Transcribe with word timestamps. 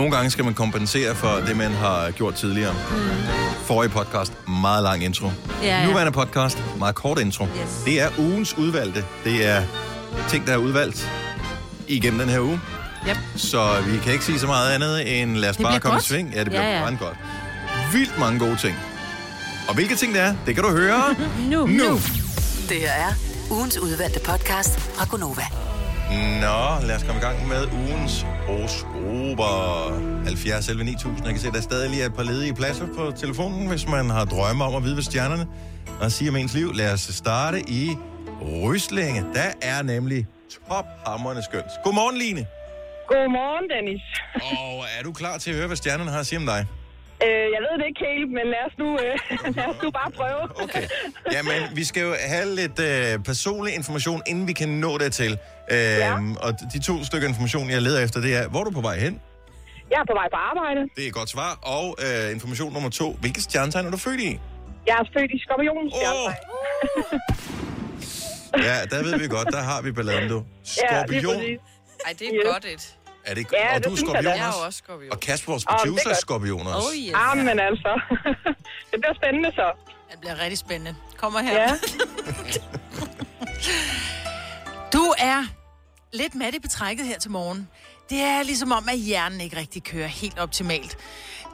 nogle 0.00 0.16
gange 0.16 0.30
skal 0.30 0.44
man 0.44 0.54
kompensere 0.54 1.14
for 1.14 1.28
det, 1.46 1.56
man 1.56 1.70
har 1.72 2.10
gjort 2.10 2.34
tidligere. 2.34 2.72
Mm. 2.90 2.96
Forrige 3.64 3.90
podcast, 3.90 4.32
meget 4.48 4.82
lang 4.82 5.04
intro. 5.04 5.26
Ja, 5.62 5.66
ja. 5.80 5.86
Nuværende 5.86 6.12
podcast, 6.12 6.62
meget 6.78 6.94
kort 6.94 7.18
intro. 7.18 7.44
Yes. 7.44 7.82
Det 7.84 8.00
er 8.00 8.08
ugens 8.18 8.58
udvalgte. 8.58 9.04
Det 9.24 9.46
er 9.48 9.62
ting, 10.28 10.46
der 10.46 10.52
er 10.52 10.56
udvalgt 10.56 11.10
igennem 11.88 12.18
den 12.20 12.28
her 12.28 12.40
uge. 12.40 12.60
Yep. 13.08 13.16
Så 13.36 13.74
vi 13.86 13.98
kan 13.98 14.12
ikke 14.12 14.24
sige 14.24 14.38
så 14.38 14.46
meget 14.46 14.72
andet 14.74 15.22
end 15.22 15.36
lad 15.36 15.50
os 15.50 15.56
Det 15.56 15.64
bare 15.64 15.80
komme 15.80 15.94
i 15.94 15.96
godt. 15.96 16.04
sving. 16.04 16.32
Ja, 16.34 16.38
det 16.40 16.46
bliver 16.48 16.62
Ja, 16.62 16.80
ja. 16.84 16.94
godt. 16.94 17.16
Vildt 17.92 18.18
mange 18.18 18.38
gode 18.38 18.56
ting. 18.56 18.76
Og 19.68 19.74
hvilke 19.74 19.96
ting 19.96 20.14
det 20.14 20.22
er, 20.22 20.34
det 20.46 20.54
kan 20.54 20.64
du 20.64 20.70
høre 20.70 21.14
Nu. 21.50 21.66
nu. 21.66 21.94
Det 22.68 22.76
her 22.76 22.90
er 22.92 23.12
ugens 23.50 23.78
udvalgte 23.78 24.20
podcast 24.20 24.80
fra 24.80 25.06
Gonova. 25.10 25.46
Nå, 26.10 26.86
lad 26.86 26.96
os 26.96 27.02
komme 27.02 27.20
i 27.20 27.24
gang 27.24 27.48
med 27.48 27.62
ugens 27.72 28.26
horoskoper. 28.46 29.54
70 30.24 30.68
11 30.68 30.84
9000. 30.84 31.24
Jeg 31.24 31.32
kan 31.32 31.40
se, 31.40 31.48
at 31.48 31.54
der 31.54 31.60
stadig 31.60 31.90
lige 31.90 32.02
er 32.02 32.06
et 32.06 32.14
par 32.14 32.22
ledige 32.22 32.54
pladser 32.54 32.86
på 32.96 33.12
telefonen, 33.16 33.68
hvis 33.68 33.88
man 33.88 34.10
har 34.10 34.24
drømme 34.24 34.64
om 34.64 34.74
at 34.74 34.82
vide, 34.84 34.94
hvad 34.94 35.02
stjernerne 35.02 35.46
og 36.00 36.12
sige 36.12 36.30
om 36.30 36.36
ens 36.36 36.54
liv. 36.54 36.72
Lad 36.74 36.92
os 36.92 37.00
starte 37.00 37.60
i 37.60 37.90
Ryslinge. 38.64 39.24
Der 39.34 39.50
er 39.62 39.82
nemlig 39.82 40.26
tophammerende 40.68 41.42
skønt. 41.42 41.64
Godmorgen, 41.84 42.18
Line. 42.18 42.46
Godmorgen, 43.08 43.68
Dennis. 43.74 44.02
Og 44.34 44.84
er 44.98 45.02
du 45.04 45.12
klar 45.12 45.38
til 45.38 45.50
at 45.50 45.56
høre, 45.56 45.66
hvad 45.66 45.76
stjernerne 45.76 46.10
har 46.10 46.20
at 46.20 46.26
sige 46.26 46.38
om 46.38 46.46
dig? 46.46 46.66
Øh, 47.26 47.46
jeg 47.54 47.60
ved 47.66 47.72
det 47.80 47.86
ikke 47.90 48.02
helt, 48.10 48.28
men 48.38 48.44
lad 48.54 48.62
os 48.68 48.74
nu, 48.82 48.88
øh, 49.04 49.14
lad 49.56 49.64
os 49.72 49.76
nu 49.82 49.90
bare 49.90 50.10
prøve. 50.10 50.42
Okay. 50.64 50.84
Jamen, 51.34 51.76
vi 51.78 51.84
skal 51.84 52.02
jo 52.02 52.14
have 52.32 52.46
lidt 52.60 52.78
øh, 52.90 53.24
personlig 53.24 53.74
information, 53.74 54.22
inden 54.26 54.46
vi 54.48 54.52
kan 54.52 54.68
nå 54.68 54.98
det 54.98 55.12
til. 55.12 55.32
Øh, 55.70 55.78
Ja. 55.78 56.14
Og 56.40 56.50
de 56.72 56.78
to 56.82 57.04
stykker 57.04 57.28
information, 57.28 57.70
jeg 57.70 57.82
leder 57.82 58.04
efter, 58.04 58.20
det 58.20 58.36
er, 58.36 58.48
hvor 58.48 58.60
er 58.60 58.64
du 58.64 58.70
på 58.70 58.80
vej 58.80 58.98
hen? 58.98 59.20
Jeg 59.90 59.98
er 60.00 60.04
på 60.12 60.14
vej 60.20 60.28
på 60.34 60.36
arbejde. 60.50 60.80
Det 60.96 61.02
er 61.04 61.08
et 61.08 61.14
godt 61.14 61.30
svar. 61.30 61.58
Og 61.62 61.96
øh, 62.06 62.32
information 62.32 62.72
nummer 62.72 62.90
to. 62.90 63.12
Hvilket 63.20 63.42
stjernetegn 63.42 63.86
er 63.86 63.90
du 63.90 63.96
født 63.96 64.20
i? 64.20 64.40
Jeg 64.86 64.96
er 65.00 65.04
født 65.18 65.30
i 65.30 65.38
skorpionens 65.44 65.94
Åh! 65.94 66.32
Ja, 68.58 68.76
der 68.90 69.02
ved 69.02 69.18
vi 69.18 69.26
godt, 69.28 69.48
der 69.52 69.62
har 69.62 69.82
vi 69.82 69.92
balladen, 69.92 70.28
du. 70.28 70.38
Ja, 70.92 71.04
lige 71.08 71.20
Skorpion. 71.22 71.36
præcis. 71.36 71.58
Ej, 72.06 72.12
det 72.18 72.26
er 72.28 72.32
Yes. 72.34 72.52
godt 72.52 72.64
et. 72.64 72.94
Er 73.24 73.34
det, 73.34 73.46
Ja, 73.52 73.68
og 73.74 73.76
det 73.76 73.84
du 73.84 73.92
er 73.92 73.96
synes 73.96 74.12
jeg 74.12 74.22
skorpion 74.22 74.24
da. 74.24 74.30
Jeg 74.30 74.44
er 74.44 74.48
også? 74.48 74.60
også 74.66 74.78
skorpion. 74.78 75.12
Og 75.12 75.20
Kasper, 75.20 75.52
vores 75.52 75.64
er 75.64 75.76
producer, 75.78 76.00
er 76.04 76.10
godt. 76.10 76.20
skorpion 76.20 76.66
også. 76.66 76.88
Oh 76.88 76.96
yes. 76.96 77.12
Ah, 77.14 77.36
men 77.38 77.60
altså. 77.60 78.00
det 78.90 78.96
bliver 79.00 79.14
spændende 79.14 79.52
så. 79.54 79.72
Det 80.10 80.20
bliver 80.20 80.38
rigtig 80.40 80.58
spændende. 80.58 80.96
Kommer 81.16 81.40
her. 81.40 81.62
Ja. 81.62 81.70
Du 84.92 85.14
er 85.18 85.44
lidt 86.12 86.34
mat 86.34 86.54
i 86.54 86.58
betrækket 86.58 87.06
her 87.06 87.18
til 87.18 87.30
morgen. 87.30 87.68
Det 88.10 88.20
er 88.20 88.42
ligesom 88.42 88.72
om, 88.72 88.88
at 88.88 88.98
hjernen 88.98 89.40
ikke 89.40 89.56
rigtig 89.56 89.82
kører 89.84 90.06
helt 90.06 90.38
optimalt. 90.38 90.98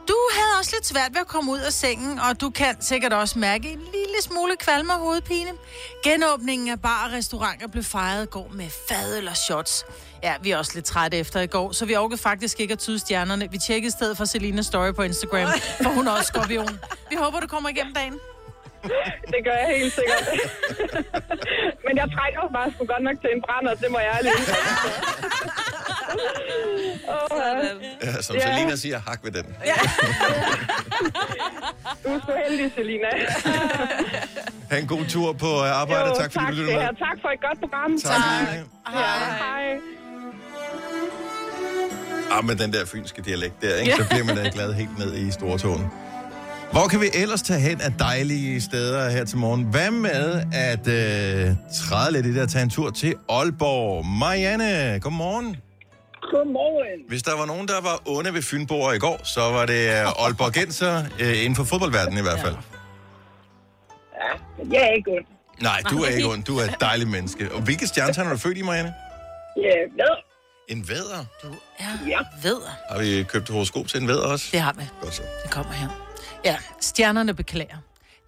Du 0.07 0.15
havde 0.33 0.59
også 0.59 0.71
lidt 0.75 0.85
svært 0.85 1.13
ved 1.13 1.21
at 1.21 1.27
komme 1.27 1.51
ud 1.51 1.59
af 1.59 1.73
sengen, 1.73 2.19
og 2.19 2.41
du 2.41 2.49
kan 2.49 2.81
sikkert 2.81 3.13
også 3.13 3.39
mærke 3.39 3.69
en 3.71 3.79
lille 3.79 4.21
smule 4.21 4.55
kvalme 4.59 4.93
og 4.93 4.99
hovedpine. 4.99 5.49
Genåbningen 6.03 6.69
af 6.69 6.81
bar 6.81 7.05
og 7.07 7.13
restauranter 7.13 7.67
blev 7.67 7.83
fejret 7.83 8.23
i 8.23 8.27
går 8.29 8.49
med 8.53 8.69
fadøl 8.89 9.27
og 9.27 9.37
shots. 9.37 9.85
Ja, 10.23 10.33
vi 10.41 10.51
er 10.51 10.57
også 10.57 10.71
lidt 10.75 10.85
trætte 10.85 11.17
efter 11.17 11.39
i 11.41 11.47
går, 11.47 11.71
så 11.71 11.85
vi 11.85 11.95
orkede 11.95 12.21
faktisk 12.21 12.59
ikke 12.59 12.71
at 12.71 12.79
tyde 12.79 12.99
stjernerne. 12.99 13.47
Vi 13.51 13.57
tjekkede 13.57 13.87
i 13.87 13.91
stedet 13.91 14.17
for 14.17 14.25
Selinas 14.25 14.65
story 14.65 14.91
på 14.93 15.01
Instagram, 15.01 15.49
for 15.81 15.89
hun 15.89 16.07
er 16.07 16.11
også 16.11 16.23
skorpion. 16.27 16.79
Vi 17.09 17.15
håber, 17.15 17.39
du 17.39 17.47
kommer 17.47 17.69
igennem 17.69 17.93
dagen. 17.93 18.19
Det 19.27 19.39
gør 19.43 19.51
jeg 19.51 19.77
helt 19.77 19.93
sikkert. 19.93 20.23
men 21.87 21.97
jeg 21.97 22.07
trænger 22.15 22.39
jo 22.43 22.49
bare 22.53 22.71
sgu 22.71 22.85
godt 22.85 23.03
nok 23.03 23.15
til 23.21 23.29
en 23.35 23.41
brænder, 23.41 23.73
det 23.73 23.91
må 23.91 23.99
jeg 23.99 24.11
ærligt 24.17 24.33
indrømme. 24.39 24.69
Åh, 27.13 27.37
ja. 28.03 28.07
Ja, 28.11 28.21
som 28.21 28.35
Ja. 28.35 28.41
Selina 28.55 28.75
siger, 28.75 28.99
hak 29.07 29.19
ved 29.23 29.31
den. 29.31 29.45
Du 32.03 32.09
er 32.09 32.19
så 32.25 32.33
heldig, 32.47 32.71
Selina. 32.75 33.07
Ha' 34.71 34.77
en 34.79 34.87
god 34.87 35.05
tur 35.05 35.33
på 35.33 35.45
øh, 35.45 35.81
arbejde. 35.81 36.09
Jo, 36.09 36.15
tak 36.15 36.31
fordi 36.31 36.33
tak, 36.33 36.47
du 36.47 36.49
det 36.51 36.57
lyttede 36.57 36.77
med. 36.77 36.85
tak 37.07 37.17
for 37.21 37.29
et 37.29 37.41
godt 37.47 37.59
program. 37.59 37.99
Tak. 37.99 38.15
Line. 38.17 38.65
Ja, 38.93 38.99
hej. 39.45 39.77
Ah, 42.31 42.45
med 42.45 42.55
den 42.55 42.73
der 42.73 42.85
fynske 42.85 43.21
dialekt 43.21 43.61
der, 43.61 43.75
ikke? 43.75 43.93
så 43.97 44.05
bliver 44.09 44.23
man 44.23 44.35
da 44.37 44.49
glad 44.53 44.73
helt 44.73 44.97
ned 44.97 45.15
i 45.15 45.31
stortåen. 45.31 45.85
Hvor 46.71 46.87
kan 46.87 47.01
vi 47.01 47.05
ellers 47.13 47.41
tage 47.41 47.59
hen 47.59 47.81
af 47.81 47.91
dejlige 47.99 48.61
steder 48.61 49.09
her 49.09 49.25
til 49.25 49.37
morgen? 49.37 49.63
Hvad 49.63 49.91
med 49.91 50.43
at 50.53 50.87
øh, 50.87 51.55
træde 51.73 52.11
lidt 52.11 52.25
i 52.25 52.33
det 52.33 52.41
og 52.41 52.49
tage 52.49 52.63
en 52.63 52.69
tur 52.69 52.89
til 52.89 53.15
Aalborg? 53.29 54.05
Marianne, 54.05 54.99
godmorgen. 54.99 55.57
Godmorgen. 56.21 56.99
Hvis 57.07 57.23
der 57.23 57.37
var 57.37 57.45
nogen, 57.45 57.67
der 57.67 57.81
var 57.81 58.01
onde 58.05 58.33
ved 58.33 58.41
Fynborg 58.41 58.95
i 58.95 58.99
går, 58.99 59.19
så 59.23 59.41
var 59.41 59.65
det 59.65 59.89
øh, 59.89 60.23
Aalborgenser, 60.23 61.03
øh, 61.21 61.37
inden 61.43 61.55
for 61.55 61.63
fodboldverdenen 61.63 62.19
i 62.19 62.21
hvert 62.21 62.39
fald. 62.39 62.55
Jeg 64.71 64.81
er 64.81 64.91
ikke 64.91 65.11
ond. 65.11 65.25
Nej, 65.61 65.81
du 65.91 65.97
er 65.97 66.07
ikke 66.07 66.27
ond. 66.27 66.43
Du 66.43 66.57
er 66.57 66.63
et 66.63 66.75
dejligt 66.81 67.09
menneske. 67.09 67.51
Og 67.51 67.61
hvilket 67.61 67.87
stjernetegn 67.89 68.27
er 68.27 68.31
du 68.31 68.37
født 68.37 68.57
i, 68.57 68.61
Marianne? 68.61 68.93
Ja, 69.57 69.75
hvad? 69.95 70.26
En 70.67 70.89
væder. 70.89 71.25
Du 71.43 71.47
er 71.79 71.85
Ja. 72.07 72.19
vedder. 72.41 72.69
Har 72.91 72.99
vi 72.99 73.23
købt 73.23 73.49
horoskop 73.49 73.87
til 73.87 74.01
en 74.01 74.07
væder 74.07 74.21
også? 74.23 74.45
Det 74.51 74.59
har 74.59 74.73
vi. 74.73 74.83
Godt 75.01 75.15
så. 75.15 75.21
Det 75.43 75.51
kommer 75.51 75.73
her. 75.73 75.89
Ja, 76.45 76.57
stjernerne 76.81 77.33
beklager. 77.33 77.77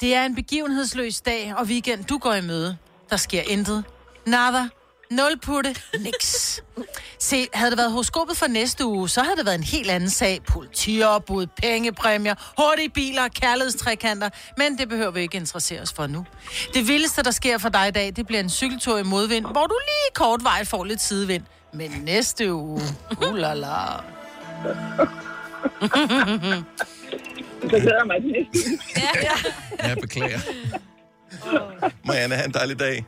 Det 0.01 0.15
er 0.15 0.25
en 0.25 0.35
begivenhedsløs 0.35 1.21
dag 1.21 1.53
og 1.57 1.65
weekend, 1.65 2.03
du 2.05 2.17
går 2.17 2.33
i 2.33 2.41
møde. 2.41 2.77
Der 3.09 3.17
sker 3.17 3.41
intet. 3.41 3.83
Nada. 4.25 4.67
Nul 5.11 5.39
putte. 5.41 5.75
Niks. 5.99 6.61
Se, 7.19 7.47
havde 7.53 7.71
det 7.71 7.77
været 7.77 7.91
horoskopet 7.91 8.37
for 8.37 8.47
næste 8.47 8.85
uge, 8.85 9.09
så 9.09 9.21
havde 9.23 9.35
det 9.37 9.45
været 9.45 9.55
en 9.55 9.63
helt 9.63 9.89
anden 9.91 10.09
sag. 10.09 10.39
Politiopbud, 10.47 11.47
pengepræmier, 11.47 12.35
hurtige 12.57 12.89
biler 12.89 13.23
og 13.23 13.31
kærlighedstrækanter. 13.31 14.29
Men 14.57 14.77
det 14.77 14.89
behøver 14.89 15.11
vi 15.11 15.21
ikke 15.21 15.37
interessere 15.37 15.81
os 15.81 15.93
for 15.93 16.07
nu. 16.07 16.25
Det 16.73 16.87
vildeste, 16.87 17.23
der 17.23 17.31
sker 17.31 17.57
for 17.57 17.69
dig 17.69 17.87
i 17.87 17.91
dag, 17.91 18.13
det 18.15 18.27
bliver 18.27 18.39
en 18.39 18.49
cykeltur 18.49 18.97
i 18.97 19.03
modvind, 19.03 19.45
hvor 19.45 19.67
du 19.67 19.75
lige 19.85 20.13
kort 20.15 20.43
vej 20.43 20.65
får 20.65 20.83
lidt 20.83 21.01
sidevind. 21.01 21.43
Men 21.73 21.91
næste 22.05 22.53
uge, 22.53 22.81
ulala. 23.31 23.75
Så 27.61 27.67
glæder 27.69 27.97
jeg 27.97 28.07
mig 28.07 28.21
til 28.21 28.31
næste 28.31 28.69
uge. 28.71 28.79
Jeg 29.83 29.97
beklager. 30.01 30.39
Marianne, 32.05 32.35
have 32.35 32.45
en 32.45 32.53
dejlig 32.53 32.79
dag. 32.79 33.05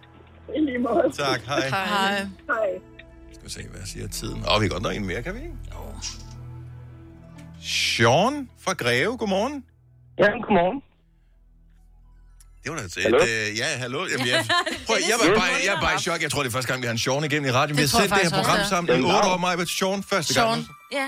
I 0.56 0.60
lige 0.60 0.78
måde. 0.78 1.12
Tak, 1.14 1.42
hej. 1.42 1.70
Hej. 1.70 2.16
Hej. 2.48 2.70
Skal 3.32 3.44
vi 3.46 3.50
se, 3.50 3.68
hvad 3.72 3.82
siger 3.86 4.08
tiden? 4.08 4.44
Åh, 4.56 4.62
vi 4.62 4.68
kan 4.68 4.70
godt 4.70 4.84
nå 4.84 4.90
en 4.90 5.06
mere, 5.06 5.24
kan 5.24 5.34
vi 5.34 5.40
ikke? 5.40 5.54
Jo. 5.72 5.78
Sean 7.62 8.50
fra 8.60 8.74
Greve, 8.74 9.18
godmorgen. 9.18 9.64
Ja, 10.18 10.26
godmorgen. 10.26 10.82
Det 12.64 12.68
var 12.72 12.78
da 12.80 12.84
et... 12.84 12.96
Hallo? 13.08 13.18
Øh, 13.18 13.58
ja, 13.62 13.68
hallo. 13.84 14.00
Jamen, 14.12 14.28
jeg, 14.34 14.40
prøv, 14.88 14.98
jeg, 15.12 15.18
var 15.22 15.28
bare, 15.42 15.52
jeg 15.68 15.74
er 15.78 15.82
bare 15.86 15.96
i 16.00 16.02
chok. 16.08 16.20
Jeg 16.26 16.32
tror, 16.32 16.42
det 16.44 16.50
er 16.52 16.56
første 16.58 16.70
gang, 16.72 16.82
vi 16.84 16.88
har 16.90 16.96
en 17.00 17.04
Sean 17.06 17.24
igennem 17.30 17.48
i 17.52 17.54
radioen. 17.60 17.78
Vi 17.78 17.84
har 17.88 17.94
sendt 18.00 18.12
det 18.18 18.24
her 18.28 18.34
program 18.40 18.60
sammen 18.74 18.88
i 18.90 18.94
ja. 19.08 19.16
otte 19.16 19.28
år, 19.34 19.38
mig 19.48 19.54
med 19.62 19.68
Sean 19.78 20.00
første 20.12 20.32
gang. 20.40 20.50
Sean. 20.54 20.66
Ja. 21.00 21.08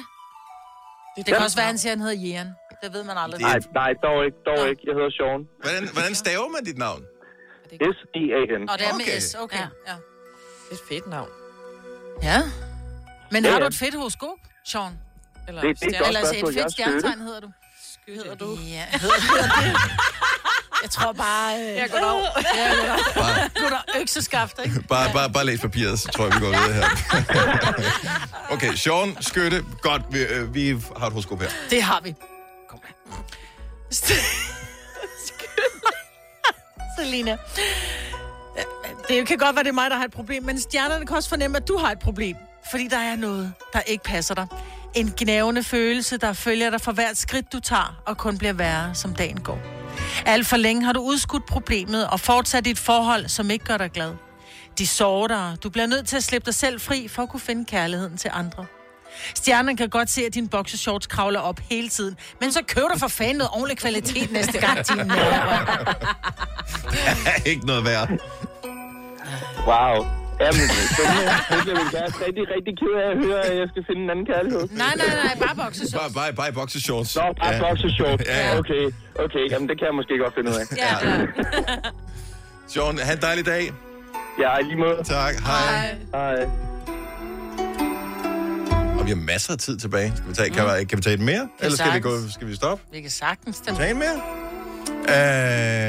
Det 1.16 1.25
kan 1.25 1.36
også 1.47 1.58
være, 1.62 1.69
han 1.74 1.78
siger, 1.81 1.92
han 1.96 2.02
hedder 2.06 2.19
Jan. 2.28 2.50
Det 2.84 2.90
ved 2.96 3.03
man 3.09 3.18
aldrig. 3.24 3.38
Det 3.40 3.47
Nej, 3.47 3.59
nej, 3.81 3.92
dog 4.08 4.18
ikke, 4.28 4.38
dog 4.50 4.62
ikke. 4.72 4.81
Jeg 4.88 4.94
hedder 4.97 5.12
Sean. 5.19 5.40
Hvordan, 5.66 5.84
hvordan 5.96 6.16
staver 6.24 6.47
man 6.56 6.62
dit 6.69 6.78
navn? 6.86 7.02
S-I-A-N. 7.97 8.69
Og 8.72 8.75
det 8.80 8.86
er 8.88 8.94
med 8.94 9.06
Okay. 9.06 9.19
S. 9.19 9.36
Okay. 9.46 9.58
Ja. 9.58 9.68
Ja. 9.90 9.96
Det 10.66 10.72
er 10.72 10.75
et 10.81 10.86
fedt 10.90 11.08
navn. 11.16 11.30
ja. 12.30 12.40
Men 13.31 13.46
har 13.46 13.52
ja. 13.52 13.59
du 13.59 13.66
et 13.66 13.75
fedt 13.75 13.96
horoskop, 13.96 14.38
Sean? 14.66 14.94
Eller 15.47 15.62
Det- 15.62 15.80
det 15.80 15.86
er 15.86 15.90
stjerne- 15.90 15.97
godt 15.97 16.08
Eller 16.08 16.19
altså 16.19 16.34
et 16.34 16.40
spørgsmål. 16.40 16.59
Er 16.59 16.63
fedt 16.63 16.72
stjernetegn 16.74 17.19
hedder 17.28 17.40
du? 17.40 17.50
Hedder 18.08 18.36
du. 18.36 18.58
Ja, 18.68 18.86
hedder 18.91 19.22
hedder 19.31 19.74
det. 19.74 19.80
Jeg 20.84 20.91
tror 20.91 21.12
bare... 21.14 21.56
Øh, 21.62 21.75
Ja, 21.75 21.86
goddag. 21.86 22.31
ja, 22.56 22.72
goddag. 23.16 23.50
Goddag, 23.56 24.02
økseskaft, 24.02 24.59
ikke? 24.66 24.81
Bare, 24.90 25.14
bare, 25.14 25.30
bare 25.30 25.46
læs 25.46 25.59
papiret, 25.62 26.00
så 26.00 26.08
tror 26.08 26.25
jeg, 26.25 26.34
vi 26.36 26.40
går 26.40 26.47
videre 26.47 26.74
her. 26.74 26.89
okay, 28.54 28.74
Sean, 28.75 29.18
skytte. 29.22 29.66
Godt, 29.81 30.01
vi, 30.12 30.19
øh, 30.19 30.54
vi 30.56 30.69
har 30.69 31.06
et 31.06 31.12
horoskop 31.13 31.42
her. 31.42 31.50
Det 31.69 31.83
har 31.83 32.00
vi. 32.04 32.16
Kom 32.69 32.80
her. 32.88 33.16
Selina. 37.00 37.38
Det 39.10 39.27
kan 39.27 39.38
godt 39.38 39.56
være, 39.56 39.63
det 39.63 39.69
er 39.69 39.74
mig, 39.74 39.89
der 39.89 39.98
har 39.98 40.06
et 40.06 40.12
problem, 40.12 40.44
men 40.44 40.60
stjernerne 40.60 41.06
kan 41.07 41.16
også 41.16 41.30
fornemme, 41.30 41.57
at 41.57 41.68
du 41.68 41.77
har 41.77 41.92
et 41.92 42.00
problem. 42.00 42.36
Fordi 42.72 42.88
der 42.88 42.98
er 42.98 43.16
noget, 43.16 43.54
der 43.74 43.80
ikke 43.80 44.04
passer 44.04 44.36
dig. 44.36 44.48
En 44.95 45.13
gnævende 45.18 45.63
følelse, 45.63 46.18
der 46.18 46.34
følger 46.34 46.69
dig 46.69 46.81
for 46.81 46.92
hvert 46.92 47.18
skridt, 47.18 47.54
du 47.54 47.60
tager, 47.60 48.01
og 48.06 48.18
kun 48.18 48.38
bliver 48.38 48.54
værre, 48.54 48.95
som 48.95 49.16
dagen 49.16 49.40
går. 49.42 49.60
Alt 50.25 50.48
for 50.48 50.57
længe 50.57 50.86
har 50.86 50.94
du 50.94 51.00
udskudt 51.01 51.45
problemet 51.45 52.07
og 52.07 52.19
fortsat 52.19 52.66
dit 52.66 52.80
forhold, 52.80 53.28
som 53.28 53.50
ikke 53.50 53.66
gør 53.66 53.78
dig 53.78 53.92
glad. 53.92 54.13
De 54.78 54.88
sårer 54.88 55.28
dig. 55.28 55.57
Du 55.63 55.69
bliver 55.69 55.86
nødt 55.88 56.07
til 56.07 56.18
at 56.18 56.24
slippe 56.24 56.45
dig 56.45 56.56
selv 56.56 56.81
fri 56.81 57.07
for 57.07 57.24
at 57.24 57.30
kunne 57.30 57.40
finde 57.40 57.66
kærligheden 57.66 58.18
til 58.18 58.31
andre. 58.34 58.66
Stjernen 59.36 59.78
kan 59.78 59.90
godt 59.90 60.10
se, 60.10 60.25
at 60.25 60.34
din 60.34 60.48
boxershorts 60.48 61.07
kravler 61.07 61.39
op 61.39 61.60
hele 61.72 61.89
tiden. 61.89 62.18
Men 62.42 62.51
så 62.51 62.62
køb 62.68 62.84
dig 62.92 63.00
for 63.00 63.07
fanden 63.07 63.36
noget 63.38 63.51
ordentlig 63.54 63.78
kvalitet 63.78 64.31
næste 64.31 64.60
gang, 64.60 64.88
din 64.88 64.98
nerver. 65.07 65.94
ikke 67.46 67.66
noget 67.66 67.86
værd. 67.86 68.10
Wow. 69.68 70.23
Jamen, 70.41 70.65
spændende. 70.94 71.25
Det 71.50 71.57
bliver 71.65 71.77
vi 71.83 71.85
være 71.97 72.09
rigtig, 72.25 72.44
rigtig 72.56 72.74
ked 72.81 72.94
af 73.03 73.07
at 73.13 73.18
høre, 73.25 73.39
at 73.50 73.56
jeg 73.62 73.68
skal 73.71 73.81
finde 73.88 74.01
en 74.06 74.09
anden 74.13 74.25
kærlighed. 74.33 74.63
Nej, 74.83 74.94
nej, 75.01 75.12
nej, 75.24 75.33
bare 75.45 75.56
bokseshorts. 75.63 75.94
Bare, 76.00 76.12
bare, 76.19 76.33
bare 76.41 76.51
boxershorts. 76.59 77.15
Nå, 77.15 77.21
bare 77.41 77.53
ja. 77.53 77.59
boxershort. 77.65 78.19
Ja, 78.25 78.38
ja. 78.47 78.57
Okay, 78.59 78.83
okay. 79.25 79.44
Jamen, 79.51 79.69
det 79.69 79.75
kan 79.80 79.85
jeg 79.89 79.95
måske 80.00 80.13
godt 80.24 80.33
finde 80.38 80.50
ud 80.51 80.56
af. 80.62 80.65
Ja, 80.83 80.91
ja. 81.09 81.25
Sean, 82.71 82.97
have 83.07 83.15
en 83.15 83.21
dejlig 83.21 83.45
dag. 83.45 83.63
Ja, 84.44 84.57
i 84.57 84.63
lige 84.63 84.80
måde. 84.85 84.97
Tak. 85.03 85.33
Hej. 85.50 85.95
Hej. 86.13 86.50
Og 89.00 89.06
vi 89.06 89.12
har 89.12 89.21
masser 89.31 89.53
af 89.53 89.59
tid 89.59 89.77
tilbage. 89.77 90.13
Skal 90.15 90.29
vi 90.29 90.33
tage, 90.33 90.50
kan, 90.50 90.63
vi, 90.65 90.86
kan 90.86 90.97
vi 90.97 91.01
tage 91.01 91.13
et 91.13 91.19
mere? 91.19 91.50
Eller 91.59 91.77
skal 91.77 91.94
vi, 91.94 92.00
gå, 92.00 92.09
sagtens. 92.12 92.33
skal 92.33 92.47
vi 92.47 92.56
stoppe? 92.56 92.83
Vi 92.91 93.01
kan 93.01 93.09
sagtens. 93.09 93.59
Tage 93.59 93.91
en 93.91 94.00
mere? 94.00 94.21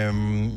Øhm, 0.09 0.51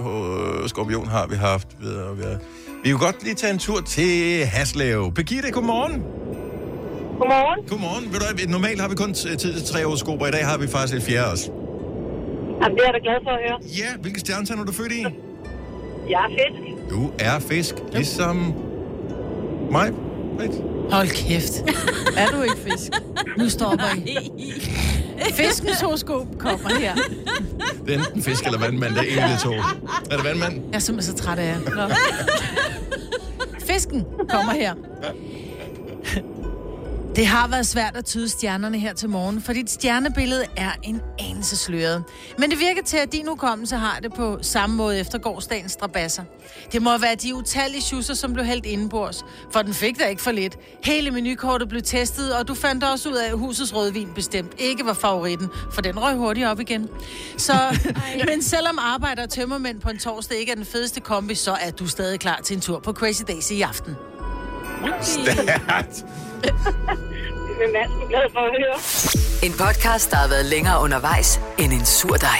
Åh, 0.00 0.68
Skorpion 0.68 1.06
har 1.08 1.26
vi 1.26 1.36
haft. 1.36 1.68
Videre, 1.80 2.16
videre. 2.16 2.38
Vi 2.84 2.88
kan 2.88 2.98
godt 2.98 3.22
lige 3.24 3.34
tage 3.34 3.52
en 3.52 3.58
tur 3.58 3.80
til 3.80 4.44
Haslev. 4.46 5.12
Birgitte, 5.14 5.50
godmorgen. 5.50 5.92
Godmorgen. 7.18 7.68
Godmorgen. 7.68 8.12
Ved 8.12 8.46
du, 8.46 8.50
normalt 8.50 8.80
har 8.80 8.88
vi 8.88 8.94
kun 8.94 9.14
tid 9.14 9.36
til 9.36 9.64
tre 9.64 9.84
horoskoper. 9.84 10.26
I 10.26 10.30
dag 10.30 10.46
har 10.46 10.58
vi 10.58 10.66
faktisk 10.66 10.94
et 10.94 11.02
fjerde 11.02 11.30
også. 11.30 11.50
Jamen, 12.62 12.76
det 12.76 12.82
er 12.84 12.92
jeg 12.92 12.94
da 12.94 12.98
glad 13.02 13.18
for 13.24 13.30
at 13.30 13.38
høre. 13.48 13.58
Ja, 13.78 13.96
hvilke 14.00 14.20
stjernetegn 14.20 14.60
er 14.60 14.64
du 14.64 14.72
født 14.72 14.92
i? 14.92 15.02
Jeg 16.10 16.24
er 16.24 16.30
fisk. 16.30 16.90
Du 16.90 17.10
er 17.18 17.38
fisk, 17.38 17.74
ligesom 17.92 18.36
mig. 19.70 19.90
Right. 20.40 20.62
Hold 20.92 21.08
kæft. 21.08 21.52
Er 22.22 22.26
du 22.26 22.42
ikke 22.42 22.56
fisk? 22.56 22.90
Nu 23.38 23.48
stopper 23.48 23.84
I. 24.06 24.16
Fiskens 25.34 25.80
horoskop 25.80 26.26
kommer 26.38 26.74
her. 26.78 26.94
Det 27.86 27.94
er 27.94 27.98
enten 27.98 28.22
fisk 28.22 28.44
eller 28.44 28.58
vandmand. 28.58 28.94
Det 28.94 29.12
er 29.12 29.12
en 29.12 29.18
af 29.18 29.38
de 29.38 29.42
to. 29.44 29.52
Er 30.10 30.16
det 30.16 30.24
vandmand? 30.24 30.54
Jeg 30.68 30.74
er 30.74 30.78
simpelthen 30.78 31.16
så 31.16 31.22
træt 31.24 31.38
af 31.38 31.46
jer. 31.46 31.58
Nå. 31.88 31.94
Fisken 33.66 34.04
kommer 34.28 34.52
her. 34.52 34.74
Det 37.16 37.26
har 37.26 37.48
været 37.48 37.66
svært 37.66 37.96
at 37.96 38.04
tyde 38.04 38.28
stjernerne 38.28 38.78
her 38.78 38.92
til 38.92 39.08
morgen, 39.08 39.42
for 39.42 39.52
dit 39.52 39.70
stjernebillede 39.70 40.44
er 40.56 40.70
en 40.82 41.00
anelse 41.18 41.56
sløret. 41.56 42.04
Men 42.38 42.50
det 42.50 42.58
virker 42.58 42.82
til, 42.82 42.96
at 42.96 43.12
din 43.12 43.28
hukommelse 43.28 43.76
har 43.76 44.00
det 44.00 44.12
på 44.14 44.38
samme 44.42 44.76
måde 44.76 45.00
efter 45.00 45.18
gårdsdagens 45.18 45.72
strabasser. 45.72 46.22
Det 46.72 46.82
må 46.82 46.98
være 46.98 47.14
de 47.14 47.34
utallige 47.34 47.82
schusser, 47.82 48.14
som 48.14 48.32
blev 48.32 48.44
hældt 48.44 48.66
inde 48.66 48.88
på 48.88 49.06
os, 49.06 49.24
for 49.52 49.62
den 49.62 49.74
fik 49.74 49.98
der 49.98 50.06
ikke 50.06 50.22
for 50.22 50.30
lidt. 50.30 50.58
Hele 50.84 51.10
menukortet 51.10 51.68
blev 51.68 51.82
testet, 51.82 52.34
og 52.34 52.48
du 52.48 52.54
fandt 52.54 52.84
også 52.84 53.08
ud 53.08 53.14
af, 53.14 53.28
at 53.28 53.38
husets 53.38 53.74
rødvin 53.74 54.08
bestemt 54.14 54.52
ikke 54.58 54.86
var 54.86 54.94
favoritten, 54.94 55.48
for 55.72 55.82
den 55.82 56.02
røg 56.02 56.16
hurtigt 56.16 56.46
op 56.46 56.60
igen. 56.60 56.88
Så, 57.36 57.52
men 58.28 58.42
selvom 58.42 58.78
arbejder 58.78 59.22
og 59.22 59.30
tømmermænd 59.30 59.80
på 59.80 59.90
en 59.90 59.98
torsdag 59.98 60.38
ikke 60.38 60.52
er 60.52 60.56
den 60.56 60.66
fedeste 60.66 61.00
kombi, 61.00 61.34
så 61.34 61.52
er 61.52 61.70
du 61.70 61.86
stadig 61.86 62.20
klar 62.20 62.40
til 62.44 62.54
en 62.54 62.60
tur 62.60 62.78
på 62.78 62.92
Crazy 62.92 63.22
Daisy 63.28 63.52
i 63.52 63.62
aften. 63.62 63.96
Stærkt. 65.02 66.04
Men 67.60 67.70
hvad 67.70 67.80
er 67.80 68.08
glad 68.08 68.32
for 68.32 68.40
at 68.40 68.52
høre? 68.58 68.76
En 69.46 69.52
podcast, 69.52 70.10
der 70.10 70.16
har 70.16 70.28
været 70.28 70.44
længere 70.44 70.80
undervejs 70.80 71.40
end 71.58 71.72
en 71.72 71.86
sur 71.86 72.16
dej. 72.16 72.38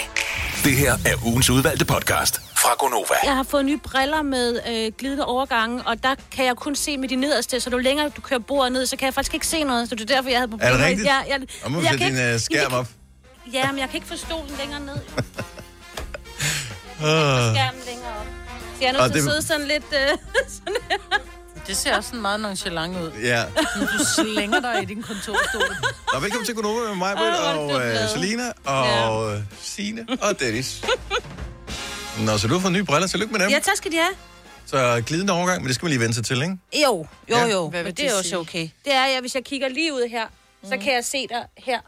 Det 0.64 0.72
her 0.76 0.92
er 0.92 1.26
ugens 1.26 1.50
udvalgte 1.50 1.84
podcast 1.84 2.40
fra 2.56 2.70
Gonova. 2.78 3.14
Jeg 3.24 3.36
har 3.36 3.42
fået 3.42 3.64
nye 3.64 3.78
briller 3.78 4.22
med 4.22 4.60
øh, 4.68 4.92
glidende 4.98 5.24
overgange, 5.26 5.82
og 5.86 6.02
der 6.02 6.14
kan 6.30 6.44
jeg 6.44 6.56
kun 6.56 6.74
se 6.76 6.98
med 6.98 7.08
de 7.08 7.16
nederste, 7.16 7.60
så 7.60 7.70
jo 7.70 7.78
længere 7.78 8.08
du 8.16 8.20
kører 8.20 8.40
bordet 8.40 8.72
ned, 8.72 8.86
så 8.86 8.96
kan 8.96 9.06
jeg 9.06 9.14
faktisk 9.14 9.34
ikke 9.34 9.46
se 9.46 9.64
noget. 9.64 9.88
Så 9.88 9.94
det 9.94 10.10
er 10.10 10.14
derfor, 10.14 10.30
jeg 10.30 10.38
havde 10.38 10.50
problemer. 10.50 10.72
Er 10.72 10.76
det 10.76 10.86
rigtigt? 10.86 11.06
Ja, 11.08 11.16
jeg, 11.28 11.40
Og 11.64 11.72
må 11.72 11.80
jeg 11.80 11.88
sætte 11.90 12.04
kan 12.04 12.12
din 12.14 12.18
ikke- 12.22 12.34
øh, 12.34 12.40
skærm 12.40 12.72
op. 12.72 12.86
Ja, 13.52 13.70
men 13.72 13.78
jeg 13.80 13.88
kan 13.88 13.94
ikke 13.96 14.06
få 14.08 14.16
stolen 14.16 14.50
længere 14.60 14.80
ned. 14.80 14.96
Uh, 17.00 17.02
Skærmen 17.02 17.82
længere 17.86 18.10
op. 18.20 18.26
Så 18.76 18.80
jeg 18.80 18.88
er 18.88 18.92
nødt 18.92 19.12
til 19.12 19.18
at 19.18 19.24
sidde 19.24 19.42
sådan 19.42 19.66
lidt... 19.66 19.84
Øh, 19.92 20.18
sådan 20.56 20.74
her. 20.90 20.96
Det 21.66 21.76
ser 21.76 21.96
også 21.96 22.08
sådan 22.08 22.20
meget 22.22 22.40
nonchalant 22.40 22.96
ud. 22.96 23.10
ja. 23.22 23.44
Når 23.76 23.86
du 23.98 24.04
slænger 24.16 24.60
dig 24.60 24.82
i 24.82 24.84
din 24.84 25.02
kontorstol. 25.02 25.76
Og 26.14 26.22
velkommen 26.22 26.46
til 26.46 26.54
Gunova 26.54 26.88
med 26.88 26.96
mig, 26.96 27.12
er 27.12 27.34
og 27.34 27.70
øh, 27.72 27.80
glad. 27.80 28.08
Selina, 28.08 28.52
og 28.64 29.32
ja. 29.34 29.40
Signe 29.60 30.06
og 30.22 30.40
Dennis. 30.40 30.84
Nå, 32.20 32.38
så 32.38 32.48
du 32.48 32.54
har 32.54 32.60
fået 32.60 32.72
nye 32.72 32.84
briller. 32.84 33.08
Tillykke 33.08 33.32
med 33.32 33.40
dem. 33.40 33.50
Ja, 33.50 33.58
tak 33.58 33.76
skal 33.76 33.92
de 33.92 33.96
have. 33.96 34.12
Så 34.66 35.02
glidende 35.06 35.32
overgang, 35.32 35.60
men 35.62 35.66
det 35.66 35.74
skal 35.74 35.86
man 35.86 35.90
lige 35.90 36.00
vente 36.00 36.14
sig 36.14 36.24
til, 36.24 36.42
ikke? 36.42 36.56
Jo, 36.84 37.06
jo, 37.30 37.36
Ja. 37.36 37.46
jo. 37.46 37.70
Men 37.70 37.86
det 37.94 38.00
er 38.06 38.18
også 38.18 38.36
okay. 38.38 38.68
Det 38.84 38.92
er, 38.94 39.04
at 39.04 39.20
hvis 39.20 39.34
jeg 39.34 39.44
kigger 39.44 39.68
lige 39.68 39.92
ud 39.94 40.08
her, 40.10 40.26
så 40.68 40.76
kan 40.76 40.94
jeg 40.94 41.04
se 41.04 41.26
dig 41.28 41.44
her. 41.58 41.80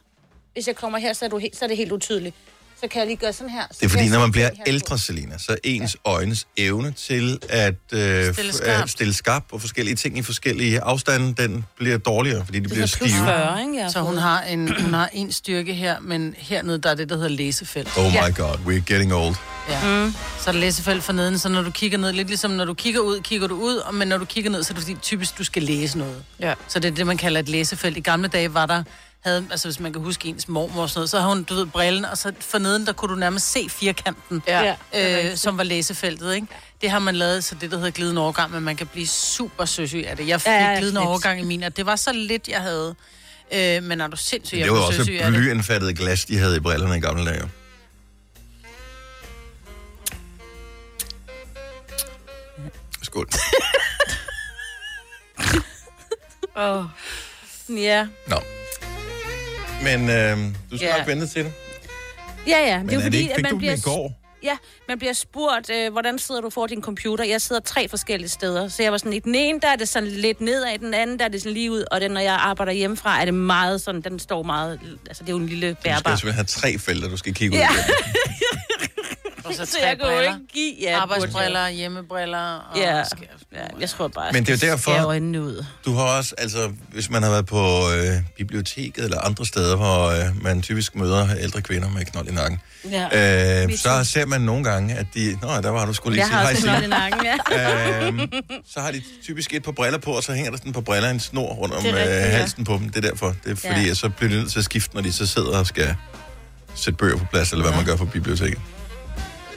Hvis 0.52 0.66
jeg 0.66 0.76
kommer 0.76 0.98
her, 0.98 1.12
så 1.12 1.24
er, 1.24 1.28
du 1.28 1.38
helt, 1.38 1.56
så 1.56 1.64
er 1.64 1.68
det 1.68 1.76
helt 1.76 1.92
utydeligt. 1.92 2.36
Så 2.80 2.88
kan 2.88 2.98
jeg 2.98 3.06
lige 3.06 3.16
gøre 3.16 3.32
sådan 3.32 3.50
her. 3.50 3.62
så 3.70 3.76
Det 3.80 3.86
er 3.86 3.90
fordi, 3.90 4.08
når 4.08 4.18
man 4.20 4.32
bliver 4.32 4.50
ældre, 4.66 4.98
Selina, 4.98 5.38
så 5.38 5.52
er 5.52 5.56
ens 5.64 5.96
øjnes 6.04 6.46
evne 6.56 6.92
til 6.92 7.38
at 7.48 7.74
øh, 7.92 8.32
Stille 8.34 8.52
skarpt. 8.52 8.82
at 8.84 8.90
stille 8.90 9.14
skarp 9.14 9.42
på 9.50 9.58
forskellige 9.58 9.94
ting 9.96 10.18
i 10.18 10.22
forskellige 10.22 10.80
afstande, 10.80 11.34
den 11.42 11.64
bliver 11.78 11.98
dårligere, 11.98 12.44
fordi 12.44 12.58
de 12.60 12.68
bliver 12.68 12.86
Det 12.86 12.94
er 12.94 12.98
plus 12.98 13.10
stive. 13.10 13.24
40, 13.24 13.60
ikke? 13.60 13.74
Jeg 13.76 13.84
har 13.84 13.90
Så 13.90 14.00
hun 14.00 14.16
har 14.18 14.42
en, 14.42 14.82
hun 14.82 14.94
har 14.94 15.08
en 15.12 15.32
styrke 15.32 15.74
her, 15.74 16.00
men 16.00 16.34
hernede, 16.38 16.78
der 16.78 16.90
er 16.90 16.94
det, 16.94 17.08
der 17.08 17.14
hedder 17.16 17.28
læsefelt. 17.28 17.88
Oh 17.98 18.04
my 18.04 18.14
Ja. 18.14 18.28
god, 18.30 18.54
we're 18.66 18.84
getting 18.92 19.14
old. 19.14 19.34
Ja. 19.70 20.04
Mm. 20.04 20.14
Så 20.40 20.50
er 20.50 20.52
der 20.52 20.60
læsefelt 20.60 21.02
for 21.02 21.12
neden, 21.12 21.38
så 21.38 21.48
når 21.48 21.62
du 21.62 21.70
kigger 21.70 21.98
ned, 21.98 22.12
lidt 22.12 22.28
ligesom 22.28 22.50
når 22.50 22.64
du 22.64 22.74
kigger 22.74 23.00
ud, 23.00 23.20
kigger 23.20 23.46
du 23.46 23.54
ud, 23.56 23.76
og- 23.76 23.94
men 23.94 24.08
når 24.08 24.18
du 24.18 24.24
kigger 24.24 24.50
ned, 24.50 24.62
så 24.62 24.72
er 24.72 24.74
det 24.74 24.82
fordi, 24.84 24.96
typisk, 25.02 25.38
du 25.38 25.44
skal 25.44 25.62
læse 25.62 25.98
noget. 25.98 26.22
Ja. 26.40 26.54
Så 26.68 26.78
det 26.78 26.88
er 26.90 26.94
det, 26.94 27.06
man 27.06 27.16
kalder 27.16 27.40
et 27.40 27.48
læsefelt. 27.48 27.96
I 27.96 28.00
gamle 28.00 28.28
dage 28.28 28.54
var 28.54 28.66
der, 28.66 28.82
havde, 29.24 29.46
altså 29.50 29.68
hvis 29.68 29.80
man 29.80 29.92
kan 29.92 30.02
huske 30.02 30.28
ens 30.28 30.48
mormor 30.48 30.82
og 30.82 30.90
sådan 30.90 30.98
noget, 30.98 31.10
så 31.10 31.16
havde 31.20 31.28
hun, 31.34 31.42
du 31.42 31.54
ved, 31.54 31.66
brillen, 31.66 32.04
og 32.04 32.18
så 32.18 32.32
for 32.40 32.58
neden, 32.58 32.86
der 32.86 32.92
kunne 32.92 33.14
du 33.14 33.18
nærmest 33.18 33.52
se 33.52 33.68
firkanten, 33.70 34.42
Ja. 34.46 34.74
øh, 34.94 35.36
som 35.36 35.58
var 35.58 35.64
læsefeltet, 35.64 36.34
ikke? 36.34 36.46
Det 36.80 36.90
har 36.90 36.98
man 36.98 37.16
lavet, 37.16 37.44
så 37.44 37.54
det, 37.54 37.70
der 37.70 37.76
hedder 37.76 37.90
glidende 37.90 38.20
overgang, 38.22 38.52
men 38.52 38.62
man 38.62 38.76
kan 38.76 38.86
blive 38.86 39.06
super 39.06 39.64
søsyg 39.64 40.04
af 40.08 40.16
det. 40.16 40.28
Jeg 40.28 40.40
fik 40.40 40.46
Ja, 40.46 40.70
ja, 40.70 40.78
glidende 40.78 41.00
fedt. 41.00 41.08
overgang 41.08 41.40
i 41.40 41.44
min, 41.44 41.62
og 41.62 41.76
det 41.76 41.86
var 41.86 41.96
så 41.96 42.12
lidt, 42.12 42.48
jeg 42.48 42.60
havde. 42.60 42.94
Øh, 43.52 43.82
men 43.82 44.00
er 44.00 44.06
du 44.06 44.16
sindssyg, 44.16 44.56
jeg 44.58 44.64
det 44.64 44.72
var 44.72 44.78
blev 44.78 44.86
også 44.86 44.98
søsyg 44.98 45.20
af 45.20 45.30
det. 45.30 45.40
blyindfattet 45.40 45.98
glas, 45.98 46.24
de 46.24 46.38
havde 46.38 46.56
i 46.56 46.60
brillerne 46.60 46.96
i 46.96 47.00
gamle 47.00 47.26
dage. 47.30 47.48
Skål. 53.02 53.28
Åh. 56.56 56.84
Ja. 57.68 58.06
Nå. 58.26 58.36
Men 59.82 60.10
øh, 60.10 60.36
du 60.70 60.76
skal 60.76 60.86
Ja. 60.86 60.98
nok 60.98 61.06
vente 61.06 61.26
til 61.26 61.44
det. 61.44 61.52
Ja, 62.46 62.58
ja. 62.66 62.78
Men 62.78 62.88
det 62.88 62.94
er 62.94 62.98
er 62.98 63.00
det 63.00 63.02
fordi, 63.02 63.18
ikke, 63.18 63.34
fik 63.36 63.42
man 63.42 63.52
du 63.52 63.58
bliver... 63.58 63.72
i 63.76 63.80
går? 63.80 64.12
Ja, 64.42 64.56
man 64.88 64.98
bliver 64.98 65.12
spurgt, 65.12 65.70
øh, 65.70 65.92
hvordan 65.92 66.18
sidder 66.18 66.40
du 66.40 66.50
for 66.50 66.66
din 66.66 66.82
computer? 66.82 67.24
Jeg 67.24 67.40
sidder 67.42 67.62
tre 67.62 67.88
forskellige 67.88 68.28
steder. 68.28 68.68
Så 68.68 68.82
jeg 68.82 68.92
var 68.92 68.98
sådan, 68.98 69.12
i 69.12 69.18
den 69.18 69.34
ene, 69.34 69.60
der 69.60 69.68
er 69.68 69.76
det 69.76 69.88
sådan 69.88 70.08
lidt 70.08 70.40
nedad, 70.40 70.74
i 70.74 70.76
den 70.76 70.94
anden, 70.94 71.18
der 71.18 71.24
er 71.24 71.28
det 71.28 71.42
sådan 71.42 71.52
lige 71.54 71.70
ud, 71.72 71.84
og 71.90 72.00
den, 72.00 72.10
når 72.10 72.20
jeg 72.20 72.32
arbejder 72.34 72.72
hjemmefra, 72.72 73.20
er 73.20 73.24
det 73.24 73.34
meget 73.34 73.80
sådan, 73.80 74.00
den 74.00 74.18
står 74.18 74.42
meget, 74.42 74.80
altså 75.08 75.22
det 75.22 75.28
er 75.28 75.32
jo 75.32 75.38
en 75.38 75.46
lille 75.48 75.68
Du 75.70 75.76
skal 75.80 75.90
bærbar. 75.92 76.16
simpelthen 76.16 76.34
have 76.34 76.44
tre 76.44 76.78
felter, 76.78 77.08
du 77.08 77.16
skal 77.16 77.34
kigge 77.34 77.54
ud 77.56 77.58
Ja. 77.60 77.68
igennem. 77.70 77.84
Og 79.48 79.54
så 79.54 79.66
Så 79.72 79.78
jeg 79.82 79.96
kan 80.00 80.10
jo 80.12 80.20
ikke 80.20 80.34
give... 80.54 80.74
Ja, 80.80 81.00
Arbejdsbriller, 81.00 81.68
hjemmebriller. 81.68 82.38
Og 82.72 82.78
Ja, 82.78 83.04
skal- 83.04 83.26
ja, 83.52 83.58
jeg 83.80 83.90
tror 83.90 84.08
bare, 84.08 84.32
Men 84.32 84.46
det 84.46 84.62
er 84.62 84.66
jo 84.66 84.70
derfor- 84.72 85.14
ud. 85.14 85.64
Du 85.84 85.94
har 85.94 86.02
også, 86.02 86.34
altså, 86.38 86.72
hvis 86.92 87.10
man 87.10 87.22
har 87.22 87.30
været 87.30 87.46
på 87.46 87.80
øh, 87.96 88.12
biblioteket 88.36 89.04
eller 89.04 89.20
andre 89.20 89.46
steder, 89.46 89.76
hvor 89.76 90.06
øh, 90.06 90.42
man 90.42 90.62
typisk 90.62 90.94
møder 90.94 91.28
ældre 91.40 91.62
kvinder 91.62 91.88
med 91.90 92.04
knold 92.04 92.28
i 92.28 92.32
nakken, 92.32 92.60
Ja. 92.90 93.64
øh, 93.64 93.76
så 93.78 94.04
ser 94.04 94.26
man 94.26 94.40
nogle 94.40 94.64
gange, 94.64 94.94
at 94.94 95.06
de... 95.14 95.38
Nå, 95.42 95.48
der 95.48 95.70
var 95.70 95.86
du 95.86 95.92
skulle 95.92 96.14
lige 96.16 96.22
Jeg 96.38 96.54
sige 96.54 96.66
har 96.68 96.72
hej, 96.72 96.80
noget 96.80 96.86
i 96.86 96.88
nakken, 96.88 97.20
ja. 97.50 98.06
øhm, 98.06 98.20
så 98.72 98.80
har 98.80 98.90
de 98.90 99.02
typisk 99.24 99.54
et 99.54 99.62
par 99.62 99.72
briller 99.72 99.98
på, 99.98 100.10
og 100.10 100.22
så 100.22 100.32
hænger 100.32 100.50
der 100.50 100.58
sådan 100.58 100.72
på 100.72 100.80
briller 100.80 101.10
en 101.10 101.20
snor 101.20 101.52
rundt 101.54 101.74
om 101.74 101.82
Det 101.82 101.88
øh, 101.90 101.96
rigtigt, 101.96 102.16
ja. 102.16 102.26
halsen 102.26 102.64
på 102.64 102.72
dem. 102.72 102.88
Det 102.88 103.04
er 103.04 103.08
derfor. 103.10 103.34
Det 103.44 103.50
er 103.52 103.56
fordi, 103.56 103.84
Ja. 103.84 103.90
at 103.90 103.96
så 103.96 104.08
bliver 104.08 104.30
de 104.32 104.36
nødt 104.40 104.50
til 104.52 104.58
at 104.58 104.64
skifte, 104.64 104.94
når 104.94 105.02
de 105.02 105.12
så 105.12 105.26
sidder 105.26 105.58
og 105.58 105.66
skal 105.66 105.94
sætte 106.74 106.96
bøger 106.96 107.16
på 107.16 107.24
plads, 107.30 107.52
eller 107.52 107.64
hvad 107.64 107.76
man 107.76 107.84
gør 107.84 107.96
på 107.96 108.04
biblioteket. 108.04 108.58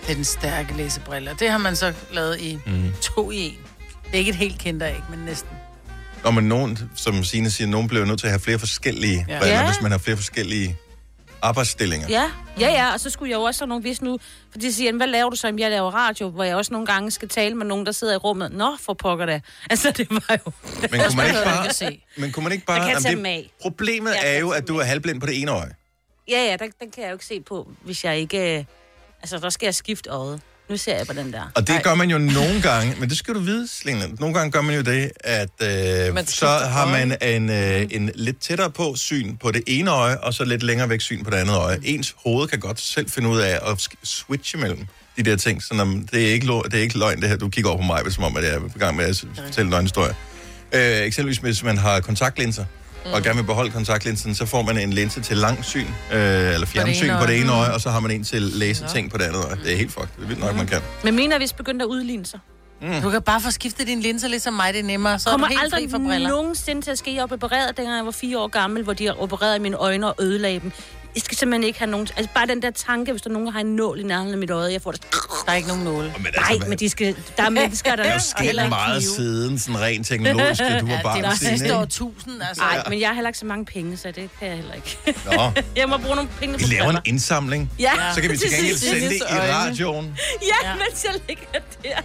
Det 0.01 0.09
er 0.11 0.15
den 0.15 0.23
stærke 0.23 0.73
læsebriller. 0.77 1.33
Det 1.35 1.49
har 1.49 1.57
man 1.57 1.75
så 1.75 1.93
lavet 2.11 2.41
i 2.41 2.59
mm. 2.65 2.93
to 3.01 3.31
i 3.31 3.37
en. 3.37 3.57
Det 4.05 4.13
er 4.13 4.17
ikke 4.17 4.29
et 4.29 4.35
helt 4.35 4.59
kendt 4.59 4.83
ikke, 4.83 5.03
men 5.09 5.19
næsten. 5.19 5.49
Når 6.23 6.31
man 6.31 6.43
nogen, 6.43 6.79
som 6.95 7.23
Signe 7.23 7.49
siger, 7.51 7.67
nogen 7.67 7.87
bliver 7.87 8.05
nødt 8.05 8.19
til 8.19 8.27
at 8.27 8.31
have 8.31 8.39
flere 8.39 8.59
forskellige 8.59 9.25
Ja. 9.29 9.39
briller, 9.39 9.59
Ja. 9.59 9.65
hvis 9.65 9.81
man 9.81 9.91
har 9.91 9.97
flere 9.97 10.17
forskellige 10.17 10.77
arbejdsstillinger. 11.41 12.07
Ja, 12.09 12.31
ja, 12.59 12.67
ja, 12.69 12.93
og 12.93 12.99
så 12.99 13.09
skulle 13.09 13.29
jeg 13.31 13.37
jo 13.37 13.41
også 13.43 13.61
have 13.61 13.67
nogen 13.67 13.83
vis 13.83 14.01
nu, 14.01 14.17
for 14.51 14.59
de 14.59 14.73
siger, 14.73 14.87
"Jamen, 14.87 14.99
hvad 14.99 15.07
laver 15.07 15.29
du 15.29 15.35
så? 15.35 15.47
Jamen, 15.47 15.59
jeg 15.59 15.71
laver 15.71 15.91
radio, 15.91 16.29
hvor 16.29 16.43
jeg 16.43 16.55
også 16.55 16.73
nogle 16.73 16.87
gange 16.87 17.11
skal 17.11 17.29
tale 17.29 17.55
med 17.55 17.65
nogen, 17.65 17.85
der 17.85 17.91
sidder 17.91 18.13
i 18.13 18.17
rummet. 18.17 18.51
Nå, 18.51 18.75
for 18.79 18.93
pokker 18.93 19.25
da. 19.25 19.41
Altså, 19.69 19.91
det 19.91 20.07
var 20.09 20.39
jo... 20.45 20.51
Men 20.81 20.99
kunne 20.99 21.15
man 21.17 21.25
ikke 21.27 21.43
bare... 21.45 21.73
se. 21.73 22.03
Men 22.17 22.31
kunne 22.31 22.43
man 22.43 22.51
ikke 22.51 22.65
bare... 22.65 22.75
Jeg 22.75 22.83
kan 22.85 22.89
Jamen, 22.91 23.03
tage 23.03 23.11
det- 23.11 23.17
dem 23.17 23.25
af. 23.25 23.51
Problemet 23.61 24.11
Jeg 24.23 24.35
er 24.35 24.39
jo, 24.39 24.49
at 24.49 24.67
du 24.67 24.77
er 24.77 24.83
halvblind 24.83 25.19
på 25.21 25.25
det 25.27 25.41
ene 25.41 25.51
øje. 25.51 25.73
Ja, 26.29 26.45
ja, 26.45 26.55
den, 26.65 26.71
den 26.81 26.91
kan 26.91 27.03
jeg 27.03 27.09
jo 27.09 27.15
ikke 27.15 27.25
se 27.25 27.41
på, 27.41 27.71
hvis 27.81 28.03
jeg 28.03 28.17
ikke... 28.17 28.67
Altså, 29.21 29.37
der 29.39 29.49
skal 29.49 29.65
jeg 29.65 29.75
skifte 29.75 30.09
øjet. 30.09 30.41
Nu 30.69 30.77
ser 30.77 30.97
jeg 30.97 31.07
på 31.07 31.13
den 31.13 31.33
der. 31.33 31.51
Og 31.55 31.67
det 31.67 31.83
gør 31.83 31.95
man 31.95 32.09
jo 32.09 32.17
nogle 32.17 32.61
gange, 32.61 32.95
men 32.99 33.09
det 33.09 33.17
skal 33.17 33.33
du 33.33 33.39
vide, 33.39 33.67
Selina. 33.67 34.05
Nogle 34.19 34.35
gange 34.35 34.51
gør 34.51 34.61
man 34.61 34.75
jo 34.75 34.81
det, 34.81 35.11
at 35.19 35.49
øh, 36.07 36.13
Man 36.13 36.25
så 36.25 36.47
har 36.47 36.87
man 36.87 37.17
en, 37.21 37.49
øh, 37.49 37.87
en 37.91 38.11
lidt 38.15 38.39
tættere 38.39 38.71
på 38.71 38.95
syn 38.95 39.37
på 39.37 39.51
det 39.51 39.63
ene 39.67 39.91
øje, 39.91 40.17
og 40.17 40.33
så 40.33 40.43
lidt 40.45 40.63
længere 40.63 40.89
væk 40.89 41.01
syn 41.01 41.23
på 41.23 41.29
det 41.29 41.37
andet 41.37 41.55
øje. 41.55 41.79
Ens 41.83 42.15
hoved 42.23 42.47
kan 42.47 42.59
godt 42.59 42.79
selv 42.79 43.09
finde 43.09 43.29
ud 43.29 43.39
af 43.39 43.59
at 43.71 43.87
switche 44.03 44.59
mellem 44.59 44.77
de 45.17 45.23
de 45.23 45.29
der 45.29 45.35
ting. 45.37 45.63
Så 45.63 45.73
når, 45.73 45.85
det, 46.11 46.27
er 46.29 46.33
ikke, 46.33 46.45
lo- 46.45 46.61
det 46.61 46.73
er 46.73 46.81
ikke 46.81 46.97
løgn, 46.97 47.21
det 47.21 47.29
her. 47.29 47.35
Du 47.37 47.49
kigger 47.49 47.69
over 47.71 47.79
på 47.79 47.85
mig, 47.85 48.11
som 48.13 48.23
om, 48.23 48.37
at 48.37 48.43
jeg 48.43 48.53
er 48.53 48.59
i 48.75 48.79
gang 48.79 48.95
med 48.95 49.05
at 49.05 49.25
fortælle 49.45 49.65
en 49.67 49.69
løgnhistorie. 49.69 50.15
Øh, 50.73 50.81
eksempelvis, 51.05 51.37
hvis 51.37 51.63
man 51.63 51.77
har 51.77 51.99
kontaktlinser, 51.99 52.65
mm. 53.05 53.13
og 53.13 53.21
gerne 53.23 53.35
vil 53.35 53.43
beholde 53.43 53.71
kontaktlinsen, 53.71 54.35
så 54.35 54.45
får 54.45 54.61
man 54.61 54.77
en 54.77 54.93
linse 54.93 55.21
til 55.21 55.37
langsyn, 55.37 55.79
øh, 55.79 56.53
eller 56.53 56.67
fjernsyn 56.67 57.05
ene 57.05 57.17
på 57.19 57.25
det 57.25 57.29
øje. 57.29 57.41
ene 57.41 57.51
øje, 57.51 57.73
og 57.73 57.81
så 57.81 57.89
har 57.89 57.99
man 57.99 58.11
en 58.11 58.23
til 58.23 58.41
læse 58.41 58.85
ting 58.93 59.11
på 59.11 59.17
det 59.17 59.23
andet 59.23 59.45
øje. 59.45 59.55
Det 59.63 59.73
er 59.73 59.77
helt 59.77 59.91
fucked. 59.91 60.09
Det 60.17 60.23
er 60.23 60.27
vildt 60.27 60.41
nok, 60.41 60.55
man 60.55 60.67
kan. 60.67 60.81
Men 61.03 61.15
mener, 61.15 61.37
hvis 61.37 61.53
begyndte 61.53 61.83
at 61.83 61.87
udligne 61.87 62.25
sig. 62.25 62.39
Du 63.03 63.09
kan 63.09 63.21
bare 63.21 63.41
få 63.41 63.51
skiftet 63.51 63.87
dine 63.87 64.01
linser 64.01 64.27
ligesom 64.27 64.53
mig, 64.53 64.73
det 64.73 64.79
er 64.79 64.83
nemmere. 64.83 65.19
Så 65.19 65.29
kommer 65.29 65.47
er 65.47 65.49
du 65.49 65.53
helt 65.53 65.63
aldrig 65.63 65.89
fri 65.89 65.91
for 65.91 65.97
briller. 65.97 66.29
nogensinde 66.29 66.81
til 66.81 66.91
at 66.91 66.97
ske. 66.97 67.15
Jeg 67.15 67.23
opereret, 67.23 67.77
dengang 67.77 67.97
jeg 67.97 68.05
var 68.05 68.11
fire 68.11 68.39
år 68.39 68.47
gammel, 68.47 68.83
hvor 68.83 68.93
de 68.93 69.05
har 69.05 69.13
opereret 69.21 69.61
mine 69.61 69.75
øjne 69.77 70.07
og 70.07 70.15
ødelagde 70.19 70.59
dem. 70.59 70.71
Jeg 71.15 71.23
skal 71.23 71.37
simpelthen 71.37 71.63
ikke 71.67 71.79
have 71.79 71.91
nogen... 71.91 72.07
Altså 72.17 72.29
bare 72.35 72.47
den 72.47 72.61
der 72.61 72.71
tanke, 72.71 73.11
hvis 73.11 73.21
der 73.21 73.29
er 73.29 73.33
nogen, 73.33 73.45
der 73.45 73.51
har 73.53 73.59
en 73.59 73.75
nål 73.75 73.99
i 73.99 74.03
nærheden 74.03 74.31
af 74.31 74.37
mit 74.37 74.49
øje, 74.49 74.71
jeg 74.73 74.81
får 74.81 74.91
det... 74.91 75.01
Der 75.45 75.51
er 75.51 75.55
ikke 75.55 75.67
nogen 75.67 75.83
nåle. 75.83 76.13
Men 76.17 76.27
Nej, 76.37 76.57
hvad- 76.57 76.67
men 76.67 76.77
de 76.79 76.89
skal... 76.89 77.15
Der 77.37 77.43
er 77.43 77.49
mennesker, 77.49 77.95
der... 77.95 78.03
Der 78.03 78.09
er 78.09 78.17
sket 78.17 78.55
meget 78.69 79.01
knive. 79.03 79.15
siden, 79.15 79.59
sådan 79.59 79.81
rent 79.81 80.07
teknologisk, 80.07 80.61
du 80.61 80.85
var 80.85 80.93
Ja, 80.93 81.01
bare 81.03 81.17
det 81.17 81.27
ved 81.29 81.35
siden, 81.35 81.57
sidste 81.57 81.75
år 81.77 81.85
tusind, 81.85 82.41
altså. 82.49 82.63
Nej, 82.63 82.83
men 82.89 82.99
jeg 82.99 83.07
har 83.09 83.13
heller 83.13 83.29
ikke 83.29 83.39
så 83.39 83.45
mange 83.45 83.65
penge, 83.65 83.97
så 83.97 84.07
det 84.07 84.29
kan 84.39 84.47
jeg 84.47 84.55
heller 84.55 84.73
ikke. 84.73 84.97
Nå, 85.25 85.51
jeg 85.81 85.89
må 85.89 85.97
bruge 85.97 86.15
nogle 86.15 86.29
penge 86.39 86.57
vi 86.57 86.63
på 86.63 86.69
laver 86.69 86.89
en 86.89 86.97
indsamling. 87.05 87.71
Ja, 87.79 87.91
Så 88.15 88.21
kan 88.21 88.31
vi 88.31 88.37
til 88.37 88.49
gengæld 88.51 88.77
sende 88.77 89.09
det 89.09 89.15
i 89.15 89.21
radioen. 89.51 90.17
Ja, 90.41 90.69
Ja. 90.69 90.75
mens 90.75 91.03
jeg 91.03 91.13
ligger 91.27 91.45
der. 91.83 92.01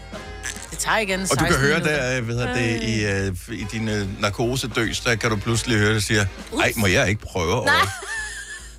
Det 0.71 0.79
tager 0.79 0.99
igen 0.99 1.21
Og 1.21 1.29
du 1.29 1.35
16 1.35 1.47
kan 1.47 1.57
høre 1.61 1.81
der, 1.81 2.21
hvad 2.21 2.35
hedder 2.35 2.55
det, 2.55 2.83
i, 2.83 3.05
øh, 3.05 3.59
i 3.61 3.65
din 3.73 3.89
øh, 3.89 4.21
narkosedøs, 4.21 5.01
der 5.01 5.15
kan 5.15 5.31
du 5.31 5.37
pludselig 5.37 5.79
høre, 5.79 5.95
det 5.95 6.05
siger, 6.05 6.27
ej, 6.63 6.73
må 6.77 6.87
jeg 6.87 7.09
ikke 7.09 7.21
prøve? 7.21 7.55
Og, 7.55 7.69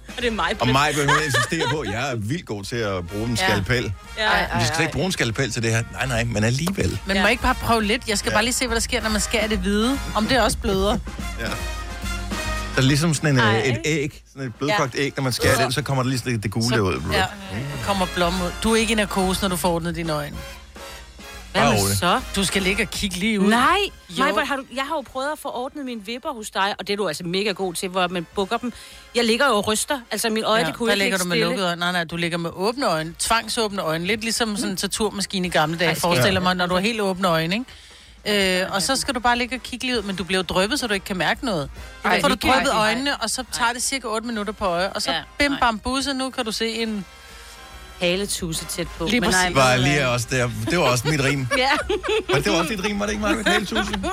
Og 0.08 0.14
det 0.24 0.28
er 0.28 0.32
mig. 0.32 0.56
og 0.60 0.68
mig 0.68 0.92
vil 0.96 1.06
hun 1.12 1.18
insistere 1.26 1.68
på, 1.72 1.84
jeg 1.84 2.12
er 2.12 2.16
vildt 2.16 2.46
god 2.46 2.64
til 2.64 2.76
at 2.76 3.08
bruge 3.08 3.26
en 3.30 3.36
Ja. 3.42 3.48
skalpel. 3.50 3.94
Ja. 4.18 4.30
Men 4.54 4.62
vi 4.62 4.66
skal 4.68 4.82
ikke 4.82 4.94
bruge 4.94 5.06
en 5.06 5.12
skalpel 5.12 5.52
til 5.52 5.64
det 5.64 5.72
her. 5.72 5.84
Nej, 5.92 6.06
nej, 6.08 6.24
men 6.24 6.44
alligevel. 6.44 7.00
Men 7.06 7.16
Ja. 7.16 7.22
må 7.22 7.28
jeg 7.28 7.32
ikke 7.32 7.44
bare 7.44 7.56
prøve 7.56 7.84
lidt? 7.84 8.08
Jeg 8.08 8.18
skal 8.18 8.30
Ja. 8.30 8.36
bare 8.36 8.44
lige 8.44 8.54
se, 8.54 8.68
hvad 8.68 8.76
der 8.76 8.82
sker, 8.82 9.02
når 9.02 9.10
man 9.10 9.22
skærer 9.22 9.48
det 9.48 9.58
hvide. 9.60 10.00
Om 10.16 10.26
det 10.28 10.42
også 10.42 10.58
bløder. 10.58 10.98
Ja. 11.40 11.46
Der 11.46 12.84
er 12.84 12.88
ligesom 12.88 13.14
sådan 13.14 13.30
en, 13.30 13.40
Ej. 13.40 13.58
øh, 13.58 13.64
et 13.64 13.78
æg, 13.86 14.24
sådan 14.34 14.48
et 14.48 14.56
blødkogt 14.56 14.96
æg, 14.98 15.14
når 15.18 15.24
man 15.24 15.34
skærer 15.34 15.66
det, 15.66 15.74
så 15.74 15.82
kommer 15.82 16.04
der 16.04 16.10
lige 16.10 16.20
sådan 16.20 16.40
det 16.40 16.52
gule 16.52 16.84
ud. 16.84 17.02
ja, 17.14 17.18
der 17.18 17.26
kommer 17.86 18.06
blom 18.16 18.34
ud. 18.42 18.52
Du 18.64 18.72
er 18.74 18.76
ikke 18.76 18.92
i 18.92 18.96
narkose, 18.96 19.42
når 19.42 19.50
du 19.50 19.56
får 19.56 19.70
ordnet 19.76 19.96
dine 19.96 20.14
øjne. 20.14 20.36
Hvad 21.60 21.72
med 21.88 21.96
så? 21.96 22.22
Du 22.36 22.46
skal 22.46 22.62
ligge 22.62 22.84
og 22.84 22.90
kigge 22.92 23.16
lige 23.18 23.40
ud. 23.42 23.50
Nej, 23.50 23.78
Jo. 24.10 24.24
Majbert, 24.24 24.48
har 24.48 24.56
du, 24.56 24.64
jeg 24.76 24.84
har 24.84 24.96
jo 24.96 25.02
prøvet 25.02 25.32
at 25.32 25.40
få 25.40 25.50
ordnet 25.50 25.86
mine 25.86 26.02
vipper 26.06 26.34
hos 26.34 26.50
dig, 26.52 26.76
og 26.80 26.88
det 26.88 26.94
er 26.94 26.98
du 26.98 27.08
altså 27.08 27.24
mega 27.24 27.52
god 27.52 27.74
til, 27.74 27.90
hvor 27.90 28.08
man 28.08 28.28
bukker 28.36 28.58
dem. 28.58 28.74
Jeg 29.16 29.24
ligger 29.26 29.48
jo 29.48 29.54
og 29.56 29.68
ryster, 29.68 30.00
altså 30.12 30.30
mine 30.30 30.46
øje, 30.46 30.62
Ja, 30.62 30.68
det 30.68 30.76
kunne 30.76 30.88
der 30.88 30.94
ikke 30.94 31.04
ligger 31.04 31.18
ligge 31.18 31.24
du 31.24 31.30
med 31.30 31.38
lukkede 31.48 31.68
øjne. 31.68 31.80
Nej, 31.80 31.92
nej, 31.92 32.04
du 32.04 32.16
ligger 32.16 32.38
med 32.38 32.50
åbne 32.54 32.86
øjne. 32.88 33.16
Tvangsåbne 33.20 33.82
øjne. 33.82 34.06
Lidt 34.06 34.22
ligesom 34.22 34.58
sådan 34.58 34.72
en 34.72 34.78
torturmaskine 34.78 35.48
i 35.48 35.52
gamle 35.52 35.78
dage, 35.78 35.90
Ej, 35.92 36.00
forestiller 36.00 36.42
mig, 36.42 36.56
når 36.56 36.66
du 36.66 36.74
har 36.74 36.82
helt 36.82 37.02
åbne 37.02 37.28
øjne, 37.28 37.56
ikke? 37.56 38.62
Øh, 38.64 38.74
og 38.74 38.82
så 38.82 38.96
skal 38.96 39.16
du 39.16 39.20
bare 39.20 39.38
ligge 39.38 39.56
og 39.56 39.62
kigge 39.64 39.86
lige 39.86 39.98
ud, 39.98 40.04
men 40.04 40.16
du 40.16 40.24
bliver 40.24 40.40
jo 40.40 40.44
drøbet, 40.44 40.80
så 40.80 40.88
du 40.88 40.94
ikke 40.94 41.06
kan 41.06 41.18
mærke 41.18 41.46
noget. 41.46 41.70
Ej, 42.06 42.22
får 42.22 42.28
du 42.28 42.36
drøbet 42.36 42.74
øjnene, 42.74 43.18
og 43.18 43.30
så 43.30 43.44
tager 43.52 43.74
det 43.74 43.84
cirka 43.84 44.08
8 44.08 44.28
minutter 44.28 44.54
på 44.54 44.66
øje, 44.66 44.90
og 44.90 45.02
så 45.02 45.12
Ja, 45.12 45.22
bim 45.40 45.52
nej. 45.52 45.60
bam 45.60 45.80
busse, 45.80 46.14
nu 46.14 46.30
kan 46.30 46.46
du 46.46 46.52
se 46.52 46.70
en... 46.70 47.06
Haletuse 48.00 48.66
tæt 48.66 48.88
på. 48.98 49.06
Lige 49.06 49.20
men 49.22 49.30
præcis. 49.32 49.56
Var 49.56 49.76
du 49.76 49.82
lige 49.82 50.08
også 50.10 50.28
der. 50.32 50.50
Det 50.70 50.78
var 50.80 50.84
også 50.84 51.08
mit 51.08 51.24
rim. 51.24 51.48
Ja. 51.58 51.70
Men 52.34 52.44
det 52.44 52.52
var 52.52 52.58
også 52.58 52.74
dit 52.74 52.84
rim, 52.86 53.00
var 53.00 53.06
det 53.06 53.12
ikke 53.14 53.22
mig 53.22 53.36
med 53.36 53.46
halvtusind? 53.46 54.04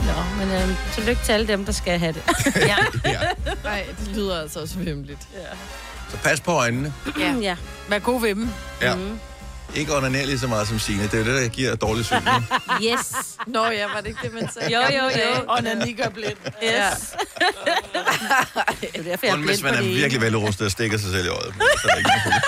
Nå, 0.00 0.44
men 0.44 0.50
øhm, 0.62 0.74
tillykke 0.94 1.22
til 1.24 1.32
alle 1.32 1.46
dem, 1.48 1.64
der 1.64 1.72
skal 1.72 1.98
have 1.98 2.12
det. 2.12 2.22
Ja. 2.56 2.76
Ja. 3.04 3.20
Nej, 3.64 3.86
det 4.00 4.16
lyder 4.16 4.40
altså 4.40 4.60
også 4.60 4.78
vimligt. 4.78 5.20
Så 6.10 6.16
pas 6.16 6.40
på 6.40 6.52
øjnene. 6.52 6.94
ja. 7.18 7.34
ja. 7.40 7.56
Vær 7.88 7.98
god 7.98 8.20
ved 8.20 8.28
dem. 8.34 8.48
Ja. 8.82 8.94
Ikke 9.76 9.96
onaner 9.96 10.26
lige 10.26 10.38
så 10.38 10.46
meget 10.46 10.68
som 10.68 10.78
Signe. 10.78 11.02
Det 11.02 11.14
er 11.14 11.18
jo 11.18 11.24
det, 11.24 11.42
der 11.42 11.48
giver 11.48 11.74
dårlig 11.74 12.04
syn. 12.04 12.16
Yes. 12.86 13.14
Nå 13.46 13.64
ja, 13.66 13.86
var 13.94 14.00
det 14.00 14.06
ikke 14.06 14.20
det, 14.22 14.34
man 14.34 14.48
sagde? 14.52 14.74
Jo, 14.74 14.80
jo, 14.80 15.04
jo. 15.04 15.44
Og 15.48 15.62
Nani 15.62 15.92
gør 15.92 16.08
blind. 16.08 16.36
Yes. 16.62 17.14
det 18.80 18.90
er 18.94 19.02
derfor, 19.02 19.26
jeg 19.26 19.32
er 19.32 19.36
Kun 19.36 19.44
hvis 19.44 19.60
blind 19.60 19.74
man 19.74 19.84
er 19.84 19.88
virkelig 19.88 20.20
velrustet 20.20 20.64
og 20.64 20.70
stikker 20.70 20.98
sig 20.98 21.10
selv 21.10 21.26
i 21.26 21.28
øjet. 21.28 21.54
Så 21.54 21.88
er 21.88 21.90
der 21.90 21.96
ikke 21.96 22.08
noget 22.08 22.22
problem. 22.22 22.42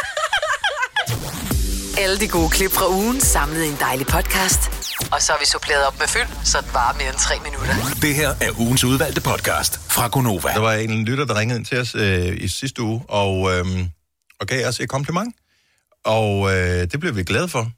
Alle 1.99 2.18
de 2.18 2.28
gode 2.28 2.50
klip 2.50 2.73
fra 2.73 2.88
ugen 2.90 3.20
samlet 3.20 3.64
i 3.64 3.68
en 3.68 3.76
dejlig 3.80 4.06
podcast. 4.06 4.61
Og 5.12 5.23
så 5.23 5.32
har 5.32 5.38
vi 5.38 5.47
suppleret 5.47 5.87
op 5.87 5.99
med 5.99 6.08
fyld, 6.08 6.28
så 6.44 6.58
det 6.61 6.75
varer 6.75 6.94
mere 6.94 7.08
end 7.08 7.16
tre 7.18 7.35
minutter. 7.44 7.75
Det 8.02 8.14
her 8.14 8.28
er 8.28 8.61
ugens 8.61 8.85
udvalgte 8.85 9.20
podcast 9.20 9.80
fra 9.88 10.08
Gonova. 10.08 10.49
Der 10.49 10.61
var 10.61 10.73
en 10.73 11.04
lytter, 11.04 11.25
der 11.25 11.38
ringede 11.38 11.58
ind 11.58 11.66
til 11.66 11.78
os 11.80 11.94
øh, 11.94 12.37
i 12.37 12.49
sidste 12.49 12.82
uge, 12.82 13.02
og, 13.08 13.56
øh, 13.56 13.66
og 14.40 14.47
gav 14.47 14.68
os 14.68 14.80
et 14.80 14.88
kompliment. 14.88 15.35
Og 16.05 16.50
øh, 16.50 16.90
det 16.90 17.00
blev 17.00 17.17
vi 17.17 17.23
glade 17.25 17.49
for. 17.49 17.71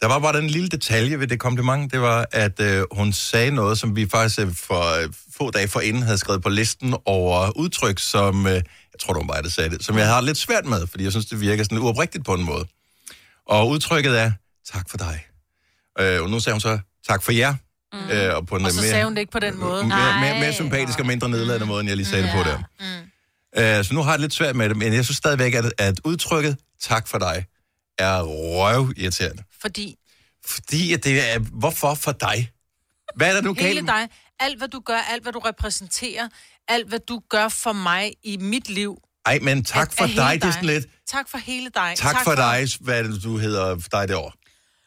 Der 0.00 0.08
var 0.08 0.18
bare 0.18 0.36
den 0.36 0.50
lille 0.50 0.68
detalje 0.68 1.20
ved 1.20 1.26
det 1.26 1.40
kompliment, 1.40 1.92
det 1.92 2.00
var, 2.00 2.26
at 2.32 2.60
øh, 2.60 2.84
hun 2.92 3.12
sagde 3.12 3.50
noget, 3.50 3.78
som 3.78 3.96
vi 3.96 4.08
faktisk 4.08 4.40
øh, 4.40 4.54
for 4.54 5.02
øh, 5.02 5.08
få 5.36 5.50
dage 5.50 5.68
forinden 5.68 6.02
havde 6.02 6.18
skrevet 6.18 6.42
på 6.42 6.48
listen 6.48 6.94
over 7.04 7.56
udtryk, 7.56 7.98
som, 7.98 8.46
øh, 8.46 8.52
jeg 8.52 8.62
tror, 9.00 9.14
det 9.14 9.20
var 9.20 9.34
mig, 9.34 9.44
der 9.44 9.50
sagde 9.50 9.70
det, 9.70 9.84
som 9.84 9.98
jeg 9.98 10.06
har 10.06 10.20
lidt 10.20 10.38
svært 10.38 10.66
med, 10.66 10.86
fordi 10.86 11.04
jeg 11.04 11.12
synes, 11.12 11.26
det 11.26 11.40
virker 11.40 11.64
sådan 11.64 11.78
uoprigtigt 11.78 12.24
på 12.24 12.34
en 12.34 12.44
måde. 12.44 12.64
Og 13.46 13.68
udtrykket 13.68 14.20
er, 14.20 14.32
tak 14.72 14.90
for 14.90 14.98
dig. 14.98 15.26
Øh, 16.00 16.22
og 16.22 16.30
nu 16.30 16.40
sagde 16.40 16.54
hun 16.54 16.60
så, 16.60 16.78
tak 17.08 17.22
for 17.22 17.32
jer. 17.32 17.54
Mm. 17.92 18.10
Øh, 18.10 18.36
og 18.36 18.46
på 18.46 18.56
en 18.56 18.64
Og 18.64 18.70
så 18.70 18.80
mere, 18.80 18.90
sagde 18.90 19.04
hun 19.04 19.14
det 19.14 19.20
ikke 19.20 19.32
på 19.32 19.38
den 19.38 19.58
måde. 19.58 19.86
mere, 19.86 20.20
mere, 20.20 20.32
mere 20.34 20.40
Nej. 20.40 20.52
sympatisk 20.52 20.98
og 21.00 21.06
mindre 21.06 21.28
nedladende 21.28 21.66
måde, 21.66 21.80
end 21.80 21.88
jeg 21.88 21.96
lige 21.96 22.06
sagde 22.06 22.24
det 22.24 22.32
på 22.34 22.42
der. 22.50 22.58
Mm. 22.58 23.78
Uh, 23.78 23.84
så 23.84 23.94
nu 23.94 24.02
har 24.02 24.10
jeg 24.10 24.18
det 24.18 24.20
lidt 24.20 24.34
svært 24.34 24.56
med 24.56 24.68
det, 24.68 24.76
men 24.76 24.92
jeg 24.94 25.04
synes 25.04 25.16
stadigvæk, 25.16 25.54
at, 25.54 25.72
at 25.78 26.00
udtrykket 26.04 26.56
tak 26.82 27.08
for 27.08 27.18
dig 27.18 27.44
er 27.98 28.22
røvirriterende. 28.22 29.42
Fordi 29.60 29.96
Fordi 30.46 30.92
at 30.92 31.04
det 31.04 31.32
er, 31.32 31.38
hvorfor 31.38 31.94
for 31.94 32.12
dig? 32.12 32.50
Hvad 33.16 33.28
er 33.28 33.32
der 33.32 33.40
nu 33.40 33.54
hele 33.54 33.74
galt? 33.74 33.86
dig, 33.86 34.08
alt 34.40 34.58
hvad 34.58 34.68
du 34.68 34.80
gør, 34.80 34.98
alt 34.98 35.22
hvad 35.22 35.32
du 35.32 35.38
repræsenterer, 35.38 36.28
alt 36.68 36.88
hvad 36.88 36.98
du 36.98 37.22
gør 37.28 37.48
for 37.48 37.72
mig 37.72 38.12
i 38.22 38.36
mit 38.36 38.68
liv. 38.68 38.98
Ej, 39.26 39.38
men 39.42 39.64
tak 39.64 39.88
er- 39.88 39.92
for 39.96 40.02
er 40.04 40.06
dig, 40.08 40.28
hele 40.28 40.40
det 40.40 40.48
er 40.48 40.52
sådan 40.52 40.64
lidt, 40.66 40.86
Tak 41.06 41.28
for 41.28 41.38
hele 41.38 41.70
dig. 41.74 41.94
tak, 41.96 42.14
tak 42.14 42.24
for 42.24 42.34
dig, 42.34 42.68
hvad 42.80 42.98
er 42.98 43.02
det, 43.02 43.22
du 43.22 43.36
hedder 43.38 43.74
dig 43.92 44.08
derovre? 44.08 44.32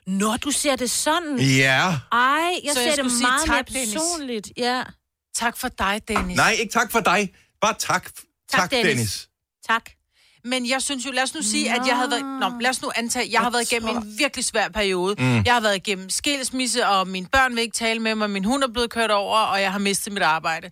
Nå, 0.08 0.38
du 0.38 0.52
ser 0.52 0.76
det 0.76 0.92
sådan. 0.92 1.40
Ja. 1.40 2.00
Ej, 2.12 2.20
jeg 2.64 2.72
Så 2.74 2.74
ser 2.74 2.82
jeg 2.82 2.98
det 3.04 3.12
sige 3.12 3.22
meget 3.22 3.46
tak, 3.46 3.72
mere 3.74 3.86
personligt. 3.86 4.52
Ja, 4.58 4.84
Tak 5.36 5.58
for 5.58 5.68
dig, 5.68 6.02
Dennis. 6.08 6.36
Nej, 6.38 6.52
ikke 6.52 6.72
tak 6.74 6.92
for 6.92 7.00
dig. 7.00 7.34
Bare 7.62 7.76
tak. 7.80 8.04
Tak, 8.04 8.14
tak 8.52 8.72
Dennis. 8.72 8.88
Dennis. 8.96 9.30
tak. 9.68 9.90
Men 10.46 10.70
jeg 10.70 10.82
synes 10.82 11.06
jo, 11.06 11.12
lad 11.12 11.24
os 11.24 11.34
nu 11.36 11.42
sige, 11.42 11.72
at 11.72 11.88
jeg 11.88 11.96
havde 11.96 12.12
været... 12.12 12.26
Nå, 12.40 12.60
lad 12.62 12.70
os 12.70 12.82
nu 12.82 12.92
antage, 12.96 13.30
jeg 13.32 13.42
har 13.42 13.50
været 13.50 13.72
igennem 13.72 13.98
en 13.98 14.18
virkelig 14.18 14.46
svær 14.46 14.70
periode. 14.70 15.16
Mm. 15.20 15.44
Jeg 15.46 15.54
har 15.54 15.62
været 15.62 15.76
igennem 15.76 16.10
skilsmisse, 16.10 16.88
og 16.88 17.08
mine 17.08 17.28
børn 17.32 17.56
vil 17.56 17.62
ikke 17.62 17.74
tale 17.76 18.00
med 18.00 18.16
mig, 18.16 18.30
min 18.30 18.46
hund 18.46 18.64
er 18.64 18.68
blevet 18.68 18.90
kørt 18.90 19.12
over, 19.12 19.38
og 19.38 19.62
jeg 19.62 19.72
har 19.72 19.80
mistet 19.80 20.14
mit 20.14 20.24
arbejde. 20.24 20.70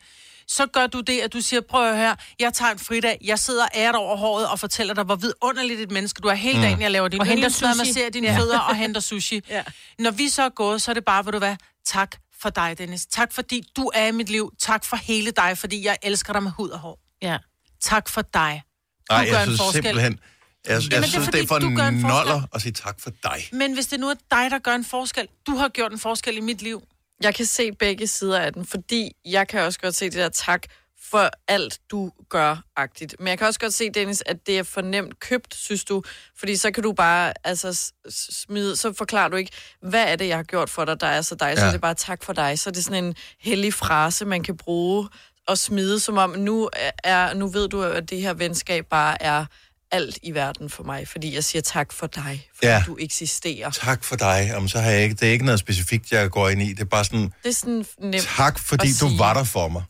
Så 0.47 0.65
gør 0.65 0.87
du 0.87 1.01
det, 1.01 1.19
at 1.19 1.33
du 1.33 1.41
siger, 1.41 1.61
prøv 1.61 1.89
at 1.89 1.97
høre, 1.97 2.15
jeg 2.39 2.53
tager 2.53 2.71
en 2.71 2.79
fridag, 2.79 3.17
jeg 3.23 3.39
sidder 3.39 3.65
æret 3.75 3.95
over 3.95 4.17
håret 4.17 4.47
og 4.47 4.59
fortæller 4.59 4.93
dig, 4.93 5.03
hvor 5.03 5.15
vidunderligt 5.15 5.79
et 5.79 5.91
menneske 5.91 6.21
du 6.21 6.27
er 6.27 6.33
hele 6.33 6.61
dagen, 6.61 6.81
jeg 6.81 6.91
laver 6.91 7.07
din 7.07 7.19
Og 7.21 7.25
henter 7.27 7.49
sushi. 7.49 7.65
masserer 7.77 8.09
dine 8.09 8.27
ja. 8.27 8.37
fødder 8.37 8.59
og 8.59 8.75
henter 8.75 9.01
sushi. 9.01 9.41
Ja. 9.49 9.63
Når 9.99 10.11
vi 10.11 10.29
så 10.29 10.43
er 10.43 10.49
gået, 10.49 10.81
så 10.81 10.91
er 10.91 10.93
det 10.93 11.05
bare, 11.05 11.25
vil 11.25 11.33
du 11.33 11.37
hvad, 11.37 11.55
tak 11.85 12.15
for 12.41 12.49
dig, 12.49 12.77
Dennis. 12.77 13.05
Tak 13.05 13.33
fordi 13.33 13.63
du 13.75 13.91
er 13.93 14.07
i 14.07 14.11
mit 14.11 14.29
liv. 14.29 14.51
Tak 14.59 14.85
for 14.85 14.95
hele 14.95 15.31
dig, 15.31 15.57
fordi 15.57 15.85
jeg 15.85 15.97
elsker 16.03 16.33
dig 16.33 16.43
med 16.43 16.51
hud 16.51 16.69
og 16.69 16.79
hår. 16.79 16.99
Ja. 17.21 17.37
Tak 17.81 18.09
for 18.09 18.21
dig. 18.21 18.63
Nej, 19.09 19.27
jeg 19.31 19.39
en 19.41 19.45
synes 19.45 19.59
forskel. 19.59 19.83
simpelthen... 19.83 20.19
Jeg, 20.67 20.73
jeg 20.73 20.81
det 20.91 20.93
er 20.97 21.01
synes, 21.01 21.25
det 21.27 21.41
er 21.43 21.47
fordi, 21.47 21.47
for 21.47 22.07
noller 22.07 22.41
at 22.55 22.61
sige 22.61 22.71
tak 22.71 22.99
for 22.99 23.09
dig. 23.23 23.49
Men 23.51 23.73
hvis 23.73 23.87
det 23.87 23.99
nu 23.99 24.09
er 24.09 24.13
dig, 24.31 24.51
der 24.51 24.59
gør 24.59 24.75
en 24.75 24.85
forskel, 24.85 25.27
du 25.47 25.55
har 25.55 25.69
gjort 25.69 25.91
en 25.91 25.99
forskel 25.99 26.37
i 26.37 26.41
mit 26.41 26.61
liv. 26.61 26.83
Jeg 27.23 27.35
kan 27.35 27.45
se 27.45 27.71
begge 27.71 28.07
sider 28.07 28.39
af 28.39 28.53
den, 28.53 28.65
fordi 28.65 29.11
jeg 29.25 29.47
kan 29.47 29.61
også 29.61 29.79
godt 29.79 29.95
se 29.95 30.05
det 30.05 30.13
der 30.13 30.29
tak 30.29 30.63
for 31.11 31.29
alt, 31.47 31.79
du 31.91 32.11
gør-agtigt. 32.29 33.15
Men 33.19 33.27
jeg 33.27 33.37
kan 33.37 33.47
også 33.47 33.59
godt 33.59 33.73
se, 33.73 33.89
Dennis, 33.89 34.23
at 34.25 34.47
det 34.47 34.59
er 34.59 34.63
for 34.63 34.81
nemt 34.81 35.19
købt, 35.19 35.55
synes 35.55 35.83
du. 35.83 36.03
Fordi 36.39 36.55
så 36.55 36.71
kan 36.71 36.83
du 36.83 36.93
bare 36.93 37.33
altså, 37.43 37.91
smide, 38.29 38.75
så 38.75 38.93
forklarer 38.93 39.29
du 39.29 39.35
ikke, 39.35 39.51
hvad 39.81 40.03
er 40.03 40.15
det, 40.15 40.27
jeg 40.27 40.35
har 40.37 40.43
gjort 40.43 40.69
for 40.69 40.85
dig, 40.85 41.01
der 41.01 41.07
er 41.07 41.21
så 41.21 41.35
dig. 41.35 41.57
Så 41.57 41.61
Ja. 41.63 41.67
er 41.67 41.71
det 41.71 41.81
bare 41.81 41.93
tak 41.93 42.23
for 42.23 42.33
dig. 42.33 42.59
Så 42.59 42.69
er 42.69 42.71
det 42.71 42.83
sådan 42.83 43.03
en 43.03 43.15
hellig 43.39 43.73
frase, 43.73 44.25
man 44.25 44.43
kan 44.43 44.57
bruge 44.57 45.09
og 45.47 45.57
smide, 45.57 45.99
som 45.99 46.17
om 46.17 46.29
nu, 46.29 46.69
er, 47.03 47.33
nu 47.33 47.47
ved 47.47 47.67
du, 47.69 47.83
at 47.83 48.09
det 48.09 48.21
her 48.21 48.33
venskab 48.33 48.85
bare 48.89 49.21
er 49.23 49.45
alt 49.91 50.19
i 50.23 50.31
verden 50.33 50.69
for 50.69 50.83
mig, 50.83 51.07
fordi 51.07 51.33
jeg 51.35 51.43
siger 51.43 51.61
tak 51.61 51.93
for 51.93 52.07
dig, 52.07 52.47
fordi 52.55 52.67
Ja. 52.67 52.83
du 52.87 52.97
eksisterer. 52.99 53.69
Tak 53.71 54.03
for 54.03 54.15
dig. 54.15 54.53
Om 54.55 54.67
så 54.67 54.79
har 54.79 54.91
jeg 54.91 55.03
ikke, 55.03 55.15
det 55.15 55.27
er 55.27 55.31
ikke 55.31 55.45
noget 55.45 55.59
specifikt, 55.59 56.11
jeg 56.11 56.29
går 56.29 56.49
ind 56.49 56.61
i. 56.61 56.69
Det 56.73 56.79
er 56.79 56.85
bare 56.85 57.05
sådan, 57.05 57.33
Det 57.43 57.49
er 57.49 57.53
sådan 57.53 57.85
nemt. 57.99 58.23
tak 58.37 58.59
fordi 58.59 58.87
at 58.87 58.95
du 59.01 59.07
sige. 59.07 59.19
var 59.19 59.33
der 59.33 59.43
for 59.43 59.67
mig. 59.67 59.83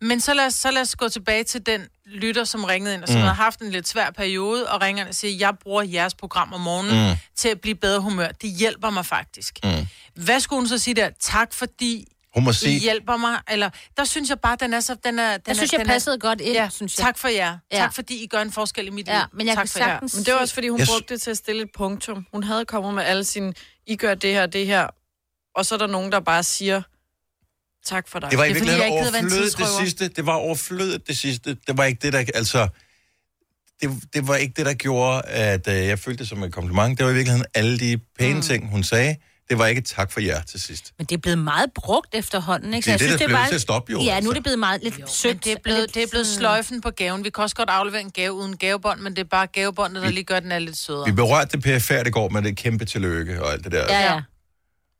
Men 0.00 0.20
så 0.20 0.34
lad, 0.34 0.46
os, 0.46 0.54
så 0.54 0.70
lad 0.70 0.82
os 0.82 0.96
gå 0.96 1.08
tilbage 1.08 1.44
til 1.44 1.66
den 1.66 1.80
lytter, 2.06 2.44
som 2.44 2.64
ringede 2.64 2.94
ind, 2.94 3.02
og 3.02 3.08
som 3.08 3.16
mm. 3.20 3.22
har 3.26 3.34
haft 3.34 3.60
en 3.60 3.70
lidt 3.70 3.88
svær 3.88 4.10
periode, 4.10 4.68
og 4.70 4.82
ringer 4.82 5.08
og 5.08 5.14
siger, 5.14 5.36
jeg 5.38 5.54
bruger 5.62 5.82
jeres 5.82 6.14
program 6.14 6.52
om 6.52 6.60
morgenen 6.60 7.10
mm. 7.10 7.16
til 7.36 7.48
at 7.48 7.60
blive 7.60 7.74
bedre 7.74 8.00
humør. 8.00 8.28
Det 8.28 8.50
hjælper 8.50 8.90
mig 8.90 9.06
faktisk. 9.06 9.58
Mm. 9.64 9.70
Hvad 10.24 10.40
skulle 10.40 10.60
hun 10.60 10.68
så 10.68 10.78
sige 10.78 10.94
der? 10.94 11.10
Tak 11.20 11.52
fordi 11.54 12.06
Hun 12.34 12.44
må 12.44 12.50
I 12.50 12.54
sige, 12.54 12.80
hjælper 12.80 13.16
mig, 13.16 13.40
eller 13.50 13.70
der 13.96 14.04
synes 14.04 14.28
jeg 14.30 14.40
bare, 14.40 14.56
den 14.60 14.74
er 14.74 14.80
så... 14.80 14.96
Den 15.04 15.18
er, 15.18 15.32
den 15.32 15.42
Jeg 15.46 15.56
synes, 15.56 15.72
er, 15.72 15.76
jeg 15.76 15.84
den 15.84 15.90
er- 15.90 15.94
passede 15.94 16.18
godt 16.18 16.40
ind, 16.40 16.52
ja, 16.52 16.68
synes 16.72 16.98
jeg. 16.98 17.04
Tak 17.04 17.18
for 17.18 17.28
jer. 17.28 17.58
Ja. 17.72 17.76
Tak 17.78 17.94
fordi 17.94 18.24
I 18.24 18.26
gør 18.26 18.42
en 18.42 18.52
forskel 18.52 18.86
i 18.86 18.90
mit 18.90 19.06
Ja, 19.08 19.18
liv. 19.18 19.24
men 19.32 19.46
jeg 19.46 19.54
tak 19.54 19.62
kan 19.62 19.68
for 19.68 19.78
jer. 19.78 19.86
sagtens- 19.86 20.14
Men 20.16 20.24
det 20.24 20.34
var 20.34 20.40
også, 20.40 20.54
fordi 20.54 20.68
hun 20.68 20.78
Jeg 20.80 20.86
brugte 20.90 21.14
det 21.14 21.22
til 21.22 21.30
at 21.30 21.36
stille 21.36 21.62
et 21.62 21.68
punktum. 21.76 22.26
Hun 22.32 22.42
havde 22.42 22.64
kommet 22.64 22.94
med 22.94 23.02
alle 23.04 23.24
sine, 23.24 23.54
I 23.86 23.96
gør 23.96 24.14
det 24.14 24.32
her, 24.32 24.46
det 24.46 24.66
her. 24.66 24.86
Og 25.56 25.66
så 25.66 25.74
er 25.74 25.78
der 25.78 25.86
nogen, 25.86 26.12
der 26.12 26.20
bare 26.20 26.42
siger, 26.42 26.82
tak 27.86 28.08
for 28.08 28.18
dig. 28.18 28.30
det 28.30 28.38
var 28.38 28.44
i 28.44 28.48
Det 28.48 28.56
er, 28.56 28.58
fordi 28.58 28.70
virkeligheden 28.70 28.98
jeg 29.02 29.06
ikke 29.12 29.18
en 29.18 29.24
overflødet 29.24 29.58
det 29.58 29.86
sidste. 29.86 30.08
Det 30.08 30.26
var 30.26 30.34
overflødet 30.34 31.06
det 31.08 31.16
sidste. 31.18 31.54
Det 31.66 31.78
var 31.78 31.84
ikke 31.84 31.98
det, 32.02 32.12
der... 32.12 32.18
Altså, 32.34 32.68
det, 33.82 33.90
det 34.14 34.28
var 34.28 34.36
ikke 34.36 34.54
det, 34.56 34.66
der 34.66 34.74
gjorde, 34.74 35.22
at 35.26 35.68
øh, 35.68 35.74
jeg 35.74 35.98
følte 35.98 36.18
det 36.18 36.28
som 36.28 36.42
et 36.42 36.52
kompliment. 36.52 36.98
Det 36.98 37.06
var 37.06 37.12
i 37.12 37.14
virkeligheden 37.14 37.46
alle 37.54 37.78
de 37.78 37.98
pæne 38.18 38.34
mm. 38.34 38.42
ting, 38.42 38.70
hun 38.70 38.82
sagde. 38.84 39.16
Det 39.50 39.58
var 39.58 39.66
ikke 39.66 39.80
tak 39.80 40.12
for 40.12 40.20
jer 40.20 40.42
til 40.42 40.60
sidst. 40.60 40.92
Men 40.98 41.06
det 41.06 41.14
er 41.16 41.18
blevet 41.20 41.38
meget 41.38 41.70
brugt 41.74 42.14
efterhånden, 42.14 42.74
ikke? 42.74 42.86
Det 42.86 42.92
er 42.94 42.98
det, 42.98 43.06
der 43.08 43.14
er 43.14 43.18
bliver 43.18 43.38
bare- 43.38 43.48
til 43.48 43.54
at 43.54 43.60
stoppe, 43.60 43.92
jo, 43.92 43.98
Ja, 44.00 44.04
nu 44.04 44.10
altså. 44.16 44.30
er 44.30 44.34
det 44.34 44.42
blevet 44.42 44.58
meget 44.58 44.82
lidt 44.82 45.10
sødt. 45.10 45.44
det 45.44 45.52
er, 45.52 45.56
blevet, 45.62 45.80
lidt 45.80 45.94
det 45.94 46.02
er 46.02 46.06
blevet 46.10 46.26
sløjfen 46.26 46.80
på 46.80 46.90
gaven. 46.90 47.24
Vi 47.24 47.30
kan 47.30 47.42
også 47.42 47.56
godt 47.56 47.70
aflevere 47.70 48.00
en 48.00 48.10
gave 48.10 48.32
uden 48.32 48.56
gavebånd, 48.56 49.00
men 49.00 49.16
det 49.16 49.20
er 49.24 49.28
bare 49.28 49.46
gavebåndet, 49.46 50.02
der 50.02 50.08
lige 50.10 50.24
gør, 50.24 50.40
den 50.40 50.52
er 50.52 50.58
lidt 50.58 50.76
sødere. 50.76 51.06
Vi 51.06 51.12
berørte 51.12 51.56
det 51.58 51.80
PFR 51.82 52.02
det 52.02 52.12
går 52.12 52.28
med 52.28 52.42
det 52.42 52.56
kæmpe 52.56 52.84
tillykke 52.84 53.42
og 53.42 53.52
alt 53.52 53.64
det 53.64 53.72
der. 53.72 53.84
Ja, 53.88 54.00
ja. 54.14 54.20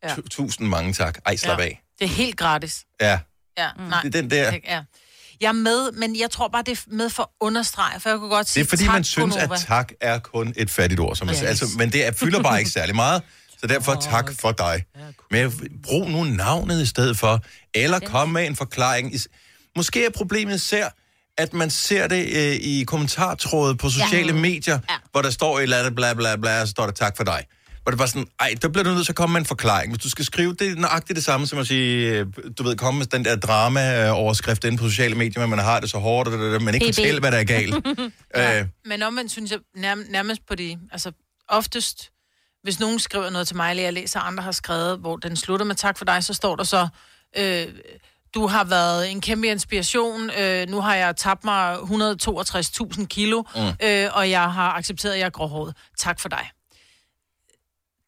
Ja. 0.04 0.14
Tu- 0.14 0.28
Tusind 0.30 0.68
mange 0.68 0.92
tak. 0.92 1.18
Ej, 1.26 1.36
slap 1.36 1.58
Ja. 1.58 1.64
af. 1.64 1.82
Det 1.98 2.04
er 2.04 2.08
helt 2.08 2.36
gratis. 2.36 2.84
Ja, 3.00 3.18
Ja, 3.58 3.68
mm. 3.78 3.82
nej. 3.84 4.02
det 4.02 4.14
er 4.14 4.20
den 4.20 4.30
der. 4.30 4.52
Ja. 4.68 4.82
Jeg 5.40 5.48
er 5.48 5.52
med, 5.52 5.92
men 5.92 6.18
jeg 6.20 6.30
tror 6.30 6.48
bare, 6.48 6.62
det 6.66 6.78
er 6.78 6.82
med 6.94 7.10
for 7.10 7.22
at 7.22 7.28
understrege, 7.40 8.00
for 8.00 8.08
jeg 8.10 8.18
kunne 8.18 8.30
godt 8.30 8.48
sige 8.48 8.62
Det 8.64 8.66
er 8.66 8.70
fordi, 8.70 8.84
tak, 8.84 8.92
man 8.92 9.04
synes, 9.04 9.34
Gonova. 9.36 9.54
at 9.54 9.60
tak 9.60 9.92
er 10.00 10.18
kun 10.18 10.54
et 10.56 10.70
fattigt 10.70 11.00
ord. 11.00 11.16
Som 11.16 11.28
siger. 11.34 11.48
altså, 11.48 11.66
men 11.78 11.92
det 11.92 12.06
er, 12.06 12.12
fylder 12.12 12.42
bare 12.42 12.58
ikke 12.58 12.70
særlig 12.70 12.94
meget. 12.94 13.22
Så 13.60 13.66
derfor 13.66 13.94
tak 13.94 14.30
for 14.40 14.52
dig. 14.52 14.84
Men 15.30 15.52
brug 15.82 16.10
nu 16.10 16.24
navnet 16.24 16.82
i 16.82 16.86
stedet 16.86 17.18
for. 17.18 17.44
Eller 17.74 17.98
kom 17.98 18.28
med 18.28 18.46
en 18.46 18.56
forklaring. 18.56 19.12
Måske 19.76 20.04
er 20.04 20.10
problemet 20.10 20.54
især, 20.54 20.88
at 21.38 21.52
man 21.54 21.70
ser 21.70 22.06
det 22.06 22.26
øh, 22.36 22.54
i 22.54 22.84
kommentartrådet 22.86 23.78
på 23.78 23.90
sociale 23.90 24.32
medier, 24.32 24.78
hvor 25.10 25.22
der 25.22 25.30
står 25.30 25.58
et 25.58 25.62
eller 25.62 25.78
andet 25.78 25.94
bla 25.94 26.14
bla 26.14 26.36
bla, 26.36 26.60
og 26.60 26.66
så 26.66 26.70
står 26.70 26.84
der 26.84 26.92
tak 26.92 27.16
for 27.16 27.24
dig. 27.24 27.44
Hvor 27.82 27.90
det 27.90 27.98
bare 27.98 28.08
sådan, 28.08 28.26
ej, 28.40 28.54
der 28.62 28.68
bliver 28.68 28.84
du 28.84 28.90
nødt 28.90 29.04
til 29.06 29.12
at 29.12 29.16
komme 29.16 29.32
med 29.32 29.40
en 29.40 29.46
forklaring. 29.46 29.92
Hvis 29.92 30.02
du 30.02 30.10
skal 30.10 30.24
skrive, 30.24 30.54
det 30.54 30.68
er 30.70 30.74
nøjagtigt 30.74 31.16
det 31.16 31.24
samme 31.24 31.46
som 31.46 31.58
at 31.58 31.66
sige, 31.66 32.08
øh, 32.10 32.26
du 32.58 32.62
ved, 32.62 32.76
komme 32.76 32.98
med 32.98 33.06
den 33.06 33.24
der 33.24 33.36
drama-overskrift 33.36 34.64
inde 34.64 34.78
på 34.78 34.88
sociale 34.88 35.14
medier, 35.14 35.40
men 35.40 35.50
man 35.50 35.58
har 35.58 35.80
det 35.80 35.90
så 35.90 35.98
hårdt, 35.98 36.28
og 36.28 36.38
det, 36.38 36.62
men 36.62 36.74
ikke 36.74 36.86
PB. 36.86 36.94
fortælle, 36.94 37.20
hvad 37.20 37.32
der 37.32 37.38
er 37.38 37.44
galt. 37.44 37.74
øh, 38.36 38.66
Men 38.84 39.02
omvendt 39.02 39.32
synes 39.32 39.50
jeg 39.50 39.58
nærm- 39.76 40.10
nærmest 40.12 40.40
på 40.48 40.54
de... 40.54 40.78
Altså, 40.92 41.12
oftest, 41.48 42.10
hvis 42.62 42.80
nogen 42.80 42.98
skriver 42.98 43.30
noget 43.30 43.46
til 43.46 43.56
mig, 43.56 43.70
eller 43.70 43.82
jeg 43.82 43.92
læser, 43.92 44.20
andre 44.20 44.42
har 44.42 44.52
skrevet, 44.52 44.98
hvor 44.98 45.16
den 45.16 45.36
slutter 45.36 45.66
med 45.66 45.74
tak 45.74 45.98
for 45.98 46.04
dig, 46.04 46.24
så 46.24 46.34
står 46.34 46.56
der 46.56 46.64
så... 46.64 46.88
Øh, 47.36 47.66
du 48.34 48.46
har 48.46 48.64
været 48.64 49.10
en 49.10 49.20
kæmpe 49.20 49.46
inspiration. 49.46 50.30
Øh, 50.30 50.68
nu 50.68 50.80
har 50.80 50.94
jeg 50.94 51.16
tabt 51.16 51.44
mig 51.44 51.76
162.000 51.76 53.06
kilo, 53.06 53.42
mm. 53.56 53.60
øh, 53.82 54.08
og 54.12 54.30
jeg 54.30 54.52
har 54.52 54.72
accepteret, 54.72 55.12
at 55.12 55.18
jeg 55.18 55.26
er 55.26 55.30
gråhåret. 55.30 55.74
Tak 55.98 56.20
for 56.20 56.28
dig. 56.28 56.50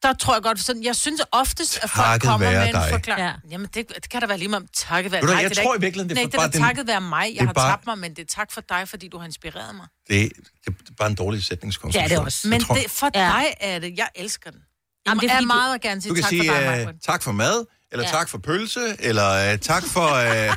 Der 0.03 0.13
tror 0.13 0.35
jeg 0.35 0.43
godt, 0.43 0.61
sådan, 0.61 0.85
jeg 0.85 0.97
synes 0.97 1.21
oftest, 1.33 1.77
at 1.83 1.91
folk 1.91 2.07
Takket 2.07 2.29
kommer 2.29 2.51
med 2.51 2.67
en 2.69 2.75
dig. 2.75 2.89
forklaring. 2.91 3.27
Ja. 3.27 3.33
Jamen, 3.51 3.69
det, 3.75 3.89
det 3.95 4.09
kan 4.11 4.21
da 4.21 4.27
være 4.27 4.39
lige 4.39 4.49
meget 4.49 4.63
om 4.63 4.69
takket 4.75 5.13
være 5.13 5.21
du 5.23 5.27
dig. 5.27 5.43
jeg 5.43 5.51
Det 5.51 5.59
tror 5.59 5.75
ikke- 5.75 5.83
i 5.83 5.87
virkeligheden, 5.87 6.09
det 6.17 6.17
er 6.19 6.23
Nej, 6.23 6.31
det 6.31 6.35
er 6.35 6.39
bare 6.39 6.47
da 6.49 6.53
den- 6.53 6.63
takket 6.63 6.87
være 6.87 7.01
mig. 7.01 7.33
Jeg 7.37 7.47
har 7.47 7.53
bare- 7.53 7.71
tabt 7.71 7.87
mig, 7.87 7.99
men 7.99 8.11
det 8.17 8.23
er 8.23 8.27
tak 8.27 8.53
for 8.53 8.61
dig, 8.61 8.89
fordi 8.89 9.09
du 9.09 9.19
har 9.19 9.27
inspireret 9.27 9.75
mig. 9.75 9.87
det, 10.09 10.33
det 10.65 10.75
er 10.89 10.93
bare 10.99 11.09
en 11.09 11.15
dårlig 11.15 11.45
sætningskonstruktion. 11.45 12.03
Ja, 12.11 12.15
det 12.15 12.21
er 12.21 12.25
også. 12.25 12.49
Men 12.49 12.53
Jeg 12.61 12.67
tror- 12.67 12.75
det, 12.75 12.91
for 12.91 13.11
Ja. 13.15 13.21
dig 13.21 13.55
er 13.61 13.79
det. 13.79 13.95
Jeg 13.99 14.09
elsker 14.15 14.51
den. 14.51 14.61
Jeg 14.61 15.11
Jamen, 15.11 15.21
det 15.21 15.27
er 15.31 15.33
er 15.33 15.37
fordi, 15.37 15.45
du- 15.45 15.55
meget 15.55 15.81
gerne 15.81 16.03
sige 16.03 16.11
Du 16.11 16.15
kan 16.15 16.23
tak 16.23 16.29
sige 16.31 16.49
for 16.49 16.55
dig, 16.57 16.63
uh, 16.63 16.77
Margaret. 16.77 16.97
tak 17.07 17.23
for 17.23 17.33
mad, 17.33 17.65
eller 17.93 18.05
Ja. 18.05 18.11
tak 18.11 18.29
for 18.29 18.39
pølse, 18.39 18.97
eller 18.99 19.53
uh, 19.53 19.59
tak 19.59 19.83
for... 19.87 20.07
Uh, 20.09 20.55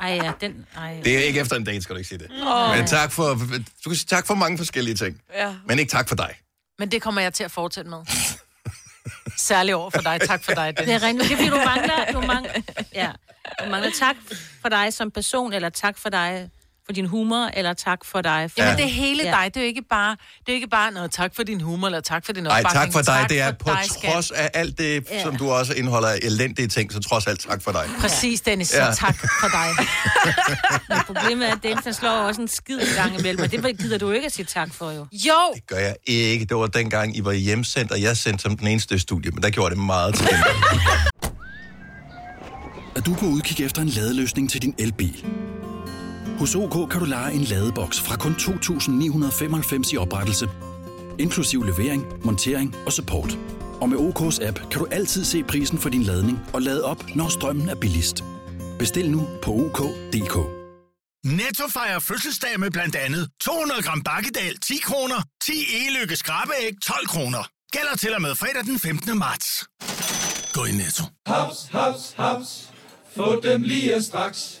Ej, 0.00 0.08
ja, 0.22 0.32
den... 0.40 0.66
Ej. 0.76 1.00
det 1.04 1.16
er 1.18 1.22
ikke 1.22 1.40
efter 1.40 1.56
en 1.56 1.64
date, 1.64 1.82
skal 1.82 1.94
du 1.94 1.98
ikke 1.98 2.08
sige 2.08 2.18
det. 2.18 2.30
Oh. 2.46 2.76
Men 2.76 2.86
tak 2.86 3.12
for... 3.12 3.28
Du 3.84 3.90
kan 3.90 3.94
sige 3.96 4.06
tak 4.06 4.26
for 4.26 4.34
mange 4.34 4.58
forskellige 4.58 4.94
ting. 4.94 5.20
Ja. 5.34 5.54
Men 5.66 5.78
ikke 5.78 5.90
tak 5.90 6.08
for 6.08 6.16
dig. 6.16 6.34
Men 6.78 6.90
det 6.90 7.02
kommer 7.02 7.20
jeg 7.20 7.34
til 7.34 7.44
at 7.44 7.50
fortsætte 7.50 7.90
med. 7.90 7.98
Særligt 9.36 9.74
over 9.74 9.90
for 9.90 10.00
dig. 10.00 10.20
Tak 10.20 10.44
for 10.44 10.52
dig, 10.52 10.66
Det 10.76 10.86
Dennis. 10.86 11.02
er 11.02 11.06
rent. 11.06 11.20
Det 11.20 11.32
er 11.32 11.36
fordi, 11.36 11.48
du 11.48 11.56
mangler, 11.56 12.12
du 12.12 12.20
mangler, 12.20 12.52
ja, 12.94 13.08
du 13.64 13.70
mangler 13.70 13.90
tak 13.98 14.16
for 14.62 14.68
dig 14.68 14.92
som 14.92 15.10
person, 15.10 15.52
eller 15.52 15.68
tak 15.68 15.98
for 15.98 16.08
dig 16.08 16.50
for 16.90 16.94
din 16.94 17.06
humor, 17.06 17.50
eller 17.54 17.72
tak 17.74 18.04
for 18.04 18.20
dig 18.20 18.50
for... 18.50 18.62
Jamen, 18.62 18.76
det 18.76 18.84
er 18.84 18.88
hele 18.88 19.22
Ja. 19.24 19.30
dig. 19.30 19.44
Det 19.54 19.56
er 19.56 19.60
jo 19.60 19.66
ikke 19.66 19.82
bare, 19.90 20.10
det 20.10 20.48
er 20.48 20.52
jo 20.52 20.54
ikke 20.54 20.68
bare 20.68 20.92
noget 20.92 21.10
tak 21.10 21.36
for 21.36 21.42
din 21.42 21.60
humor, 21.60 21.86
eller 21.86 22.00
tak 22.00 22.26
for 22.26 22.32
din 22.32 22.42
Nej, 22.42 22.58
opbakning. 22.58 22.82
tak 22.94 23.04
for 23.06 23.12
dig. 23.12 23.26
Det 23.28 23.40
er 23.40 23.52
på 23.52 23.70
dig, 23.70 24.10
trods 24.12 24.30
af 24.30 24.50
alt 24.54 24.78
det, 24.78 25.06
som 25.22 25.36
du 25.36 25.50
også 25.50 25.72
indeholder 25.74 26.08
af 26.08 26.18
elendige 26.22 26.68
ting, 26.68 26.92
så 26.92 27.00
trods 27.00 27.26
alt 27.26 27.40
tak 27.40 27.62
for 27.62 27.72
dig. 27.72 27.84
Præcis, 28.00 28.40
Dennis. 28.40 28.68
Så 28.68 28.76
Ja. 28.84 28.92
tak 28.94 29.16
for 29.40 29.48
dig. 29.48 29.86
Men 30.88 30.98
problemet 31.06 31.48
er, 31.48 31.52
at 31.52 31.62
Dennis 31.62 31.84
han 31.84 31.94
slår 31.94 32.10
også 32.10 32.40
en 32.40 32.48
skid 32.48 32.80
gang 32.96 33.18
imellem, 33.18 33.42
og 33.44 33.52
det 33.52 33.78
gider 33.78 33.98
du 33.98 34.10
ikke 34.10 34.26
at 34.26 34.32
sige 34.32 34.44
tak 34.46 34.74
for, 34.74 34.90
jo. 34.90 35.06
Jo, 35.12 35.34
Det 35.54 35.66
gør 35.66 35.76
jeg 35.76 35.96
ikke. 36.06 36.44
Det 36.44 36.56
var 36.56 36.66
dengang, 36.66 37.16
I 37.16 37.24
var 37.24 37.32
hjemsendt, 37.32 37.92
og 37.92 38.02
jeg 38.02 38.16
sendte 38.16 38.42
som 38.42 38.56
den 38.58 38.66
eneste 38.66 38.94
i 38.94 38.98
studiet, 38.98 39.34
men 39.34 39.42
der 39.42 39.50
gjorde 39.50 39.74
det 39.74 39.84
meget 39.84 40.14
til. 40.14 40.28
Er 42.96 43.00
du 43.00 43.14
på 43.14 43.26
udkig 43.26 43.64
efter 43.64 43.82
en 43.82 43.88
ladeløsning 43.88 44.50
til 44.50 44.62
din 44.62 44.74
elbil? 44.78 45.24
Hos 46.40 46.54
OK 46.54 46.90
kan 46.90 47.00
du 47.00 47.06
lege 47.06 47.32
en 47.32 47.44
ladeboks 47.44 48.00
fra 48.00 48.16
kun 48.16 48.32
2.995 48.32 49.92
i 49.92 49.96
oprettelse, 49.96 50.48
inklusiv 51.18 51.62
levering, 51.62 52.04
montering 52.24 52.76
og 52.86 52.92
support. 52.92 53.38
Og 53.80 53.88
med 53.88 53.98
OK's 53.98 54.46
app 54.46 54.58
kan 54.70 54.78
du 54.80 54.86
altid 54.90 55.24
se 55.24 55.42
prisen 55.42 55.78
for 55.78 55.88
din 55.88 56.02
ladning 56.02 56.38
og 56.52 56.62
lade 56.62 56.84
op, 56.84 57.04
når 57.14 57.28
strømmen 57.28 57.68
er 57.68 57.74
billigst. 57.74 58.24
Bestil 58.78 59.10
nu 59.10 59.28
på 59.42 59.50
OK.dk. 59.50 60.36
Netto 61.24 61.64
fejrer 61.72 61.98
fødselsdag 61.98 62.60
med 62.60 62.70
blandt 62.70 62.96
andet 62.96 63.28
200 63.40 63.82
gram 63.82 64.02
bakkedal 64.02 64.58
10 64.58 64.76
kroner, 64.82 65.22
10 65.42 65.52
e-lykke 65.52 66.16
skrabeæg 66.16 66.72
12 66.82 67.06
kroner. 67.06 67.48
Gælder 67.72 67.96
til 67.96 68.14
og 68.14 68.22
med 68.22 68.34
fredag 68.34 68.64
den 68.64 68.78
15. 68.78 69.18
marts. 69.18 69.64
Gå 70.52 70.64
i 70.64 70.72
Netto. 70.72 71.04
Haps, 71.26 71.68
haps, 71.72 72.14
haps. 72.16 72.68
Få 73.16 73.40
dem 73.42 73.62
lige 73.62 74.02
straks. 74.02 74.60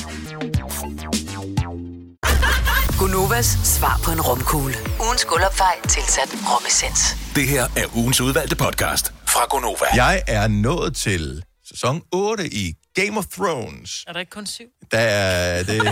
Gunovas 3.11 3.45
svar 3.63 3.99
på 4.03 4.11
en 4.11 4.21
romkugle. 4.21 4.75
Ugens 4.99 5.25
guldopfej 5.25 5.81
tilsat 5.89 6.29
romessens. 6.53 6.99
Det 7.35 7.47
her 7.47 7.63
er 7.77 7.97
ugens 7.97 8.21
udvalgte 8.21 8.55
podcast 8.55 9.13
fra 9.27 9.45
Gonova. 9.49 9.85
Jeg 9.95 10.23
er 10.27 10.47
nået 10.47 10.95
til 10.95 11.43
sæson 11.65 12.01
8 12.11 12.53
i 12.53 12.73
Game 12.95 13.17
of 13.17 13.25
Thrones. 13.25 14.05
er 14.07 14.13
der 14.13 14.19
ikke 14.19 14.29
kun 14.29 14.45
syv? 14.45 14.65
Der 14.91 14.97
er, 14.99 15.63
det, 15.63 15.83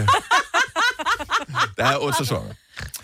der 1.77 1.85
er 1.85 1.97
otte 1.97 2.17
sæsoner. 2.17 2.53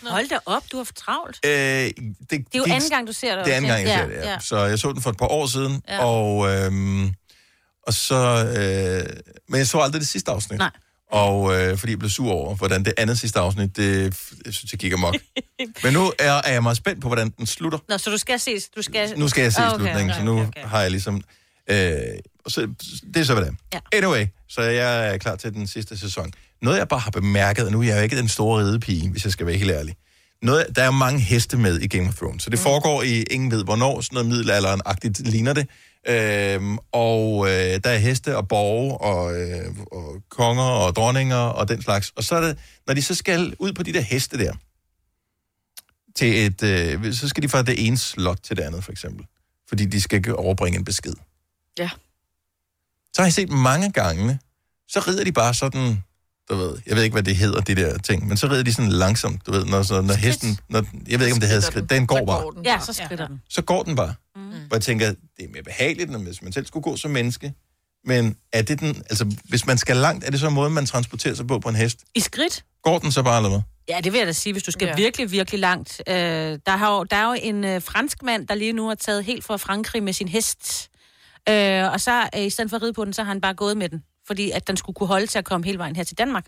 Hold 0.10 0.30
da 0.30 0.40
op, 0.46 0.64
du 0.72 0.78
har 0.78 0.84
for 0.84 0.94
travlt. 0.94 1.40
Øh, 1.46 1.52
det, 1.52 1.94
Det 2.30 2.32
er 2.32 2.44
jo 2.56 2.64
anden 2.64 2.90
gang, 2.90 3.08
du 3.08 3.14
ser 3.14 3.36
det. 3.36 3.46
Det 3.46 3.52
er 3.54 3.58
anden 3.58 3.72
gang, 3.72 3.82
jeg 3.82 3.88
ja. 3.90 3.98
ser 3.98 4.08
det, 4.08 4.16
ja. 4.16 4.32
ja. 4.32 4.40
Så 4.40 4.58
jeg 4.58 4.80
så 4.80 4.92
den 4.92 5.02
for 5.02 5.10
et 5.10 5.18
par 5.18 5.28
år 5.28 5.48
siden, 5.48 5.82
Ja. 5.88 6.06
og, 6.06 6.50
øhm, 6.56 7.14
og 7.88 7.94
så... 7.94 8.16
Øh, 8.58 9.16
men 9.50 9.58
jeg 9.58 9.68
så 9.68 9.80
aldrig 9.80 10.02
det 10.02 10.10
sidste 10.10 10.32
afsnit. 10.32 10.58
Nej. 10.60 10.72
Og 11.12 11.56
øh, 11.56 11.78
fordi 11.78 11.92
jeg 11.92 12.00
blev 12.00 12.10
sur 12.10 12.32
over, 12.32 12.56
hvordan 12.56 12.86
det 12.86 12.94
andet 12.98 13.20
sidste 13.20 13.40
afsnit, 13.40 13.78
det 13.78 14.04
jeg 14.46 14.54
synes 14.54 14.72
jeg 14.72 14.80
gik 14.80 14.94
amok. 14.94 15.16
men 15.84 15.94
nu 15.94 16.14
er, 16.20 16.32
er 16.32 16.52
jeg 16.52 16.64
meget 16.64 16.78
spændt 16.78 17.02
på, 17.02 17.08
hvordan 17.08 17.30
den 17.38 17.46
slutter. 17.46 17.80
Nå, 17.90 17.98
så 17.98 18.10
du 18.10 18.18
skal 18.18 18.40
ses. 18.40 18.70
Du 18.76 18.82
skal... 18.82 19.14
Nu 19.20 19.28
skal 19.28 19.42
jeg 19.42 19.54
se 19.54 19.62
Ah, 19.62 19.74
okay, 19.74 19.78
slutningen, 19.78 20.10
okay, 20.10 20.20
så 20.20 20.26
nu 20.26 20.42
okay, 20.42 20.62
har 20.64 20.82
jeg 20.82 20.92
ligesom... 20.92 21.22
Øh, 21.70 21.98
så, 22.48 22.62
det 23.14 23.18
er 23.18 23.24
så, 23.24 23.34
hvad 23.34 23.46
det 23.46 23.52
er. 23.52 23.80
Ja. 23.94 23.98
Anyway, 23.98 24.26
så 24.50 24.62
jeg 24.62 25.14
er 25.14 25.18
klar 25.18 25.36
til 25.36 25.54
den 25.54 25.68
sidste 25.68 25.98
sæson. 25.98 26.32
Noget, 26.62 26.78
jeg 26.78 26.88
bare 26.88 27.00
har 27.00 27.12
bemærket, 27.12 27.66
og 27.66 27.72
nu 27.72 27.82
er 27.82 27.84
jeg 27.84 27.98
jo 27.98 28.02
ikke 28.02 28.18
den 28.18 28.30
store 28.30 28.64
ridepige, 28.64 29.10
hvis 29.10 29.24
jeg 29.24 29.32
skal 29.32 29.46
være 29.46 29.58
helt 29.58 29.72
ærlig. 29.72 29.96
Noget, 30.42 30.66
der 30.76 30.84
er 30.84 30.92
mange 30.92 31.20
heste 31.20 31.58
med 31.58 31.80
i 31.80 31.88
Game 31.88 32.08
of 32.08 32.16
Thrones, 32.16 32.44
så 32.44 32.50
det 32.50 32.60
mm. 32.60 32.64
foregår 32.64 33.04
i 33.04 33.24
ingen 33.24 33.52
ved 33.52 33.64
hvornår, 33.64 34.02
sådan 34.02 34.16
noget 34.16 34.30
middelalderen-agtigt 34.30 35.30
ligner 35.30 35.54
det. 35.54 35.68
Øhm, 36.08 36.78
og 36.92 37.48
øh, 37.48 37.80
der 37.84 37.90
er 37.90 37.98
heste 37.98 38.38
og 38.38 38.48
borge 38.48 38.98
og, 38.98 39.42
øh, 39.42 39.76
og 39.92 40.22
konger 40.30 40.64
og 40.64 40.96
dronninger 40.96 41.36
og 41.36 41.68
den 41.68 41.82
slags. 41.82 42.12
Og 42.16 42.24
så 42.24 42.36
er 42.36 42.42
det, 42.42 42.58
når 42.88 42.94
de 42.94 43.02
så 43.02 43.16
skal 43.16 43.56
ud 43.60 43.74
på 43.74 43.84
de 43.84 43.94
der 43.94 44.02
heste 44.02 44.38
der, 44.38 44.54
til 46.16 46.46
et, 46.46 46.64
øh, 46.64 47.14
så 47.14 47.28
skal 47.28 47.44
de 47.44 47.50
fra 47.50 47.62
det 47.62 47.88
ene 47.88 47.98
slot 47.98 48.38
til 48.44 48.58
det 48.58 48.64
andet, 48.64 48.84
for 48.84 48.92
eksempel. 48.92 49.26
Fordi 49.70 49.86
de 49.86 50.02
skal 50.02 50.36
overbringe 50.36 50.80
en 50.80 50.86
besked. 50.86 51.14
Ja. 51.80 51.90
Så 53.14 53.22
har 53.22 53.26
jeg 53.26 53.34
set 53.34 53.50
mange 53.50 53.92
gange, 53.92 54.40
så 54.88 55.00
rider 55.00 55.24
de 55.24 55.32
bare 55.32 55.54
sådan, 55.54 56.04
du 56.50 56.56
ved, 56.56 56.78
jeg 56.86 56.96
ved 56.96 57.04
ikke, 57.04 57.14
hvad 57.14 57.24
det 57.24 57.36
hedder, 57.36 57.62
de 57.62 57.76
der 57.76 57.98
ting, 57.98 58.28
men 58.28 58.38
så 58.38 58.48
rider 58.48 58.64
de 58.64 58.74
sådan 58.74 58.92
langsomt, 58.92 59.46
du 59.46 59.52
ved, 59.52 59.66
når, 59.66 59.84
så, 59.84 60.02
når 60.02 60.14
hesten, 60.14 60.60
når, 60.70 60.86
jeg 61.08 61.20
ved 61.20 61.26
ikke, 61.26 61.34
om 61.36 61.40
det 61.40 61.50
hedder 61.50 61.62
skridt, 61.62 61.90
den 61.90 62.08
går 62.08 62.26
bare. 62.26 62.44
Ja, 62.66 62.80
så 62.86 62.94
skrider 62.94 63.28
den. 63.28 63.42
Så 63.50 63.62
går 63.62 63.84
den 63.84 63.96
bare. 63.96 64.14
Mm. 64.36 64.42
Hvor 64.42 64.78
jeg 64.78 64.82
tænker, 64.82 65.08
det 65.08 65.46
er 65.46 65.50
mere 65.54 65.64
behageligt, 65.64 66.24
hvis 66.24 66.42
man 66.42 66.54
selv 66.54 66.66
skulle 66.66 66.84
gå 66.84 66.98
som 66.98 67.12
menneske. 67.12 67.54
Men 68.06 68.36
er 68.54 68.62
det 68.62 68.80
den, 68.80 69.04
altså 69.10 69.36
hvis 69.44 69.66
man 69.66 69.78
skal 69.78 69.98
langt, 69.98 70.26
er 70.26 70.32
det 70.32 70.40
så 70.40 70.48
en 70.48 70.54
måde, 70.54 70.70
man 70.70 70.86
transporterer 70.86 71.34
sig 71.34 71.48
på 71.48 71.60
på 71.60 71.70
en 71.70 71.76
hest? 71.76 72.00
I 72.16 72.20
skridt? 72.20 72.64
Går 72.84 73.00
den 73.00 73.12
så 73.12 73.24
bare 73.24 73.38
eller 73.38 73.50
hvad? 73.50 73.62
Ja, 73.90 74.00
det 74.04 74.12
vil 74.12 74.18
jeg 74.18 74.28
da 74.28 74.32
sige, 74.32 74.54
hvis 74.54 74.64
du 74.64 74.72
skal 74.72 74.86
Ja. 74.86 74.92
ja. 74.92 74.96
virkelig, 74.96 75.32
virkelig 75.32 75.60
langt. 75.60 76.02
Øh, 76.08 76.16
der, 76.16 76.78
har 76.78 76.96
jo, 76.96 77.04
der 77.04 77.16
er 77.18 77.28
jo 77.28 77.36
en 77.42 77.64
øh, 77.64 77.82
fransk 77.82 78.24
mand, 78.24 78.48
der 78.48 78.56
lige 78.56 78.74
nu 78.74 78.88
har 78.88 78.96
taget 78.96 79.24
helt 79.24 79.44
fra 79.44 79.58
Frankrig 79.58 80.04
med 80.04 80.14
sin 80.14 80.28
hest. 80.28 80.90
Øh, 81.50 81.92
og 81.94 82.02
så 82.02 82.30
øh, 82.36 82.46
i 82.46 82.50
stedet 82.50 82.70
for 82.70 82.78
at 82.78 82.84
ride 82.84 82.94
på 82.94 83.06
den, 83.06 83.14
så 83.14 83.24
har 83.24 83.32
han 83.32 83.42
bare 83.42 83.54
gået 83.54 83.78
med 83.78 83.90
den. 83.90 84.04
Fordi 84.28 84.52
at 84.52 84.68
den 84.68 84.78
skulle 84.78 84.94
kunne 84.96 85.08
holde 85.08 85.28
til 85.28 85.38
at 85.40 85.46
komme 85.46 85.66
hele 85.66 85.78
vejen 85.78 85.96
her 85.96 86.04
til 86.04 86.18
Danmark. 86.18 86.46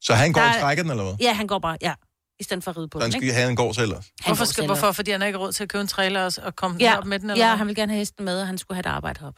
Så 0.00 0.14
han 0.14 0.32
går 0.32 0.40
Der 0.40 0.48
og 0.48 0.54
er- 0.54 0.60
trækker 0.60 0.82
den, 0.84 0.90
eller 0.90 1.04
hvad? 1.04 1.14
Ja, 1.20 1.32
han 1.32 1.46
går 1.46 1.58
bare, 1.58 1.76
ja. 1.80 1.92
I 2.40 2.44
stedet 2.44 2.64
for 2.64 2.70
at 2.70 2.76
ride 2.76 2.88
på 2.88 2.98
Så 2.98 3.02
han 3.04 3.12
den, 3.12 3.12
skal 3.12 3.22
ikke? 3.22 3.34
have 3.34 3.50
en 3.50 3.56
gård 3.56 3.74
selv 3.74 3.92
også. 3.94 4.08
Han 4.20 4.28
Hvorfor, 4.30 4.44
skal, 4.44 4.66
hvorfor? 4.66 4.92
Fordi 4.92 5.10
han 5.10 5.20
har 5.20 5.26
ikke 5.26 5.38
råd 5.38 5.52
til 5.52 5.62
at 5.62 5.68
købe 5.68 5.80
en 5.82 5.86
trailer 5.88 6.20
og, 6.24 6.32
og 6.42 6.56
komme 6.56 6.76
ja. 6.80 6.98
Op 6.98 7.04
med 7.06 7.18
den? 7.18 7.30
Eller 7.30 7.44
ja, 7.44 7.50
hvad? 7.50 7.58
han 7.58 7.66
vil 7.66 7.74
gerne 7.74 7.92
have 7.92 7.98
hesten 7.98 8.24
med, 8.24 8.40
og 8.40 8.46
han 8.46 8.58
skulle 8.58 8.76
have 8.76 8.80
et 8.80 8.86
arbejde 8.96 9.26
op. 9.26 9.34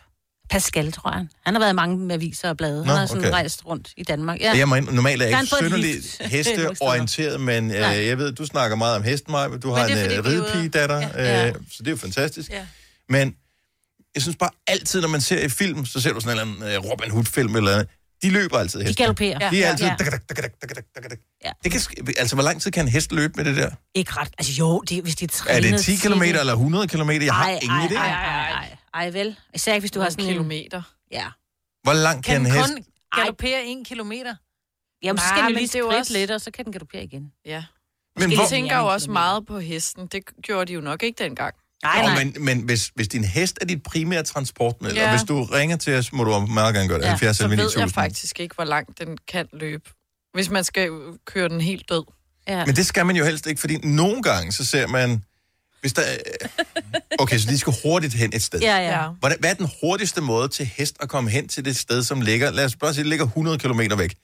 Pascal, 0.50 0.92
tror 0.92 1.10
jeg. 1.12 1.26
Han 1.44 1.54
har 1.54 1.60
været 1.60 1.70
i 1.72 1.74
mange 1.74 2.14
aviser 2.14 2.48
og 2.48 2.56
blade. 2.56 2.76
Nå, 2.76 2.84
han 2.84 2.96
har 2.98 3.06
sådan 3.06 3.22
okay. 3.22 3.30
rejst 3.32 3.66
rundt 3.66 3.92
i 3.96 4.02
Danmark. 4.02 4.40
Ja. 4.40 4.52
Jeg 4.56 4.68
må, 4.68 4.76
normalt 4.80 5.22
er 5.22 5.26
jeg 5.26 5.36
han 5.36 5.44
ikke 5.44 5.56
synderligt 5.56 6.22
hesteorienteret, 6.36 7.40
men 7.40 7.70
øh, 7.70 7.76
jeg 8.06 8.18
ved, 8.18 8.32
du 8.32 8.46
snakker 8.46 8.76
meget 8.76 8.96
om 8.96 9.02
hesten, 9.02 9.32
Maja. 9.32 9.56
Du 9.56 9.70
har 9.70 9.86
det 9.86 10.00
er 10.00 10.04
en 10.04 10.10
øh, 10.10 10.16
er 10.16 10.24
ridepige-datter, 10.26 10.98
Ja. 10.98 11.48
øh, 11.48 11.54
så 11.54 11.76
det 11.78 11.86
er 11.86 11.90
jo 11.90 11.96
fantastisk. 11.96 12.50
Ja. 12.50 12.66
Men 13.08 13.36
jeg 14.14 14.22
synes 14.22 14.36
bare 14.36 14.50
altid, 14.66 15.00
når 15.00 15.08
man 15.08 15.20
ser 15.20 15.44
i 15.44 15.48
film, 15.48 15.86
så 15.86 16.00
ser 16.00 16.12
du 16.12 16.20
sådan 16.20 16.38
en 16.38 16.48
eller 16.48 16.66
anden 16.68 16.84
øh, 16.84 16.90
Robin 16.90 17.10
Hood-film 17.10 17.56
eller 17.56 17.72
andet. 17.72 17.88
De 18.22 18.30
løber 18.30 18.58
altid 18.58 18.80
De 18.80 18.84
hesten. 18.84 19.02
galopperer. 19.04 19.50
De 19.50 19.62
er 19.62 19.68
altid... 19.70 19.86
Ja. 19.86 19.94
dak, 19.98 20.28
dak, 20.28 20.38
dak. 20.94 21.18
Ja. 21.44 21.50
Det 21.64 21.72
kan, 21.72 21.80
sk- 21.80 22.14
altså, 22.18 22.36
hvor 22.36 22.42
lang 22.42 22.62
tid 22.62 22.70
kan 22.70 22.84
en 22.84 22.88
hest 22.88 23.12
løbe 23.12 23.32
med 23.36 23.44
det 23.44 23.56
der? 23.56 23.70
Ikke 23.94 24.12
ret. 24.12 24.28
Altså 24.38 24.52
jo, 24.52 24.80
det, 24.80 25.02
hvis 25.02 25.16
de 25.16 25.24
er 25.24 25.28
Er 25.28 25.32
trænet 25.32 25.72
det 25.72 25.80
10 25.80 25.96
til 25.96 26.10
km 26.12 26.20
det. 26.20 26.40
eller 26.40 26.52
100 26.52 26.88
km? 26.88 27.10
Jeg 27.10 27.34
har 27.34 27.44
Ej, 27.44 27.58
ingen 27.62 27.78
ej, 27.80 27.86
idé. 27.86 27.94
Ej, 27.96 28.06
ej, 28.06 28.50
ej, 28.50 28.76
ej, 28.94 29.10
vel. 29.10 29.36
Især 29.54 29.72
ikke, 29.74 29.82
hvis 29.82 29.90
du 29.90 30.00
har 30.00 30.10
sådan 30.10 30.24
en... 30.24 30.30
kilometer. 30.30 30.82
Ja. 31.10 31.26
Hvor 31.82 31.92
langt 31.92 32.26
kan, 32.26 32.32
Kan 32.34 32.40
en 32.40 32.46
den 32.46 32.60
hest... 32.60 32.74
kun 32.74 32.84
galopere 33.20 33.64
en 33.64 33.84
kilometer? 33.84 34.34
Jamen, 35.02 35.18
så 35.18 35.24
Nej, 35.24 35.36
skal 35.36 35.38
den 35.38 35.44
men 35.44 35.52
jo 35.54 35.58
lige 35.58 35.68
det 35.88 35.94
er 35.94 35.98
også- 35.98 36.12
lidt, 36.12 36.30
og 36.30 36.40
så 36.40 36.50
kan 36.50 36.64
den 36.64 36.72
galopere 36.72 37.04
igen. 37.04 37.32
Ja. 37.46 37.64
Men 38.16 38.28
Men 38.28 38.36
hvor- 38.36 38.44
de 38.44 38.50
tænker 38.50 38.78
jo 38.78 38.86
også 38.86 39.10
meget 39.10 39.46
på 39.46 39.58
hesten. 39.58 40.06
Det 40.06 40.22
gjorde 40.42 40.66
de 40.66 40.72
jo 40.72 40.80
nok 40.80 41.02
ikke 41.02 41.24
dengang. 41.24 41.54
Nej, 41.82 42.02
Nå, 42.02 42.08
nej. 42.08 42.24
men, 42.24 42.34
men 42.44 42.60
hvis, 42.60 42.90
hvis 42.94 43.08
din 43.08 43.24
hest 43.24 43.58
er 43.60 43.64
dit 43.64 43.82
primære 43.82 44.22
transportmiddel, 44.22 44.96
ja. 44.96 45.02
Ja. 45.02 45.10
og 45.12 45.16
hvis 45.16 45.28
du 45.28 45.42
ringer 45.42 45.76
til 45.76 45.94
os, 45.94 46.12
må 46.12 46.24
du 46.24 46.38
meget 46.40 46.74
gerne 46.74 46.88
gøre 46.88 46.98
det. 46.98 47.04
Ja, 47.04 47.10
70 47.10 47.36
Så 47.36 47.48
ved 47.48 47.56
9000. 47.56 47.80
jeg 47.80 47.90
faktisk 47.90 48.40
ikke, 48.40 48.54
hvor 48.54 48.64
langt 48.64 48.98
den 49.00 49.18
kan 49.28 49.46
løbe. 49.52 49.90
Hvis 50.34 50.50
man 50.50 50.64
skal 50.64 50.90
køre 51.26 51.48
den 51.48 51.60
helt 51.60 51.88
død. 51.88 52.04
Ja. 52.48 52.66
Men 52.66 52.76
det 52.76 52.86
skal 52.86 53.06
man 53.06 53.16
jo 53.16 53.24
helst 53.24 53.46
ikke, 53.46 53.60
fordi 53.60 53.76
nogle 53.76 54.22
gange, 54.22 54.52
så 54.52 54.64
ser 54.64 54.86
man... 54.86 55.24
Hvis 55.80 55.92
der, 55.92 56.02
okay, 57.18 57.38
så 57.38 57.48
de 57.50 57.58
skal 57.58 57.74
hurtigt 57.82 58.14
hen 58.14 58.30
et 58.34 58.42
sted. 58.42 58.60
Ja, 58.60 58.76
ja. 58.76 59.08
Hvordan, 59.08 59.38
hvad 59.40 59.50
er 59.50 59.54
den 59.54 59.68
hurtigste 59.80 60.20
måde 60.20 60.48
til 60.48 60.66
hest 60.66 60.96
at 61.00 61.08
komme 61.08 61.30
hen 61.30 61.48
til 61.48 61.64
det 61.64 61.76
sted, 61.76 62.02
som 62.02 62.20
ligger... 62.20 62.50
Lad 62.50 62.64
os 62.64 62.76
bare 62.76 62.94
sige, 62.94 63.02
det 63.02 63.08
ligger 63.08 63.26
100 63.26 63.58
km 63.58 63.80
væk. 63.98 64.14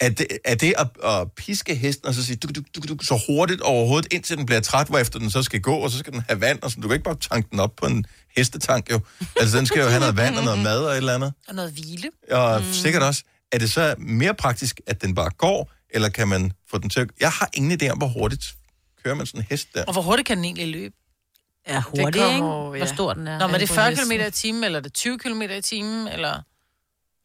Er 0.00 0.08
det, 0.08 0.26
er 0.44 0.54
det 0.54 0.74
at, 0.78 0.86
at 1.04 1.32
piske 1.32 1.74
hesten 1.74 2.08
og 2.08 2.14
så 2.14 2.26
sige 2.26 2.36
duk, 2.36 2.54
duk, 2.54 2.64
duk, 2.76 2.88
duk, 2.88 3.04
så 3.04 3.22
hurtigt 3.26 3.60
overhovedet, 3.60 4.12
indtil 4.12 4.36
den 4.36 4.46
bliver 4.46 4.60
træt, 4.60 4.86
hvorefter 4.86 5.18
den 5.18 5.30
så 5.30 5.42
skal 5.42 5.60
gå, 5.60 5.74
og 5.74 5.90
så 5.90 5.98
skal 5.98 6.12
den 6.12 6.24
have 6.28 6.40
vand, 6.40 6.62
og 6.62 6.70
så 6.70 6.76
du 6.80 6.88
kan 6.88 6.92
ikke 6.94 7.04
bare 7.04 7.16
tanke 7.30 7.48
den 7.50 7.60
op 7.60 7.76
på 7.76 7.86
en 7.86 8.06
hestetank 8.36 8.90
jo. 8.90 9.00
Altså, 9.40 9.58
den 9.58 9.66
skal 9.66 9.80
jo 9.80 9.88
have 9.88 10.00
noget 10.00 10.16
vand 10.16 10.36
og 10.36 10.44
noget 10.44 10.58
mad 10.62 10.84
og 10.84 10.90
et 10.90 10.96
eller 10.96 11.14
andet. 11.14 11.32
Og 11.48 11.54
noget 11.54 11.72
hvile. 11.72 12.10
Og 12.30 12.60
mm. 12.60 12.72
sikkert 12.72 13.02
også, 13.02 13.22
er 13.52 13.58
det 13.58 13.72
så 13.72 13.94
mere 13.98 14.34
praktisk, 14.34 14.80
at 14.86 15.02
den 15.02 15.14
bare 15.14 15.30
går, 15.30 15.72
eller 15.90 16.08
kan 16.08 16.28
man 16.28 16.52
få 16.70 16.78
den 16.78 16.90
til 16.90 17.00
at... 17.00 17.10
Jeg 17.20 17.30
har 17.30 17.50
ingen 17.54 17.80
idé 17.82 17.88
om, 17.88 17.98
hvor 17.98 18.08
hurtigt 18.08 18.54
kører 19.04 19.14
man 19.14 19.26
sådan 19.26 19.40
en 19.40 19.46
hest 19.50 19.68
der. 19.74 19.84
Og 19.84 19.92
hvor 19.92 20.02
hurtigt 20.02 20.26
kan 20.26 20.36
den 20.36 20.44
egentlig 20.44 20.68
løbe? 20.68 20.94
Ja, 21.68 21.80
hurtigt, 21.80 22.06
ikke? 22.06 22.38
kommer 22.38 22.74
ja. 22.74 22.84
Hvor 22.84 22.94
stor 22.94 23.14
den 23.14 23.28
er. 23.28 23.38
Nå, 23.38 23.46
men 23.46 23.54
er 23.54 23.58
det 23.58 23.68
på 23.68 23.74
40 23.74 23.90
hesten. 23.90 24.18
km 24.18 24.26
i 24.26 24.30
timen, 24.30 24.64
eller 24.64 24.78
er 24.78 24.82
det 24.82 24.92
20 24.92 25.18
km 25.18 25.42
i 25.42 25.60
timen, 25.60 26.08
eller... 26.08 26.42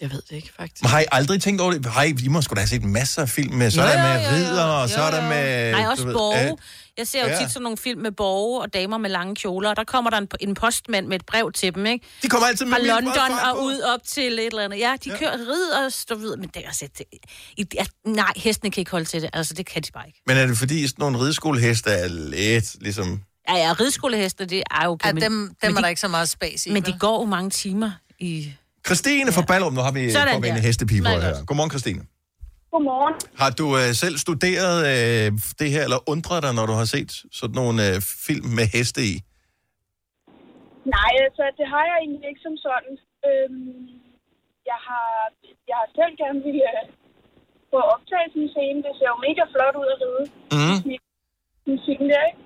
Jeg 0.02 0.12
ved 0.12 0.22
det 0.30 0.36
ikke, 0.36 0.52
faktisk. 0.60 0.82
Men 0.84 0.90
har 0.90 1.00
I 1.00 1.06
aldrig 1.12 1.42
tænkt 1.42 1.62
over 1.62 1.72
det? 1.72 1.86
Har 1.86 2.04
I, 2.04 2.16
I 2.24 2.28
må 2.28 2.42
sgu 2.42 2.54
da 2.56 2.60
have 2.60 2.68
set 2.68 2.84
masser 2.84 3.22
af 3.22 3.30
film 3.30 3.54
med, 3.56 3.72
så 3.72 3.82
Jo, 3.82 3.88
er 3.88 3.92
der 3.92 4.14
jo, 4.14 4.20
med 4.20 4.24
jo, 4.30 4.36
ridder, 4.36 4.64
og 4.64 4.90
så 4.90 5.00
Jo, 5.00 5.06
er 5.06 5.12
der 5.12 5.30
med... 5.30 5.72
Nej, 5.72 5.84
du 5.84 5.90
også 5.90 6.06
ved, 6.06 6.14
borge. 6.14 6.52
øh, 6.52 6.58
Jeg 6.98 7.08
ser 7.08 7.22
jo 7.24 7.28
Ja. 7.28 7.40
tit 7.42 7.52
sådan 7.52 7.64
nogle 7.64 7.78
film 7.78 8.02
med 8.02 8.12
borge 8.12 8.62
og 8.62 8.74
damer 8.74 8.98
med 8.98 9.10
lange 9.10 9.36
kjoler, 9.36 9.70
og 9.70 9.76
der 9.76 9.84
kommer 9.84 10.10
der 10.10 10.18
en, 10.18 10.28
en 10.40 10.54
postmand 10.54 11.08
med 11.08 11.16
et 11.16 11.26
brev 11.26 11.52
til 11.52 11.76
dem, 11.76 11.86
ikke? 11.86 12.06
De 12.24 12.28
kommer 12.30 12.48
altid 12.48 12.66
med 12.66 12.74
Fra 12.74 12.82
London 13.02 13.40
og 13.52 13.64
ud 13.64 13.80
op 13.82 14.00
til 14.08 14.34
et 14.40 14.46
eller 14.46 14.64
andet. 14.64 14.80
Ja, 14.80 14.96
de 15.04 15.10
kører 15.20 15.34
rid 15.38 15.70
og 15.86 15.92
stå 15.94 16.16
videre, 16.16 16.38
men 16.38 16.50
det 16.54 16.64
er 16.64 16.68
altså... 16.68 16.88
Det, 16.98 17.06
i, 17.58 17.66
ja, 17.74 17.86
nej, 18.06 18.32
hestene 18.36 18.72
kan 18.72 18.82
ikke 18.82 18.92
holde 18.92 19.06
til 19.06 19.22
det. 19.22 19.30
Altså, 19.34 19.54
det 19.54 19.66
kan 19.66 19.82
de 19.82 19.92
bare 19.92 20.08
ikke. 20.08 20.22
Men 20.28 20.38
er 20.38 20.46
det 20.48 20.58
fordi, 20.58 20.88
sådan 20.88 20.96
nogle 21.04 21.20
rideskoleheste 21.20 21.90
er 21.90 22.08
lidt 22.08 22.82
ligesom... 22.82 23.22
Ja, 23.50 23.56
ja, 23.56 23.74
rideskoleheste, 23.80 24.46
det 24.46 24.64
er 24.72 24.86
jo... 24.86 24.98
Ja, 25.06 25.14
men- 25.14 25.24
dem, 25.24 25.32
men 25.32 25.56
dem 25.64 25.72
er 25.74 25.76
de- 25.78 25.82
der 25.82 25.88
ikke 25.90 26.02
så 26.02 26.08
meget 26.08 26.30
spas 26.30 26.66
i. 26.66 26.72
Men 26.72 26.84
de 26.84 26.96
går 27.00 27.20
jo 27.20 27.26
mange 27.26 27.50
timer 27.50 27.92
i... 28.20 28.54
Christine 28.90 29.30
fra 29.38 29.44
Ballerup, 29.50 29.74
nu 29.80 29.82
har 29.88 29.94
vi 29.98 30.02
Sådan 30.20 30.34
for 30.34 31.04
Meget 31.08 31.24
her. 31.28 31.36
Godmorgen, 31.48 31.72
Christine. 31.76 32.02
Godmorgen. 32.74 33.16
Har 33.44 33.52
du 33.60 33.66
øh, 33.80 33.90
selv 34.04 34.16
studeret 34.26 34.78
øh, 34.94 35.26
det 35.62 35.70
her, 35.76 35.84
eller 35.88 36.00
undret 36.14 36.40
dig, 36.46 36.54
når 36.60 36.66
du 36.72 36.76
har 36.82 36.88
set 36.96 37.12
sådan 37.40 37.58
nogle 37.62 37.78
øh, 37.88 37.96
film 38.28 38.48
med 38.58 38.66
heste 38.76 39.02
i? 39.12 39.14
Nej, 40.96 41.12
altså, 41.28 41.44
det 41.60 41.66
har 41.74 41.84
jeg 41.90 41.98
egentlig 42.04 42.26
ikke 42.32 42.44
som 42.48 42.56
sådan. 42.68 42.94
Øhm, 43.28 43.80
jeg, 44.72 44.80
har, 44.88 45.10
jeg 45.70 45.78
har 45.82 45.90
selv 46.00 46.14
gerne 46.24 46.40
ville 46.48 46.68
øh, 46.74 46.84
få 47.72 47.80
optaget 47.96 48.28
sådan 48.32 48.46
en 48.48 48.52
scene. 48.56 48.80
Det 48.86 48.94
ser 48.98 49.10
jo 49.14 49.18
mega 49.28 49.44
flot 49.54 49.76
ud 49.82 49.90
at 49.96 50.00
ride. 50.04 50.26
Mm. 50.58 50.78
Musikken 51.72 52.08
der, 52.14 52.24
ikke? 52.30 52.42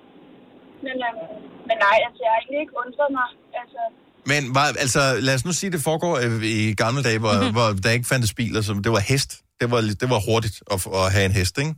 Men, 0.84 0.96
øhm, 1.08 1.38
men 1.68 1.76
nej, 1.86 1.96
altså, 2.06 2.20
jeg 2.24 2.30
har 2.32 2.40
egentlig 2.40 2.60
ikke 2.64 2.78
undret 2.82 3.10
mig. 3.18 3.28
Altså, 3.62 3.82
Men 4.26 4.54
var, 4.54 4.66
altså, 4.84 5.00
lad 5.20 5.34
os 5.34 5.44
nu 5.44 5.52
sige, 5.52 5.70
det 5.72 5.80
foregår 5.80 6.14
øh, 6.24 6.42
i 6.42 6.74
gamle 6.74 7.02
dage, 7.02 7.18
hvor, 7.18 7.32
mm-hmm. 7.32 7.52
hvor 7.56 7.68
der 7.82 7.90
ikke 7.90 8.06
fandtes 8.06 8.34
biler, 8.34 8.60
så 8.60 8.72
det 8.84 8.92
var 8.92 8.98
hest. 9.12 9.30
Det 9.60 9.70
var, 9.70 9.80
det 9.80 10.08
var 10.14 10.20
hurtigt 10.28 10.56
at, 10.72 10.86
at 11.00 11.12
have 11.14 11.24
en 11.24 11.32
hest, 11.32 11.58
ikke? 11.58 11.74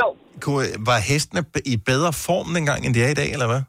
jo, 0.00 0.06
Kunne, 0.40 0.66
var 0.90 0.98
hestene 1.10 1.44
i 1.72 1.76
bedre 1.76 2.12
form 2.12 2.48
dengang, 2.56 2.86
end 2.86 2.94
de 2.94 3.00
er 3.06 3.10
i 3.16 3.18
dag, 3.22 3.32
eller 3.32 3.46
hvad? 3.46 3.62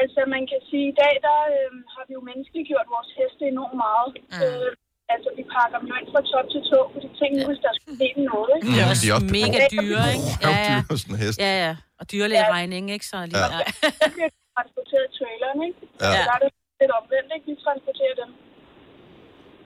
altså 0.00 0.20
man 0.34 0.42
kan 0.50 0.60
sige, 0.68 0.86
i 0.92 0.96
dag, 1.02 1.14
der 1.26 1.38
øhm, 1.56 1.80
har 1.94 2.02
vi 2.08 2.12
jo 2.18 2.22
menneskeliggjort 2.30 2.86
vores 2.96 3.10
heste 3.18 3.42
enormt 3.54 3.76
meget. 3.86 4.08
Mm. 4.32 4.42
Øh, 4.44 4.70
altså, 5.14 5.28
vi 5.38 5.42
pakker 5.54 5.76
dem 5.80 5.86
jo 5.90 5.94
ind 6.00 6.08
fra 6.12 6.22
top 6.32 6.46
til 6.52 6.62
tå, 6.70 6.80
fordi 6.94 7.26
nu, 7.36 7.42
hvis 7.50 7.60
der 7.66 7.72
skulle 7.78 7.96
ske 8.00 8.08
noget, 8.32 8.50
ikke? 8.56 8.66
Ja, 8.78 8.84
de 9.00 9.04
er 9.10 9.14
også 9.18 9.30
mega 9.38 9.58
dyre, 9.74 10.04
ikke? 10.14 10.28
Ja, 10.46 10.52
ja. 10.68 10.76
Dyre, 10.88 10.98
sådan 11.02 11.14
en 11.14 11.20
hest. 11.24 11.36
Ja, 11.44 11.52
ja. 11.64 11.72
Og 12.00 12.04
dyrlægeregning, 12.12 12.84
ikke? 12.94 13.06
Så 13.10 13.16
lige, 13.30 13.38
Ja. 13.38 13.60
ja. 14.22 14.28
Transporteret 14.56 15.06
traileren, 15.18 15.58
ikke? 15.68 15.80
Ja. 16.02 16.10
Så 16.14 16.18
der 16.28 16.34
er 16.36 16.40
det 16.44 16.50
lidt 16.80 16.92
omvendt, 17.00 17.30
ikke? 17.36 17.46
Vi 17.50 17.54
transporterer 17.66 18.16
dem. 18.22 18.30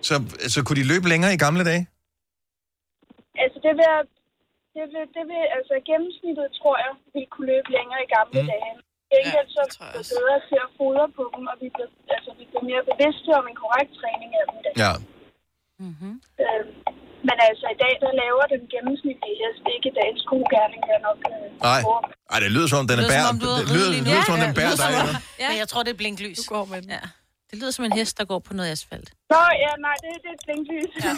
Så, 0.09 0.15
så 0.55 0.59
kunne 0.65 0.79
de 0.83 0.87
løbe 0.93 1.07
længere 1.13 1.33
i 1.37 1.43
gamle 1.47 1.63
dage? 1.71 1.83
Altså, 3.43 3.59
det 3.67 3.73
vil, 3.79 3.89
det 4.77 4.85
vil, 4.93 5.05
det 5.17 5.25
vil, 5.31 5.43
altså 5.57 5.75
gennemsnittet, 5.91 6.47
tror 6.61 6.77
jeg, 6.85 6.93
vi 7.17 7.23
kunne 7.33 7.49
løbe 7.53 7.71
længere 7.77 8.01
i 8.07 8.11
gamle 8.17 8.41
mm. 8.43 8.49
dage. 8.53 8.73
Gengæld 9.13 9.49
så 9.57 9.63
er 9.85 9.93
vi 9.99 10.03
bedre 10.17 10.39
til 10.49 10.59
at 10.67 10.71
fodre 10.79 11.07
på 11.19 11.25
dem, 11.35 11.45
og 11.53 11.57
vi 11.63 11.69
bliver, 11.75 11.91
altså, 12.15 12.31
vi 12.41 12.45
bliver 12.51 12.65
mere 12.71 12.83
bevidste 12.91 13.31
om 13.41 13.45
en 13.51 13.57
korrekt 13.63 13.93
træning 14.01 14.31
af 14.41 14.45
dem. 14.49 14.57
i 14.61 14.63
dag. 14.67 14.75
Ja. 14.85 14.93
Mm-hmm. 15.85 16.15
Øh, 16.45 16.63
men 17.29 17.37
altså, 17.49 17.67
i 17.75 17.79
dag, 17.85 17.93
der 18.05 18.11
laver 18.23 18.45
den 18.55 18.63
gennemsnitlige 18.75 19.37
hest 19.43 19.63
ikke 19.75 19.89
dagens 20.01 20.23
gode 20.31 20.47
gerning, 20.55 20.81
der 20.89 20.97
nok 21.09 21.19
øh, 21.33 21.47
Nej. 21.69 21.81
Ej, 22.33 22.39
det 22.45 22.51
lyder 22.57 22.69
som 22.73 22.79
om, 22.83 22.87
den 22.91 22.97
er 22.99 23.03
Det 23.03 23.11
lyder 23.11 23.23
bær. 23.23 23.29
som 23.31 23.37
er 23.39 23.43
lyder, 23.47 23.61
nu. 23.63 23.75
lyder 24.07 24.23
som 24.29 24.35
om, 24.37 24.41
Ja, 24.41 24.45
den 24.47 24.53
ja, 24.55 24.59
bærer 24.61 24.75
lyder 24.77 24.89
dig. 24.91 25.01
eller? 25.03 25.49
Men 25.51 25.57
jeg 25.63 25.69
tror, 25.73 25.81
det 25.87 25.93
er 25.97 25.99
blinklys. 26.03 26.37
Du 26.39 26.45
går 26.55 26.65
med 26.73 26.79
den. 26.85 26.91
Ja. 26.99 27.05
Det 27.51 27.59
lyder 27.61 27.71
som 27.79 27.85
en 27.85 27.93
hest, 28.01 28.15
der 28.19 28.25
går 28.33 28.39
på 28.49 28.53
noget 28.59 28.71
asfalt. 28.77 29.09
Nå, 29.33 29.37
ja, 29.65 29.73
nej, 29.87 29.97
det, 30.03 30.11
det 30.23 30.29
er 30.33 30.37
et 30.39 30.43
blinklys. 30.47 30.93
Ja. 31.05 31.13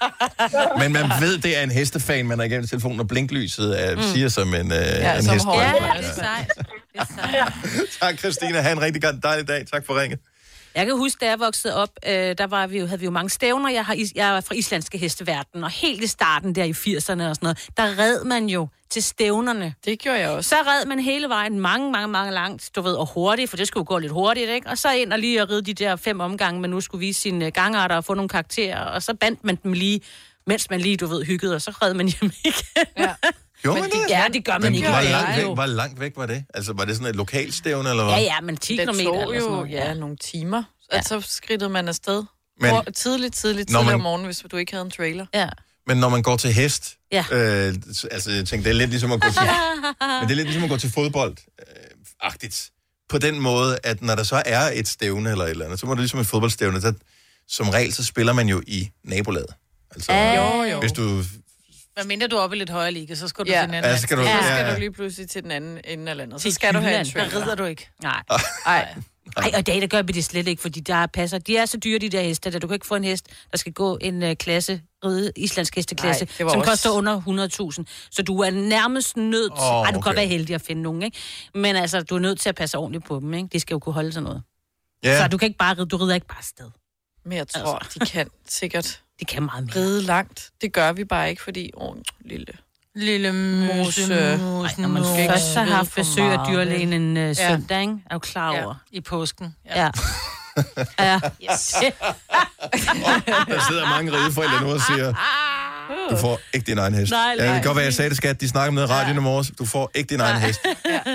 Men 0.82 0.88
man 0.98 1.04
ved, 1.24 1.34
det 1.38 1.52
er 1.58 1.62
en 1.62 1.70
hestefan, 1.70 2.26
man 2.26 2.38
har 2.38 2.46
igennem 2.46 2.66
telefonen, 2.66 3.00
og 3.00 3.08
blinklyset 3.08 3.68
er, 3.84 3.96
mm. 3.96 4.02
siger 4.02 4.28
som 4.28 4.48
en, 4.54 4.72
øh, 4.72 4.78
Ja, 4.78 5.16
en 5.16 5.22
som 5.22 5.34
hest. 5.34 5.46
Ja, 5.46 5.72
det 5.98 6.06
er 6.08 6.12
sejt. 6.14 6.48
Det 6.92 7.00
er 7.00 7.04
sejt. 7.04 7.52
Tak, 8.00 8.18
Christina. 8.18 8.60
Ha' 8.60 8.72
en 8.72 8.80
rigtig 8.80 9.02
god- 9.02 9.20
dejlig 9.22 9.48
dag. 9.48 9.66
Tak 9.66 9.86
for 9.86 10.00
ringet. 10.00 10.18
Jeg 10.74 10.86
kan 10.86 10.96
huske, 10.96 11.20
da 11.20 11.30
jeg 11.30 11.40
voksede 11.40 11.76
op, 11.76 11.90
øh, 12.06 12.12
der 12.12 12.46
var 12.46 12.66
vi 12.66 12.78
jo, 12.78 12.86
havde 12.86 13.00
vi 13.00 13.04
jo 13.04 13.10
mange 13.10 13.30
stævner. 13.30 13.70
Jeg, 13.70 13.84
har, 13.84 13.96
jeg 14.14 14.36
er 14.36 14.40
fra 14.40 14.54
islandske 14.54 14.98
hesteverden, 14.98 15.64
og 15.64 15.70
helt 15.70 16.04
i 16.04 16.06
starten 16.06 16.54
der 16.54 16.64
i 16.64 16.70
80'erne 16.70 16.98
og 16.98 17.06
sådan 17.06 17.36
noget, 17.42 17.68
der 17.76 17.98
red 17.98 18.24
man 18.24 18.46
jo 18.46 18.68
til 18.90 19.02
stævnerne. 19.02 19.74
Det 19.84 19.98
gjorde 19.98 20.18
jeg 20.18 20.30
også. 20.30 20.48
Så 20.48 20.56
red 20.56 20.86
man 20.86 21.00
hele 21.00 21.28
vejen 21.28 21.60
mange, 21.60 21.92
mange, 21.92 22.08
mange 22.08 22.32
langt, 22.32 22.70
du 22.76 22.80
ved, 22.80 22.94
og 22.94 23.06
hurtigt, 23.06 23.50
for 23.50 23.56
det 23.56 23.68
skulle 23.68 23.82
jo 23.82 23.94
gå 23.94 23.98
lidt 23.98 24.12
hurtigt, 24.12 24.50
ikke? 24.50 24.68
Og 24.68 24.78
så 24.78 24.92
ind 24.92 25.12
og 25.12 25.18
lige 25.18 25.40
at 25.40 25.50
ride 25.50 25.62
de 25.62 25.74
der 25.74 25.96
fem 25.96 26.20
omgange, 26.20 26.60
man 26.60 26.70
nu 26.70 26.80
skulle 26.80 27.06
vise 27.06 27.20
sine 27.20 27.46
øh, 27.46 27.52
gangarter 27.52 27.96
og 27.96 28.04
få 28.04 28.14
nogle 28.14 28.28
karakterer, 28.28 28.84
og 28.84 29.02
så 29.02 29.14
bandt 29.14 29.44
man 29.44 29.56
dem 29.56 29.72
lige, 29.72 30.00
mens 30.46 30.70
man 30.70 30.80
lige, 30.80 30.96
du 30.96 31.06
ved, 31.06 31.24
hyggede, 31.24 31.54
og 31.54 31.62
så 31.62 31.70
red 31.70 31.94
man 31.94 32.08
hjem 32.08 32.32
igen. 32.44 32.86
Ja. 32.98 33.14
Gjorde 33.62 33.80
Men 33.80 33.90
man 33.94 34.02
det, 34.02 34.10
ja, 34.10 34.24
det 34.32 34.44
gør 34.44 34.52
man 34.52 34.62
Men 34.62 34.74
ikke. 34.74 34.88
hvor 34.88 35.00
langt, 35.00 35.36
væk, 35.36 35.44
hvor 35.54 35.66
langt 35.66 36.00
væk 36.00 36.12
var 36.16 36.26
det? 36.26 36.44
Altså, 36.54 36.72
var 36.72 36.84
det 36.84 36.94
sådan 36.96 37.08
et 37.10 37.16
lokalstævne, 37.16 37.90
eller 37.90 38.04
hvad? 38.04 38.14
Ja, 38.14 38.20
ja, 38.20 38.40
men 38.40 38.56
10 38.56 38.76
Det 38.76 38.88
km 38.88 38.98
tog 39.04 39.22
eller 39.22 39.40
sådan 39.40 39.50
jo 39.50 39.56
noget. 39.56 39.70
ja, 39.70 39.94
nogle 39.94 40.16
timer. 40.16 40.62
Ja. 40.92 40.96
Altså 40.96 41.20
skridtede 41.28 41.70
man 41.70 41.88
afsted. 41.88 42.22
Men- 42.60 42.74
Men, 42.84 42.92
tidligt, 42.94 43.34
tidligt, 43.34 43.70
Når 43.70 43.78
tidligt 43.80 43.86
man- 43.86 43.94
om 43.94 44.00
morgenen, 44.00 44.24
hvis 44.26 44.44
du 44.50 44.56
ikke 44.56 44.72
havde 44.72 44.84
en 44.84 44.90
trailer. 44.90 45.26
Ja. 45.34 45.48
Men 45.86 45.96
når 45.96 46.08
man 46.08 46.22
går 46.22 46.36
til 46.36 46.52
hest, 46.52 46.94
Ja. 47.12 47.24
øh, 47.32 47.74
altså 48.10 48.30
jeg 48.30 48.46
tænker, 48.46 48.64
det 48.64 48.70
er 48.70 48.74
lidt 48.74 48.90
ligesom 48.90 49.12
at 49.12 49.20
gå 49.20 49.28
til, 49.30 49.40
men 49.42 50.22
det 50.28 50.30
er 50.30 50.34
lidt 50.36 50.46
ligesom 50.46 50.64
at 50.64 50.70
gå 50.70 50.76
til 50.76 50.92
fodbold, 50.92 51.36
øh, 51.58 51.74
agtigt. 52.20 52.70
På 53.08 53.18
den 53.18 53.40
måde, 53.40 53.78
at 53.84 54.02
når 54.02 54.14
der 54.14 54.22
så 54.22 54.42
er 54.46 54.70
et 54.74 54.88
stævne 54.88 55.30
eller 55.30 55.44
et 55.44 55.50
eller 55.50 55.64
andet, 55.64 55.80
så 55.80 55.86
må 55.86 55.92
det 55.92 56.00
ligesom 56.00 56.20
et 56.20 56.26
fodboldstævne, 56.26 56.80
så 56.80 56.92
som 57.48 57.68
regel, 57.68 57.92
så 57.94 58.04
spiller 58.04 58.32
man 58.32 58.48
jo 58.48 58.62
i 58.66 58.90
nabolaget. 59.04 59.54
Altså, 59.94 60.12
Jo, 60.12 60.62
jo. 60.62 60.80
hvis 60.80 60.92
du... 60.92 61.22
Hvad 62.00 62.06
mindre 62.08 62.26
du 62.26 62.36
er 62.36 62.40
oppe 62.40 62.56
i 62.56 62.58
lidt 62.58 62.70
højere 62.70 62.92
liga, 62.92 63.14
så 63.14 63.28
skal 63.28 63.44
du 63.44 63.50
Ja. 63.50 63.58
til 63.60 63.66
den 63.66 63.74
anden. 63.74 63.90
Ja, 63.90 63.96
så 63.96 64.02
skal 64.02 64.16
du- 64.18 64.22
Så 64.22 64.28
ja, 64.28 64.42
skal 64.42 64.66
ja. 64.66 64.74
du 64.74 64.78
lige 64.80 64.92
pludselig 64.92 65.30
til 65.30 65.42
den 65.42 65.50
anden 65.50 65.80
ende 65.84 66.10
af 66.10 66.16
landet. 66.16 66.40
Så 66.40 66.42
Til 66.42 66.54
skal 66.54 66.74
du 66.74 66.78
have 66.78 67.00
en. 67.00 67.06
Der 67.06 67.36
rider 67.36 67.54
du 67.54 67.64
ikke. 67.64 67.88
Nej. 68.02 68.22
Ej. 68.66 68.94
Ej, 69.36 69.50
og 69.54 69.58
i 69.58 69.62
dag, 69.62 69.80
der 69.80 69.86
gør 69.86 70.02
vi 70.02 70.12
det 70.12 70.24
slet 70.24 70.48
ikke, 70.48 70.62
fordi 70.62 70.80
der 70.80 71.06
passer. 71.06 71.38
De 71.38 71.56
er 71.56 71.66
så 71.66 71.76
dyre, 71.78 71.98
de 71.98 72.08
der 72.08 72.22
heste, 72.22 72.50
at 72.50 72.62
du 72.62 72.66
kan 72.66 72.74
ikke 72.74 72.86
få 72.86 72.94
en 72.94 73.04
hest, 73.04 73.26
der 73.50 73.58
skal 73.58 73.72
gå 73.72 73.98
en 74.00 74.22
uh, 74.22 74.32
klasse, 74.32 74.80
ride 75.04 75.32
islandsk 75.36 75.76
hesteklasse, 75.76 76.24
Nej, 76.24 76.32
som 76.38 76.46
også- 76.46 76.70
koster 76.70 76.90
under 76.90 77.20
100.000. 77.20 77.84
Så 78.10 78.22
du 78.22 78.40
er 78.40 78.50
nærmest 78.50 79.16
nødt 79.16 79.52
til... 79.52 79.64
Oh, 79.64 79.66
Ej, 79.66 79.84
du 79.84 79.84
kan 79.86 79.96
okay. 79.96 80.04
godt 80.04 80.16
være 80.16 80.26
heldig 80.26 80.54
at 80.54 80.62
finde 80.62 80.82
nogen, 80.82 81.02
ikke? 81.02 81.18
Men 81.54 81.76
altså, 81.76 82.02
du 82.02 82.14
er 82.14 82.18
nødt 82.18 82.40
til 82.40 82.48
at 82.48 82.54
passe 82.54 82.78
ordentligt 82.78 83.04
på 83.04 83.20
dem, 83.20 83.34
ikke? 83.34 83.48
De 83.52 83.60
skal 83.60 83.74
jo 83.74 83.78
kunne 83.78 83.92
holde 83.92 84.12
sådan 84.12 84.24
noget. 84.24 84.42
Ja, 85.04 85.22
Så 85.22 85.28
du 85.28 85.38
kan 85.38 85.46
ikke 85.46 85.58
bare 85.58 85.74
ride, 85.74 85.86
du 85.86 85.96
rider 85.96 86.14
ikke 86.14 86.26
bare 86.26 86.38
afsted. 86.38 86.70
Men 87.24 87.38
jeg 87.38 87.48
tror, 87.48 87.74
altså. 87.78 87.98
de 87.98 88.06
kan 88.06 88.28
sikkert 88.48 89.00
De 89.20 89.24
kan 89.24 89.42
meget 89.42 89.64
mere. 89.66 89.76
ride 89.76 90.02
langt. 90.02 90.50
Det 90.60 90.72
gør 90.72 90.92
vi 90.92 91.04
bare 91.04 91.30
ikke, 91.30 91.42
fordi... 91.42 91.70
Åh, 91.76 91.96
lille... 92.24 92.46
Lille 92.94 93.32
Mose. 93.32 93.76
muse, 93.76 94.14
Ej, 94.14 94.36
muse, 94.36 94.80
Når 94.80 94.88
man 94.88 95.02
muse. 95.02 95.26
først 95.28 95.54
har 95.54 95.64
haft 95.64 95.94
besøg 95.94 96.24
af 96.24 96.38
dyrlægen 96.48 96.92
en 96.92 97.16
uh, 97.16 97.22
Ja. 97.22 97.34
søndag, 97.34 97.80
ikke? 97.80 97.94
Er 98.10 98.14
du 98.14 98.18
klar 98.18 98.54
Ja, 98.54 98.64
over? 98.64 98.74
i 98.90 99.00
påsken. 99.00 99.54
Ja. 99.66 99.90
ja. 100.98 101.20
Yes. 101.52 101.74
der 103.48 103.66
sidder 103.68 103.88
mange 103.88 104.12
rideforældre 104.12 104.60
nu 104.62 104.72
og 104.72 104.80
siger, 104.80 105.14
du 106.10 106.16
får 106.16 106.40
ikke 106.54 106.66
din 106.66 106.78
egen 106.78 106.94
hest. 106.94 107.10
Nej, 107.12 107.20
Ja, 107.22 107.30
det 107.32 107.38
nej. 107.50 107.54
kan 107.54 107.62
godt 107.64 107.76
være, 107.76 107.84
jeg 107.84 107.94
sagde 107.94 108.08
det, 108.10 108.16
skat. 108.16 108.40
De 108.40 108.48
snakker 108.48 108.70
med 108.72 108.90
radioen 108.90 109.16
i 109.16 109.20
morges. 109.20 109.52
Du 109.58 109.64
får 109.66 109.90
ikke 109.94 110.08
din 110.08 110.20
egen 110.20 110.40
hest. 110.40 110.60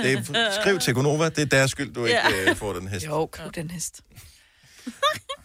Det 0.04 0.14
er, 0.14 0.62
skriv 0.62 0.80
til 0.80 0.94
Gonova, 0.94 1.30
det 1.30 1.40
er 1.40 1.46
deres 1.46 1.72
skyld, 1.72 1.94
du 1.94 2.06
ikke 2.06 2.20
Ja. 2.46 2.50
øh, 2.52 2.56
får 2.56 2.74
den 2.74 2.88
hest. 2.88 3.06
Jo, 3.06 3.26
køb 3.26 3.56
den 3.56 3.72
hest. 3.72 4.02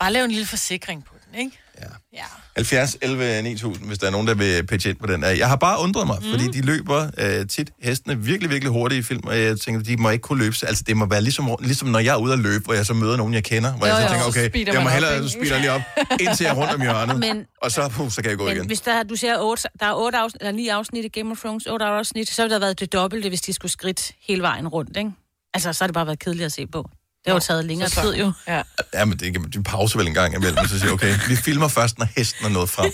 Bare 0.00 0.12
lav 0.12 0.24
en 0.24 0.30
lille 0.30 0.46
forsikring 0.46 1.04
på 1.04 1.14
ikke? 1.38 1.58
Ja. 1.80 1.86
Ja. 2.12 2.24
70 2.56 2.96
11 3.02 3.42
9000, 3.42 3.86
hvis 3.86 3.98
der 3.98 4.06
er 4.06 4.10
nogen, 4.10 4.26
der 4.26 4.34
vil 4.34 4.66
pitche 4.66 4.90
ind 4.90 4.98
på 4.98 5.06
den. 5.06 5.22
Jeg 5.22 5.48
har 5.48 5.56
bare 5.56 5.80
undret 5.82 6.06
mig, 6.06 6.18
mm. 6.22 6.30
fordi 6.30 6.44
de 6.46 6.60
løber 6.66 7.10
øh, 7.18 7.46
tit 7.46 7.70
hestene 7.82 8.18
virkelig, 8.18 8.50
virkelig 8.50 8.72
hurtigt 8.72 8.98
i 8.98 9.02
film, 9.02 9.20
og 9.26 9.38
jeg 9.38 9.60
tænker, 9.60 9.82
de 9.82 9.96
må 9.96 10.10
ikke 10.10 10.22
kunne 10.22 10.38
løbe. 10.42 10.56
Altså, 10.62 10.84
det 10.86 10.96
må 10.96 11.06
være 11.06 11.22
ligesom, 11.22 11.56
ligesom 11.60 11.88
når 11.88 11.98
jeg 11.98 12.12
er 12.12 12.16
ude 12.16 12.32
at 12.32 12.38
løbe, 12.38 12.64
hvor 12.64 12.74
jeg 12.74 12.86
så 12.86 12.94
møder 12.94 13.16
nogen, 13.16 13.34
jeg 13.34 13.44
kender, 13.44 13.72
hvor 13.72 13.86
Jo, 13.86 13.92
jeg 13.94 14.02
så 14.02 14.02
jo. 14.02 14.08
tænker, 14.08 14.24
Så 14.32 14.38
okay, 14.40 14.48
speeder 14.48 14.72
jeg 14.72 14.82
må 14.82 14.88
hellere 14.88 15.22
så 15.22 15.28
speeder 15.28 15.58
lige 15.58 15.72
op, 15.72 15.80
indtil 16.20 16.44
jeg 16.44 16.50
er 16.50 16.56
rundt 16.56 16.74
om 16.74 16.80
hjørnet, 16.80 17.18
Men- 17.18 17.46
og 17.62 17.70
så, 17.72 17.88
puh, 17.88 18.10
så 18.10 18.22
kan 18.22 18.30
jeg 18.30 18.38
gå 18.38 18.44
Men 18.44 18.56
igen. 18.56 18.66
hvis 18.66 18.80
der, 18.80 19.02
du 19.02 19.16
ser 19.16 19.38
otte, 19.38 19.68
der 19.80 19.86
er 19.86 19.94
otte 19.94 20.18
afsnit, 20.18 20.40
eller 20.42 20.52
ni 20.52 20.68
afsnit 20.68 21.04
i 21.04 21.08
Game 21.08 21.30
of 21.30 21.38
Thrones, 21.40 21.66
otte 21.66 21.84
afsnit, 21.84 22.28
så 22.30 22.42
ville 22.42 22.54
der 22.54 22.60
været 22.60 22.80
det 22.80 22.92
dobbelte, 22.92 23.28
hvis 23.28 23.40
de 23.40 23.52
skulle 23.52 23.72
skridt 23.72 24.12
hele 24.28 24.42
vejen 24.42 24.68
rundt, 24.68 24.96
ikke? 24.96 25.10
Altså, 25.54 25.72
så 25.72 25.84
har 25.84 25.86
det 25.86 25.94
bare 25.94 26.06
været 26.06 26.18
kedeligt 26.18 26.46
at 26.46 26.52
se 26.52 26.66
på. 26.66 26.90
Det 27.24 27.30
har 27.30 27.34
jo 27.34 27.40
taget 27.40 27.64
længere 27.64 27.88
så- 27.88 28.00
tid, 28.02 28.14
jo. 28.16 28.32
Ja. 28.48 28.62
Ja, 28.94 29.04
men 29.04 29.18
det, 29.18 29.54
de 29.54 29.62
pauser 29.62 29.98
vel 29.98 30.06
en 30.08 30.14
gang 30.14 30.34
imellem, 30.34 30.58
og 30.58 30.68
så 30.68 30.74
siger 30.78 30.84
jeg, 30.86 30.92
okay, 30.94 31.14
vi 31.28 31.36
filmer 31.36 31.68
først, 31.68 31.98
når 31.98 32.06
hesten 32.16 32.44
er 32.46 32.50
nået 32.50 32.70
frem. 32.70 32.92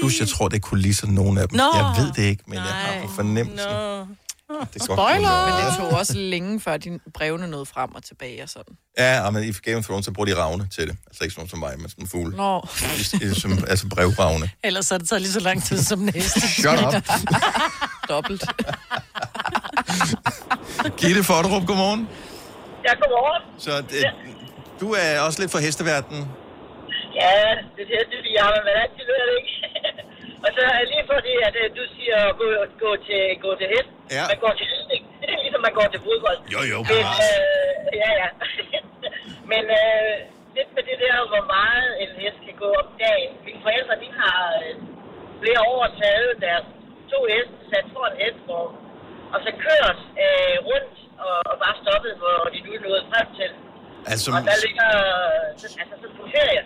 Plus, 0.00 0.20
jeg 0.20 0.28
tror, 0.28 0.48
det 0.48 0.56
er 0.56 0.60
kulisser, 0.60 1.06
nogle 1.06 1.40
af 1.40 1.48
dem. 1.48 1.56
Nå. 1.56 1.64
Jeg 1.74 1.94
ved 2.04 2.12
det 2.12 2.22
ikke, 2.22 2.42
men 2.46 2.54
jeg 2.54 2.62
har 2.64 3.02
på 3.06 3.12
fornemmelse. 3.12 3.64
Nå. 3.66 4.06
Det 4.74 4.82
Spoiler! 4.82 5.46
Men 5.56 5.66
det 5.66 5.76
tog 5.78 5.98
også 5.98 6.12
længe, 6.16 6.60
før 6.60 6.76
de 6.76 6.98
brevene 7.14 7.46
nåede 7.46 7.66
frem 7.66 7.94
og 7.94 8.04
tilbage 8.04 8.42
og 8.42 8.48
sådan. 8.48 8.74
Ja, 8.98 9.20
og 9.20 9.32
men 9.32 9.44
i 9.44 9.52
Game 9.52 9.76
of 9.76 9.84
Thrones, 9.84 10.04
så 10.04 10.12
bruger 10.12 10.26
de 10.34 10.36
ravne 10.42 10.68
til 10.74 10.86
det. 10.88 10.96
Altså 11.06 11.24
ikke 11.24 11.34
sådan 11.34 11.48
som 11.48 11.58
mig, 11.58 11.74
men 11.80 11.88
sådan 11.90 12.04
en 12.04 12.08
fugl. 12.08 12.34
Nå, 12.36 12.66
i- 13.22 13.34
Som, 13.40 13.64
altså 13.68 13.88
brevravne. 13.88 14.50
Ellers 14.64 14.88
har 14.88 14.98
det 14.98 15.08
taget 15.08 15.22
lige 15.22 15.32
så 15.32 15.40
lang 15.40 15.64
tid 15.64 15.82
som 15.82 15.98
næste. 15.98 16.40
Shut 16.60 16.94
up. 16.96 17.02
dobbelt. 18.08 18.44
Gitte 20.96 21.24
Fodderup, 21.24 21.66
godmorgen. 21.66 22.08
Ja, 22.86 22.92
godmorgen. 23.00 23.42
Så 23.66 23.72
det, 23.90 24.00
du 24.82 24.86
er 25.02 25.10
også 25.26 25.38
lidt 25.42 25.52
for 25.54 25.60
hesteverdenen. 25.66 26.24
Ja, 27.20 27.38
det 27.76 27.82
er 27.98 28.04
det, 28.12 28.20
vi 28.28 28.32
har, 28.42 28.50
men 28.66 28.74
altid 28.82 29.04
ved 29.10 29.18
det 29.28 29.34
ikke. 29.40 29.54
og 30.44 30.48
så 30.56 30.62
er 30.76 30.82
lige 30.92 31.06
fordi, 31.14 31.34
at 31.48 31.54
øh, 31.62 31.66
du 31.78 31.82
siger 31.96 32.18
at 32.30 32.34
gå, 32.40 32.48
gå, 32.84 32.90
til, 33.06 33.22
gå 33.44 33.50
til 33.60 33.66
hest. 33.74 33.90
Ja. 34.16 34.24
Man 34.32 34.38
går 34.44 34.52
til 34.58 34.66
hestning. 34.72 35.02
Det 35.20 35.28
er 35.36 35.42
ligesom, 35.44 35.62
man 35.68 35.74
går 35.78 35.86
til 35.92 36.00
fodbold. 36.06 36.38
Jo, 36.54 36.60
jo, 36.72 36.78
Men, 36.92 37.06
øh, 37.26 37.72
ja, 38.02 38.10
ja. 38.22 38.28
men 39.52 39.64
øh, 39.80 40.14
lidt 40.56 40.70
med 40.76 40.82
det 40.90 40.98
der, 41.04 41.16
hvor 41.32 41.44
meget 41.56 41.90
en 42.02 42.10
hest 42.22 42.38
kan 42.46 42.56
gå 42.64 42.70
om 42.82 42.88
dagen. 43.04 43.30
Mine 43.46 43.60
forældre, 43.66 43.94
de 44.04 44.08
har 44.20 44.40
øh, 44.64 44.74
flere 45.42 45.62
år 45.74 45.84
taget 46.02 46.30
deres 46.46 46.66
to 47.12 47.18
heste, 47.32 47.56
sat 47.70 47.86
for 47.94 48.04
en 48.10 48.16
hestvogn, 48.22 48.74
og 49.32 49.38
så 49.44 49.50
kørt 49.66 49.98
øh, 50.24 50.56
rundt 50.70 50.94
og, 51.26 51.36
og 51.50 51.56
bare 51.64 51.74
stoppet, 51.84 52.12
hvor 52.22 52.34
de 52.54 52.58
nu 52.66 52.70
er 52.78 52.82
nået 52.88 53.02
frem 53.12 53.26
til. 53.38 53.50
Altså, 54.12 54.26
Og 54.36 54.40
der 54.50 54.56
ligger, 54.66 54.88
så, 55.60 55.66
altså 55.82 55.94
så 56.02 56.08
på 56.18 56.24
ferie. 56.36 56.62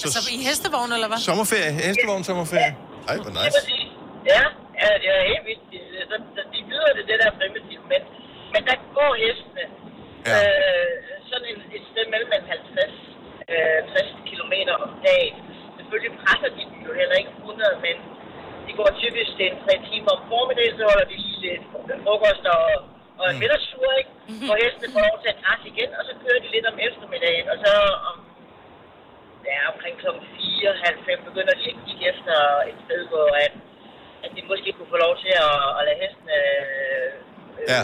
så, 0.00 0.04
Altså 0.08 0.20
i 0.36 0.38
hestevogn, 0.48 0.90
eller 0.96 1.08
hvad? 1.10 1.20
sommerferie, 1.28 1.70
hestevogn 1.88 2.22
sommerferie. 2.30 2.72
Ej, 3.10 3.14
hvor 3.22 3.30
Det 3.32 3.38
er 3.40 3.44
nice. 3.46 3.56
præcis. 3.58 3.86
Ja, 4.32 4.42
ja, 4.82 4.88
det 5.02 5.08
er 5.16 5.20
helt 5.30 5.44
vildt. 5.48 5.64
De- 5.72 5.84
Så, 6.10 6.16
så 6.36 6.40
de 6.54 6.58
byder 6.70 6.90
det, 6.96 7.04
det 7.10 7.16
der 7.22 7.30
primitive, 7.40 7.82
men, 7.92 8.02
men 8.54 8.62
der 8.68 8.76
går 8.98 9.10
hestene 9.24 9.64
Ja. 10.30 10.36
øh, 10.38 10.92
sådan 11.30 11.46
en, 11.52 11.58
et 11.76 11.84
sted 11.90 12.04
mellem 12.14 12.30
en 12.38 12.44
50 12.54 12.92
øh, 13.52 13.78
60 13.92 14.10
km 14.30 14.54
om 14.86 14.90
dagen. 15.08 15.36
Selvfølgelig 15.78 16.12
presser 16.22 16.50
de 16.56 16.62
dem 16.70 16.78
jo 16.88 16.92
heller 17.00 17.16
ikke 17.20 17.32
100, 17.38 17.74
men 17.86 17.96
de 18.66 18.72
går 18.78 18.88
typisk 19.02 19.34
en 19.46 19.54
3 19.64 19.74
timer 19.90 20.10
om 20.16 20.22
formiddagen, 20.32 20.74
så 20.78 20.84
holder 20.90 21.06
de 21.12 21.16
lige 21.26 21.38
lidt 21.46 21.62
frokost 22.04 22.44
og, 22.56 22.64
og 23.20 23.24
en 23.32 23.38
middagstur, 23.42 23.88
ikke? 24.00 24.12
Hvor 24.48 24.56
hestene 24.62 24.88
får 24.94 25.02
lov 25.08 25.16
til 25.22 25.28
at 25.34 25.38
græsse 25.44 25.66
igen, 25.74 25.90
og 25.98 26.02
så 26.08 26.12
kører 26.22 26.40
de 26.44 26.48
lidt 26.56 26.66
om 26.72 26.76
eftermiddagen, 26.88 27.46
og 27.52 27.56
så 27.64 27.72
om 28.10 28.16
ja, 29.50 29.58
omkring 29.72 29.94
kl. 30.02 30.06
4, 30.06 30.70
halv 30.86 30.98
5 31.08 31.18
begynder 31.28 31.54
de 31.60 31.64
at 31.72 31.78
kigge 31.84 32.04
efter 32.12 32.36
et 32.70 32.78
sted, 32.86 33.00
hvor 33.12 33.26
at, 33.44 33.52
at 34.24 34.30
de 34.36 34.40
måske 34.50 34.68
kunne 34.76 34.90
få 34.94 34.98
lov 35.06 35.14
til 35.24 35.32
at, 35.46 35.54
at 35.78 35.82
lade 35.88 35.98
hestene... 36.04 36.36
Øh, 36.50 37.10
Ja. 37.74 37.82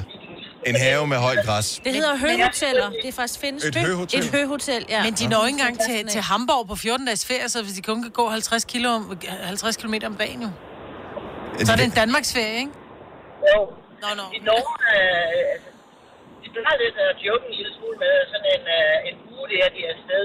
En 0.66 0.76
have 0.76 1.06
med 1.06 1.16
højt 1.16 1.38
græs. 1.46 1.80
Det 1.84 1.92
hedder 1.94 2.16
høhoteller. 2.16 2.88
Det 3.02 3.08
er 3.08 3.12
faktisk 3.12 3.40
findes. 3.40 3.64
Et 3.64 3.76
hø- 3.76 3.86
høhotel? 3.86 4.18
Et 4.20 4.30
høhotel, 4.30 4.86
ja. 4.88 5.02
Men 5.04 5.12
de 5.14 5.28
når 5.28 5.46
ikke 5.46 5.58
engang 5.60 5.78
til, 5.80 6.06
til 6.08 6.20
Hamburg 6.20 6.68
på 6.68 6.76
14 6.76 7.06
dages 7.06 7.26
ferie, 7.26 7.48
så 7.48 7.62
hvis 7.62 7.72
de 7.72 7.82
kun 7.82 8.02
kan 8.02 8.10
gå 8.10 8.28
50, 8.28 8.64
kilo, 8.64 8.88
om- 8.88 9.18
50 9.42 9.76
km 9.76 9.94
om 10.06 10.14
dagen 10.14 10.42
jo. 10.42 10.48
Så 11.58 11.72
er 11.72 11.76
det 11.76 11.84
en 11.84 11.90
Danmarks 11.90 12.32
ferie, 12.36 12.56
ikke? 12.58 12.70
Jo. 13.56 13.60
Nå, 14.02 14.08
nå. 14.20 14.24
I 14.36 14.38
Norge, 14.48 14.74
øh, 14.96 15.52
altså, 15.54 15.70
de 16.42 16.46
plejer 16.54 16.76
lidt 16.84 16.96
at 17.08 17.14
joke 17.26 17.44
en 17.48 17.54
lille 17.58 17.72
smule 17.76 17.96
med 18.04 18.14
sådan 18.32 18.48
en, 18.56 18.64
øh, 18.78 19.08
en 19.08 19.16
uge, 19.32 19.44
det 19.50 19.58
er 19.64 19.68
de 19.76 19.80
er 19.86 19.90
afsted. 19.96 20.24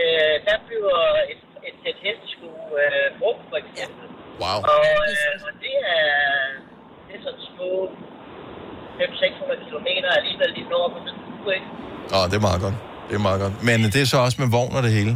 Øh, 0.00 0.34
der 0.48 0.56
bliver 0.66 0.96
et, 1.32 1.40
et 1.68 1.76
sæt 1.82 1.98
hestesko 2.04 2.48
øh, 2.82 3.06
brugt, 3.20 3.42
for 3.50 3.58
eksempel. 3.62 4.04
Wow. 4.42 4.58
Og, 4.74 4.84
øh, 5.10 5.46
og 5.46 5.52
det 5.64 5.74
er, 5.96 6.06
det 7.06 7.12
er 7.18 7.22
sådan 7.26 7.42
små 7.52 7.70
500-600 8.98 9.64
kilometer 9.66 10.08
alligevel 10.18 10.48
lige 10.56 10.68
når 10.72 10.84
på 10.94 10.98
sådan 11.04 11.14
en 11.20 11.24
uge, 11.36 11.50
ikke? 11.58 11.68
Åh, 12.16 12.24
det 12.30 12.36
er 12.40 12.44
meget 12.50 12.60
godt. 12.66 12.76
Det 13.08 13.14
er 13.20 13.24
meget 13.28 13.40
godt. 13.44 13.54
Men 13.68 13.76
det 13.94 14.00
er 14.04 14.08
så 14.14 14.18
også 14.26 14.36
med 14.42 14.48
vogn 14.56 14.72
og 14.78 14.82
det 14.86 14.92
hele. 14.98 15.12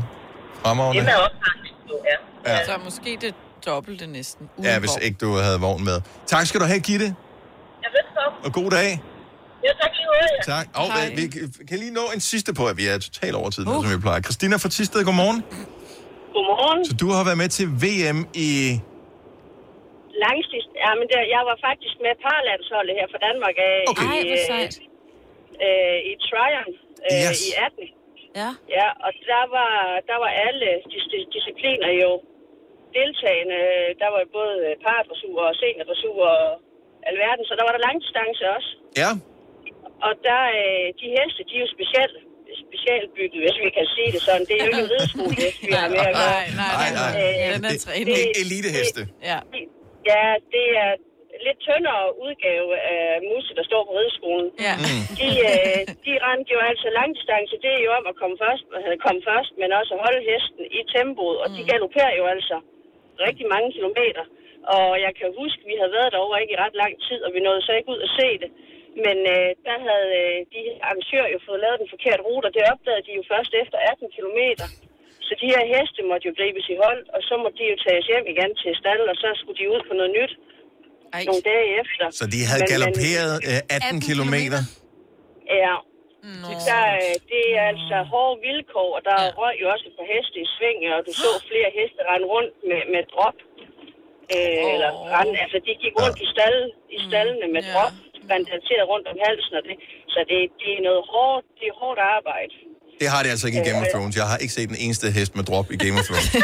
Fremragende. 0.63 1.01
Det 1.07 1.13
er 1.19 1.21
også 1.27 1.39
faktisk 1.49 1.75
jo, 1.91 1.97
ja. 2.11 2.17
Ja. 2.51 2.57
Så 2.69 2.73
måske 2.89 3.11
det 3.25 3.33
dobbelte 3.67 4.07
næsten. 4.19 4.43
uden 4.57 4.65
Ja, 4.71 4.75
hvis 4.83 4.91
vogn. 4.97 5.03
ikke 5.07 5.19
du 5.25 5.31
havde 5.47 5.59
vogn 5.67 5.83
med. 5.91 5.97
Tak 6.33 6.45
skal 6.47 6.59
du 6.63 6.67
have, 6.73 6.81
Gitte. 6.91 7.09
Jeg 7.85 7.91
så. 8.17 8.25
Og 8.47 8.51
god 8.61 8.71
dag. 8.79 8.91
Ja, 9.67 9.71
tak 9.83 9.93
lige 9.99 10.07
måde, 10.13 10.29
ja. 10.39 10.43
Tak. 10.55 10.67
Og 10.83 10.87
øh, 10.99 11.07
vi 11.19 11.25
kan- 11.69 11.79
lige 11.85 11.95
nå 12.01 12.05
en 12.17 12.23
sidste 12.33 12.51
på, 12.59 12.63
at 12.73 12.77
vi 12.81 12.85
er 12.93 12.97
totalt 13.09 13.35
over 13.41 13.51
tiden, 13.55 13.69
uh. 13.69 13.75
som 13.83 13.89
vi 13.95 13.99
plejer. 14.07 14.21
Christina 14.29 14.55
fra 14.63 14.71
Tisted, 14.77 15.01
godmorgen. 15.09 15.39
Godmorgen. 16.35 16.81
Så 16.89 16.93
du 17.03 17.07
har 17.17 17.23
været 17.29 17.39
med 17.45 17.51
til 17.59 17.67
VM 17.85 18.19
i... 18.49 18.51
Langsidst. 20.25 20.71
Ja, 20.85 20.91
men 20.99 21.07
der, 21.13 21.21
jeg 21.37 21.43
var 21.51 21.57
faktisk 21.69 21.95
med 22.05 22.13
parlandsholdet 22.27 22.95
her 22.99 23.07
fra 23.13 23.21
Danmark 23.29 23.57
Okay. 23.93 24.07
i, 24.07 24.17
Ej, 24.17 24.23
hvor 24.31 24.41
sejt. 24.53 24.75
øh, 25.65 25.99
i 26.11 26.13
Triumph 26.29 26.79
øh, 27.09 27.23
Yes. 27.25 27.39
i 27.49 27.51
18. 27.67 27.89
Ja. 28.41 28.51
Ja, 28.79 28.87
og 29.07 29.11
der 29.33 29.45
var, 29.57 29.73
der 30.11 30.19
var 30.25 30.31
alle 30.47 30.69
dis- 30.93 31.29
discipliner 31.37 31.91
jo 32.03 32.11
deltagende. 32.99 33.59
Der 34.03 34.09
var 34.15 34.23
både 34.39 34.57
paradressur 34.87 35.37
og 35.49 35.55
seniordressur 35.63 36.21
og 36.37 36.45
alverden, 37.11 37.45
så 37.49 37.53
der 37.59 37.65
var 37.67 37.73
der 37.77 37.83
langdistance 37.89 38.43
også. 38.57 38.71
Ja. 39.03 39.11
Og 40.07 40.13
der, 40.29 40.43
øh, 40.61 40.87
de 41.01 41.07
heste, 41.17 41.41
de 41.49 41.53
er 41.59 41.63
jo 41.65 41.69
specielt 41.77 42.15
specialbygget, 42.65 43.39
hvis 43.45 43.57
vi 43.65 43.69
kan 43.79 43.87
sige 43.97 44.11
det 44.15 44.23
sådan. 44.29 44.45
Det 44.49 44.55
er 44.57 44.63
jo 44.65 44.69
ikke 44.71 44.83
en 44.87 44.91
rideskolehest, 44.95 45.59
vi 45.69 45.73
har 45.81 45.89
med 45.95 46.01
at 46.09 46.15
gøre. 46.21 46.33
Nej, 46.35 46.45
nej, 46.63 46.73
Nej, 46.81 46.91
nej. 47.01 47.13
Øh, 47.23 47.47
Den 47.55 47.63
er 47.69 47.73
det- 48.09 48.41
Eliteheste. 48.45 49.03
Ja. 49.31 49.39
Ja, 50.11 50.25
det 50.55 50.67
er 50.85 50.91
lidt 51.47 51.59
tyndere 51.69 52.03
udgave 52.25 52.71
af 52.95 53.05
Musse, 53.29 53.53
der 53.59 53.65
står 53.71 53.83
på 53.89 53.93
rideskolen. 53.99 54.49
Ja. 54.67 54.75
De, 55.21 55.29
øh, 55.51 55.79
de 56.07 56.13
rendte 56.27 56.49
jo 56.57 56.61
altså 56.71 56.87
langdistance. 57.01 57.55
Det 57.65 57.71
er 57.77 57.83
jo 57.87 57.91
om 58.01 58.05
at 58.13 58.17
komme 58.21 58.37
først, 58.45 58.63
komme 59.07 59.21
først 59.31 59.51
men 59.61 59.69
også 59.81 59.93
at 59.97 60.01
holde 60.07 60.21
hesten 60.31 60.63
i 60.79 60.81
tempoet. 60.95 61.37
Og 61.43 61.49
de 61.57 61.61
galopperer 61.71 62.15
jo 62.21 62.25
altså 62.35 62.57
rigtig 63.27 63.47
mange 63.55 63.69
kilometer. 63.77 64.25
Og 64.77 64.89
jeg 65.05 65.13
kan 65.19 65.29
huske, 65.43 65.61
vi 65.71 65.75
havde 65.81 65.93
været 65.99 66.13
derovre 66.15 66.41
ikke 66.43 66.55
i 66.57 66.63
ret 66.65 66.77
lang 66.83 66.95
tid, 67.09 67.21
og 67.27 67.31
vi 67.35 67.41
nåede 67.47 67.63
så 67.67 67.73
ikke 67.79 67.93
ud 67.95 68.01
at 68.07 68.11
se 68.21 68.29
det. 68.43 68.51
Men 69.05 69.17
øh, 69.35 69.49
der 69.67 69.77
havde 69.87 70.11
øh, 70.23 70.37
de 70.55 70.61
arrangører 70.87 71.29
jo 71.35 71.39
fået 71.47 71.61
lavet 71.65 71.81
den 71.83 71.93
forkerte 71.95 72.23
rute, 72.29 72.47
og 72.49 72.55
det 72.57 72.63
opdagede 72.73 73.05
de 73.07 73.13
jo 73.19 73.23
først 73.33 73.53
efter 73.63 73.79
18 73.93 74.17
kilometer. 74.17 74.67
Så 75.27 75.33
de 75.43 75.47
her 75.55 75.65
heste 75.75 76.01
måtte 76.11 76.25
jo 76.29 76.33
gribes 76.39 76.67
i 76.75 76.77
hold, 76.85 77.03
og 77.15 77.21
så 77.29 77.35
måtte 77.43 77.57
de 77.61 77.65
jo 77.73 77.77
tages 77.87 78.07
hjem 78.13 78.27
igen 78.35 78.51
til 78.63 78.71
stallen, 78.81 79.09
og 79.13 79.17
så 79.23 79.29
skulle 79.41 79.59
de 79.61 79.67
ud 79.75 79.81
på 79.89 79.93
noget 79.99 80.13
nyt 80.19 80.33
Ej. 81.17 81.23
nogle 81.29 81.43
dage 81.53 81.69
efter. 81.83 82.05
Så 82.21 82.25
de 82.35 82.41
havde 82.51 82.65
Men- 82.65 82.73
galopperet 82.75 83.35
øh, 83.51 83.77
18 83.77 84.01
kilometer. 84.09 84.61
Ja. 85.63 85.75
Der, 86.71 86.85
øh, 87.03 87.15
det 87.33 87.45
er 87.61 87.67
altså 87.75 87.97
hårde 88.13 88.37
vilkår, 88.47 88.91
og 88.97 89.03
der 89.09 89.17
ja. 89.23 89.31
røg 89.41 89.55
jo 89.63 89.67
også 89.73 89.85
et 89.91 89.95
par 89.99 90.09
heste 90.15 90.37
i 90.45 90.47
sving, 90.55 90.79
og 90.95 91.01
du 91.07 91.13
så 91.25 91.29
flere 91.51 91.71
heste 91.79 92.01
rende 92.11 92.27
rundt 92.35 92.55
med, 92.71 92.81
med 92.95 93.03
drop. 93.15 93.39
Øh, 94.35 94.59
oh. 94.65 94.73
Eller 94.75 94.91
rende, 95.15 95.37
altså 95.45 95.59
de 95.67 95.71
gik 95.83 95.95
rundt 96.01 96.19
i, 96.25 96.27
stald, 96.35 96.61
i 96.97 96.99
stallene 97.09 97.47
med 97.55 97.63
yeah. 97.63 97.73
drop, 97.73 97.95
bandageret 98.31 98.85
rundt 98.93 99.07
om 99.13 99.17
halsen, 99.27 99.53
og 99.59 99.63
det, 99.69 99.75
så 100.15 100.19
det, 100.31 100.39
det 100.61 100.71
er 100.79 100.83
noget 100.89 101.03
hårdt, 101.13 101.45
det 101.59 101.67
er 101.73 101.77
hårdt 101.83 102.01
arbejde. 102.17 102.55
Det 103.01 103.09
har 103.13 103.21
de 103.25 103.29
altså 103.35 103.47
ikke 103.49 103.61
i 103.63 103.67
Game 103.69 103.81
of 103.85 103.89
Thrones. 103.95 104.15
Jeg 104.21 104.27
har 104.33 104.39
ikke 104.45 104.55
set 104.59 104.69
den 104.75 104.81
eneste 104.85 105.07
hest 105.19 105.33
med 105.39 105.45
drop 105.51 105.67
i 105.75 105.77
Game 105.85 105.97
of 106.01 106.05
Thrones. 106.09 106.29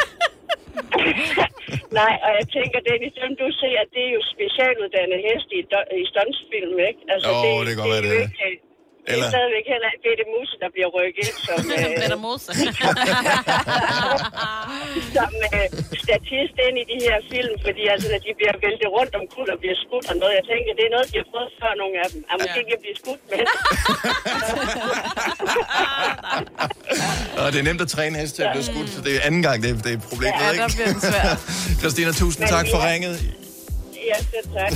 Nej, 2.00 2.14
og 2.26 2.30
jeg 2.38 2.46
tænker, 2.56 2.78
Dennis, 2.88 3.12
dem 3.22 3.32
du 3.42 3.46
ser, 3.60 3.76
at 3.84 3.88
det 3.94 4.02
er 4.08 4.12
jo 4.18 4.22
specialuddannede 4.34 5.20
heste 5.28 5.52
i, 5.60 5.62
i 6.02 6.04
stuntsfilm, 6.12 6.76
ikke? 6.90 7.00
Altså, 7.12 7.28
Jo, 7.32 7.40
det 7.64 7.70
kan 7.72 7.78
godt 7.82 7.92
være, 7.94 8.02
er 8.02 8.06
det 8.06 8.14
er. 8.16 8.50
ikke, 8.52 8.65
Det 9.06 9.12
Eller- 9.14 9.28
er 9.28 9.32
stadigvæk 9.36 9.66
heller 9.74 9.90
det 10.04 10.10
er 10.14 10.18
det 10.22 10.28
mus, 10.34 10.50
der 10.62 10.68
bliver 10.74 10.88
rykket 10.98 11.28
som, 11.46 11.58
øh, 11.76 11.86
Peter 12.02 12.18
Mose. 12.24 12.46
som 15.16 15.30
øh, 15.56 15.66
statist 16.04 16.56
ind 16.66 16.76
i 16.82 16.84
de 16.92 16.98
her 17.06 17.16
film, 17.32 17.54
fordi 17.66 17.82
altså, 17.92 18.06
når 18.12 18.20
de 18.26 18.30
bliver 18.38 18.54
væltet 18.64 18.88
rundt 18.96 19.12
om 19.18 19.24
kul 19.34 19.46
og 19.54 19.58
bliver 19.62 19.76
skudt 19.84 20.06
og 20.10 20.14
noget, 20.22 20.32
jeg 20.38 20.44
tænker, 20.52 20.70
det 20.78 20.84
er 20.88 20.92
noget, 20.96 21.06
de 21.12 21.16
har 21.22 21.26
prøvet 21.32 21.50
før, 21.60 21.72
nogle 21.82 21.94
af 22.02 22.06
dem. 22.12 22.20
Ah, 22.30 22.36
måske 22.42 22.58
ikke 22.62 22.74
at 22.78 22.82
blive 22.84 22.96
skudt, 23.02 23.22
men... 23.30 23.38
Og 27.42 27.46
det 27.52 27.58
er 27.62 27.66
nemt 27.70 27.80
at 27.86 27.88
træne 27.88 28.14
heste 28.18 28.36
til 28.36 28.42
at 28.42 28.50
blive 28.54 28.64
skudt, 28.70 28.88
så 28.96 29.00
det 29.06 29.12
er 29.16 29.20
anden 29.28 29.42
gang, 29.46 29.56
det 29.62 29.68
er, 29.70 29.74
det 29.86 29.92
er 29.98 30.02
problemet, 30.12 30.40
Ja, 30.40 30.50
ikke? 30.50 30.62
der 30.62 30.68
bliver 30.76 30.90
den 30.94 31.00
svær. 31.00 31.28
Christina, 31.80 32.10
tusind 32.12 32.42
tak 32.56 32.66
for 32.72 32.78
ringet. 32.90 33.14
Ja, 34.06 34.16
selv 34.18 34.54
tak. 34.54 34.72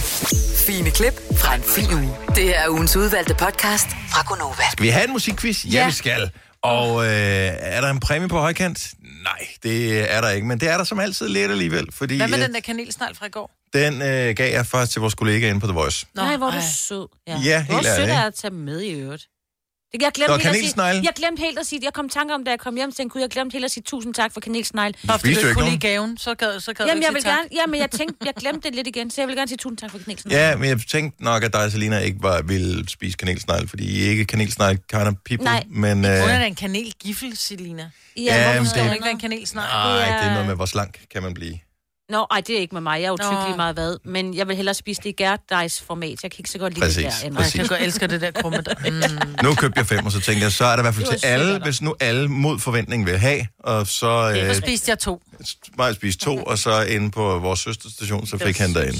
Fine 0.67 0.91
klip 0.91 1.15
fra 1.39 1.55
en 1.55 1.63
fin 1.63 1.93
uge. 1.95 2.17
Det 2.35 2.57
er 2.57 2.69
ugens 2.69 2.97
udvalgte 2.97 3.35
podcast 3.35 3.87
fra 4.13 4.23
Gonova. 4.29 4.63
Skal 4.73 4.83
vi 4.85 4.89
have 4.89 5.05
en 5.05 5.13
musikquiz? 5.13 5.65
Ja, 5.65 5.71
Ja. 5.71 5.87
vi 5.87 5.93
skal. 5.93 6.31
Og 6.63 7.05
øh, 7.05 7.11
er 7.11 7.81
der 7.81 7.91
en 7.91 8.01
præmie 8.01 8.29
på 8.29 8.39
højkant? 8.39 8.91
Nej, 9.23 9.47
det 9.63 10.01
er 10.15 10.21
der 10.21 10.31
ikke, 10.31 10.47
men 10.47 10.61
det 10.61 10.69
er 10.69 10.77
der 10.77 10.85
som 10.85 11.01
altid 11.01 11.29
lidt 11.29 11.51
alligevel, 11.51 11.87
fordi 11.93 12.17
Hvad 12.17 12.29
med 12.29 12.39
øh, 12.39 12.45
den 12.45 12.55
der 12.55 12.61
kanelsnegl 12.61 13.15
fra 13.17 13.27
i 13.27 13.29
går? 13.29 13.51
den 13.73 14.03
øh, 14.03 14.35
gav 14.37 14.53
jeg 14.53 14.67
først 14.67 14.93
til 14.93 15.01
vores 15.01 15.15
kollega 15.15 15.49
inde 15.49 15.61
på 15.61 15.67
The 15.67 15.75
Voice. 15.75 16.07
Nå, 16.15 16.23
Nej, 16.23 16.37
hvor 16.37 16.47
er 16.47 16.51
du 16.55 16.61
sød. 16.75 17.09
Ja, 17.27 17.33
Hvor 17.65 17.75
helt 17.75 17.87
sødt 17.87 17.99
ærligt, 17.99 18.11
er 18.11 18.21
at 18.23 18.35
tage 18.35 18.55
med 18.55 18.81
i 18.81 18.91
øvrigt. 18.91 19.27
Jeg 19.93 20.11
glemte 20.15 20.31
Nå, 20.33 20.37
helt 20.37 20.47
at 20.47 20.55
sige, 20.55 20.61
kanelsnegle. 20.61 21.01
jeg 21.05 21.13
glemte 21.17 21.41
helt 21.43 21.59
at 21.59 21.67
sige, 21.67 21.81
jeg 21.85 21.93
kom 21.93 22.09
tanke 22.09 22.35
om, 22.35 22.45
da 22.45 22.51
jeg 22.51 22.59
kom 22.61 22.77
hjem, 22.77 22.91
så 22.91 22.97
tænkte, 22.97 23.13
gud, 23.13 23.21
jeg 23.21 23.31
glemte 23.31 23.53
helt 23.55 23.65
at 23.65 23.71
sige 23.71 23.83
tusind 23.87 24.15
tak 24.15 24.33
for 24.33 24.41
kanelsnegle. 24.41 24.95
Du 25.09 25.19
spiste 25.19 25.43
jo 25.43 25.49
ikke 25.49 25.55
Kunne 25.55 25.63
nogen. 25.65 25.71
lide 25.79 25.89
gaven, 25.89 26.19
så 26.19 26.35
gad, 26.35 26.61
så 26.61 26.73
gad 26.73 26.87
Jamen, 26.87 27.03
du 27.03 27.07
jeg 27.07 27.11
ikke 27.11 27.15
vil 27.15 27.23
sige 27.23 27.31
tak. 27.33 27.39
gerne, 27.39 27.49
jamen, 27.61 27.81
jeg 27.81 27.91
tænkte, 27.91 28.17
jeg 28.27 28.35
glemte 28.35 28.69
det 28.69 28.77
lidt 28.77 28.87
igen, 28.87 29.11
så 29.11 29.21
jeg 29.21 29.29
vil 29.29 29.37
gerne 29.37 29.49
sige 29.49 29.59
tusind 29.59 29.79
tak 29.79 29.91
for 29.91 29.99
kanelsnegle. 29.99 30.39
Ja, 30.39 30.57
men 30.57 30.69
jeg 30.69 30.81
tænkte 30.91 31.25
nok, 31.25 31.43
at 31.45 31.53
dig 31.53 31.65
og 31.65 31.71
Selina 31.73 31.99
ikke 31.99 32.19
var, 32.23 32.43
ville 32.43 32.89
spise 32.89 33.17
kanelsnegl, 33.17 33.69
fordi 33.69 33.85
I 33.85 34.07
er 34.07 34.11
ikke 34.11 34.25
kanelsnegl 34.25 34.79
kind 34.93 35.03
of 35.03 35.15
people. 35.25 35.45
Nej. 35.45 35.65
men, 35.71 36.05
øh, 36.05 36.21
Hun 36.21 36.31
er 36.31 36.45
en 36.45 36.55
kanelgiffel, 36.55 37.37
Selina. 37.37 37.91
Ja, 38.17 38.23
Ja, 38.23 38.45
hvorfor 38.45 38.61
men 38.61 38.69
skal 38.69 38.79
det- 38.79 38.87
man 38.87 38.95
ikke 38.95 39.05
være 39.05 39.13
en 39.15 39.21
kanelsnegl? 39.21 39.67
Nej, 39.69 40.19
det 40.19 40.27
er 40.29 40.33
noget 40.33 40.47
med, 40.47 40.55
hvor 40.57 40.67
slank 40.67 41.01
kan 41.13 41.23
man 41.23 41.35
blive. 41.35 41.59
Nå, 42.11 42.27
ej, 42.31 42.41
det 42.41 42.57
er 42.57 42.61
ikke 42.61 42.75
med 42.75 42.81
mig. 42.83 43.01
Jeg 43.01 43.07
er 43.07 43.11
jo 43.11 43.17
tyk 43.17 43.33
Nå. 43.33 43.47
lige 43.47 43.57
meget 43.57 43.75
hvad. 43.75 43.97
Men 44.05 44.35
jeg 44.35 44.49
vil 44.49 44.57
hellere 44.57 44.75
spise 44.75 45.01
det 45.03 45.09
i 45.09 45.13
gærdejsformat. 45.13 46.23
Jeg 46.23 46.31
kan 46.31 46.39
ikke 46.39 46.51
så 46.51 46.59
godt 46.59 46.75
lide 46.75 46.85
Præcis, 46.85 46.97
det 47.05 47.15
der. 47.23 47.27
end- 47.29 47.37
præcis. 47.37 47.55
Jeg 47.55 47.61
kan 47.61 47.69
godt 47.69 47.87
elske 47.87 48.07
det 48.07 48.21
der 48.21 48.31
krumme. 48.31 48.59
der. 48.61 48.75
Mm. 48.91 49.35
Nu 49.43 49.55
købte 49.55 49.79
jeg 49.79 49.87
fem, 49.87 50.07
og 50.07 50.13
så 50.13 50.21
tænkte 50.21 50.43
jeg, 50.45 50.53
så 50.53 50.65
er 50.65 50.71
det 50.71 50.79
i 50.79 50.83
hvert 50.83 50.95
fald 50.95 51.07
Det 51.07 51.21
til 51.21 51.27
alle, 51.27 51.53
dig. 51.55 51.63
hvis 51.63 51.83
nu 51.83 51.95
alle 52.01 52.29
mod 52.29 52.59
forventning 52.59 53.07
vil 53.07 53.19
have, 53.19 53.47
og 53.59 53.87
så... 53.87 54.35
Øh, 54.49 54.55
spiste 54.55 54.91
jeg 54.91 54.99
to. 54.99 55.23
mig 55.79 55.95
spise 55.95 56.19
to, 56.19 56.37
og 56.43 56.59
så 56.59 56.83
inde 56.83 57.11
på 57.11 57.39
vores 57.39 57.61
søsterstation, 57.61 58.27
så 58.27 58.39
fik 58.39 58.59
han 58.59 58.75
derinde. 58.75 58.99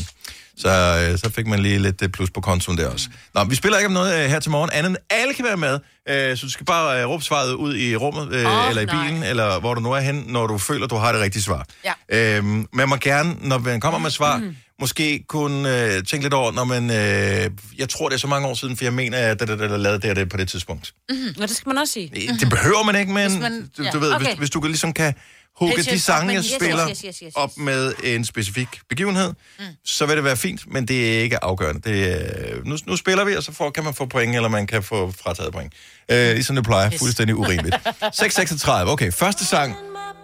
Så, 0.61 0.69
øh, 1.13 1.19
så 1.19 1.31
fik 1.35 1.47
man 1.47 1.59
lige 1.59 1.79
lidt 1.79 2.03
øh, 2.03 2.09
plus 2.09 2.31
på 2.31 2.41
kontoen 2.41 2.79
der 2.79 2.89
også. 2.89 3.09
Nå, 3.35 3.45
vi 3.45 3.55
spiller 3.55 3.79
ikke 3.79 3.87
om 3.87 3.93
noget 3.93 4.25
øh, 4.25 4.31
her 4.31 4.41
til 4.41 4.51
morgen, 4.51 4.71
andet 4.73 4.91
end 4.91 4.97
alle 5.11 5.35
kan 5.35 5.45
være 5.45 5.57
med. 5.57 5.79
Øh, 6.09 6.37
så 6.37 6.47
du 6.47 6.51
skal 6.51 6.67
bare 6.67 7.01
øh, 7.03 7.09
råbe 7.09 7.25
svaret 7.25 7.53
ud 7.53 7.77
i 7.77 7.97
rummet, 7.97 8.33
øh, 8.33 8.47
Åh, 8.47 8.69
eller 8.69 8.83
i 8.83 8.85
nej. 8.85 9.05
bilen, 9.07 9.23
eller 9.23 9.61
hvor 9.61 9.75
du 9.75 9.81
nu 9.81 9.93
er 9.93 10.01
hen, 10.01 10.25
når 10.29 10.47
du 10.47 10.59
føler, 10.59 10.87
du 10.87 10.97
har 10.97 11.13
det 11.13 11.21
rigtige 11.21 11.43
svar. 11.43 11.67
Ja. 11.85 12.37
Øhm, 12.37 12.67
man 12.73 12.89
må 12.89 12.97
gerne, 12.97 13.37
når 13.41 13.59
man 13.59 13.81
kommer 13.81 13.99
med 13.99 14.11
svar, 14.11 14.37
mm. 14.39 14.57
måske 14.81 15.25
kunne 15.29 15.85
øh, 15.85 16.05
tænke 16.05 16.25
lidt 16.25 16.35
over, 16.35 16.53
når 16.53 16.65
man... 16.65 16.91
Øh, 16.91 17.51
jeg 17.79 17.89
tror, 17.89 18.09
det 18.09 18.15
er 18.17 18.19
så 18.21 18.27
mange 18.27 18.49
år 18.49 18.55
siden, 18.55 18.77
for 18.77 18.85
jeg 18.85 18.93
mener, 18.93 19.19
at 19.19 19.41
det, 19.41 19.49
det, 19.49 19.81
lavede 19.81 20.15
det, 20.15 20.29
på 20.29 20.37
det 20.37 20.49
tidspunkt. 20.49 20.93
Mm-hmm. 21.11 21.35
Ja, 21.41 21.43
det 21.47 21.57
skal 21.57 21.69
man 21.71 21.79
også 21.79 21.93
sige. 21.93 22.37
Det 22.41 22.49
behøver 22.51 22.83
man 22.85 22.97
ikke, 22.97 23.13
men 23.13 23.31
Hvis 23.31 23.41
man- 23.41 23.71
du, 23.79 23.83
ja, 23.83 23.91
du 23.91 23.99
ved, 23.99 24.13
okay. 24.15 24.27
hvis, 24.27 24.39
hvis 24.39 24.51
du 24.51 24.61
ligesom 24.61 24.93
kan 24.93 25.15
hugge 25.59 25.83
de 25.83 26.01
sange, 26.01 26.33
jeg 26.33 26.39
yes, 26.39 26.53
spiller 26.61 26.89
yes, 26.91 27.01
yes, 27.01 27.17
yes, 27.17 27.23
yes. 27.27 27.33
op 27.35 27.51
med 27.57 27.93
en 28.05 28.25
specifik 28.25 28.69
begivenhed, 28.89 29.33
mm. 29.59 29.65
så 29.85 30.07
vil 30.07 30.17
det 30.17 30.25
være 30.25 30.37
fint, 30.37 30.73
men 30.73 30.89
det 30.89 31.17
er 31.19 31.23
ikke 31.23 31.45
afgørende. 31.45 31.81
Det 31.91 32.13
er, 32.13 32.55
nu, 32.65 32.77
nu 32.87 32.97
spiller 32.97 33.25
vi, 33.25 33.35
og 33.37 33.43
så 33.43 33.53
får, 33.53 33.71
kan 33.71 33.85
man 33.85 33.95
få 33.95 34.07
point, 34.07 34.37
eller 34.37 34.49
man 34.49 34.67
kan 34.67 34.83
få 34.83 35.13
frataget 35.23 35.53
point. 35.53 35.73
Øh, 36.11 36.33
ligesom 36.33 36.57
det 36.57 36.65
plejer. 36.65 36.91
Fuldstændig 36.99 37.37
urimeligt. 37.37 37.75
6.36. 38.23 38.71
Okay, 38.71 39.13
første 39.13 39.45
sang, 39.47 39.77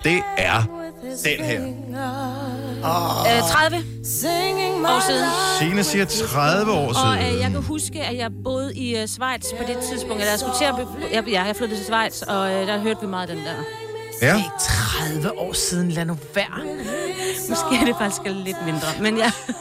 det 0.05 0.23
er 0.39 0.63
den 1.25 1.45
her. 1.45 1.63
Øh, 1.63 3.43
30 3.51 3.77
år 4.87 5.07
siden. 5.07 5.25
Signe 5.59 5.85
siger 5.85 6.05
30 6.05 6.73
år 6.73 6.89
Og 6.89 6.95
siden. 6.95 7.35
øh, 7.35 7.41
jeg 7.41 7.51
kan 7.51 7.63
huske, 7.63 8.03
at 8.03 8.17
jeg 8.17 8.31
boede 8.45 8.75
i 8.75 8.97
øh, 8.97 9.09
Schweiz 9.09 9.43
på 9.59 9.65
det 9.67 9.77
tidspunkt. 9.91 10.15
Eller 10.15 10.31
jeg 10.31 10.39
skulle 10.41 10.57
til 10.59 10.65
at... 10.65 10.75
Be- 10.77 11.15
jeg, 11.17 11.25
ja, 11.29 11.43
jeg 11.43 11.57
flyttede 11.57 11.81
til 11.81 11.85
Schweiz, 11.87 12.23
og 12.23 12.53
øh, 12.53 12.67
der 12.67 12.79
hørte 12.81 13.01
vi 13.01 13.07
meget 13.07 13.29
den 13.29 13.39
der. 13.39 13.86
Ja. 14.23 14.43
30 15.09 15.39
år 15.39 15.53
siden, 15.53 15.91
lad 15.91 16.05
nu 16.05 16.19
være. 16.35 16.65
Måske 17.51 17.77
er 17.81 17.85
det 17.85 17.95
faktisk 17.99 18.21
lidt 18.25 18.57
mindre, 18.65 18.89
men 19.01 19.17
ja. 19.17 19.33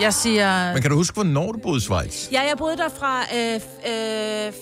Jeg 0.00 0.14
siger... 0.14 0.72
Men 0.72 0.82
kan 0.82 0.90
du 0.90 0.96
huske, 0.96 1.14
hvornår 1.14 1.52
du 1.52 1.58
boede 1.58 1.78
i 1.78 1.80
Schweiz? 1.80 2.32
Ja, 2.32 2.40
jeg 2.40 2.54
boede 2.58 2.76
der 2.76 2.88
fra 2.98 3.20
øh, 3.36 3.54
øh, 4.46 4.52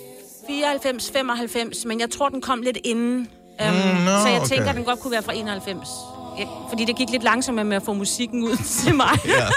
94, 0.47 1.11
95, 1.11 1.85
men 1.85 1.99
jeg 1.99 2.09
tror, 2.09 2.29
den 2.29 2.41
kom 2.41 2.61
lidt 2.61 2.77
inden. 2.83 3.17
Um, 3.17 3.25
Mm, 3.67 3.73
nå, 4.05 4.11
så 4.21 4.27
jeg 4.27 4.37
okay. 4.39 4.47
tænker, 4.49 4.69
at 4.69 4.75
den 4.75 4.83
godt 4.83 4.99
kunne 4.99 5.11
være 5.11 5.23
fra 5.23 5.33
91. 5.33 5.87
Ja, 6.39 6.45
fordi 6.69 6.85
det 6.85 6.95
gik 6.95 7.09
lidt 7.09 7.23
langsommere 7.23 7.65
med 7.65 7.75
at 7.77 7.83
få 7.83 7.93
musikken 7.93 8.43
ud 8.43 8.57
til 8.83 8.95
mig. 8.95 9.09
Ja. 9.25 9.47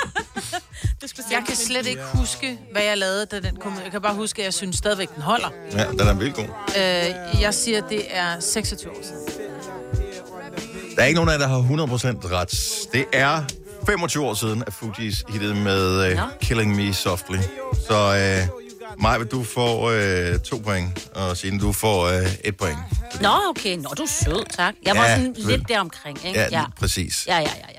Jeg 1.30 1.42
kan 1.46 1.56
slet 1.56 1.86
ikke 1.86 2.02
huske, 2.14 2.58
hvad 2.72 2.82
jeg 2.82 2.98
lavede, 2.98 3.26
da 3.26 3.40
den 3.40 3.56
kom. 3.56 3.72
Jeg 3.84 3.90
kan 3.92 4.02
bare 4.02 4.14
huske, 4.14 4.42
at 4.42 4.44
jeg 4.46 4.54
synes 4.54 4.76
stadigvæk, 4.76 5.14
den 5.14 5.22
holder. 5.22 5.48
Ja, 5.72 5.84
den 5.90 6.00
er 6.00 6.14
vildt 6.14 6.34
god. 6.34 6.44
Øh, 6.76 7.42
jeg 7.42 7.54
siger, 7.54 7.80
det 7.88 8.02
er 8.10 8.40
26 8.40 8.92
år 8.92 9.02
siden. 9.02 9.41
Der 10.96 11.02
er 11.02 11.06
ikke 11.06 11.14
nogen 11.16 11.28
af 11.28 11.32
jer, 11.32 11.38
der 11.38 11.48
har 11.48 11.58
100% 11.58 12.32
ret. 12.32 12.88
Det 12.92 13.04
er 13.12 13.42
25 13.86 14.24
år 14.24 14.34
siden, 14.34 14.62
at 14.66 14.72
Fugees 14.72 15.24
hittede 15.28 15.54
med 15.54 16.10
uh, 16.12 16.16
Nå. 16.16 16.22
Killing 16.40 16.76
Me 16.76 16.94
Softly. 16.94 17.36
Så 17.88 18.08
uh, 18.48 19.02
Maja, 19.02 19.24
du 19.24 19.44
får 19.44 19.86
uh, 19.90 20.40
to 20.40 20.56
point, 20.64 21.08
og 21.14 21.36
Signe, 21.36 21.58
du 21.60 21.72
får 21.72 22.06
uh, 22.08 22.14
et 22.44 22.56
point. 22.56 22.78
Nå, 23.20 23.28
okay. 23.50 23.76
Nå, 23.76 23.88
du 23.98 24.02
er 24.02 24.06
sød, 24.24 24.44
tak. 24.56 24.74
Jeg 24.86 24.96
var 24.96 25.04
Ja, 25.04 25.16
sådan 25.16 25.34
vel. 25.36 25.46
lidt 25.46 25.68
deromkring, 25.68 26.18
ikke? 26.26 26.40
Ja, 26.40 26.48
lige 26.48 26.60
præcis. 26.80 27.24
Ja, 27.26 27.36
ja, 27.36 27.40
ja, 27.40 27.48
ja. 27.72 27.78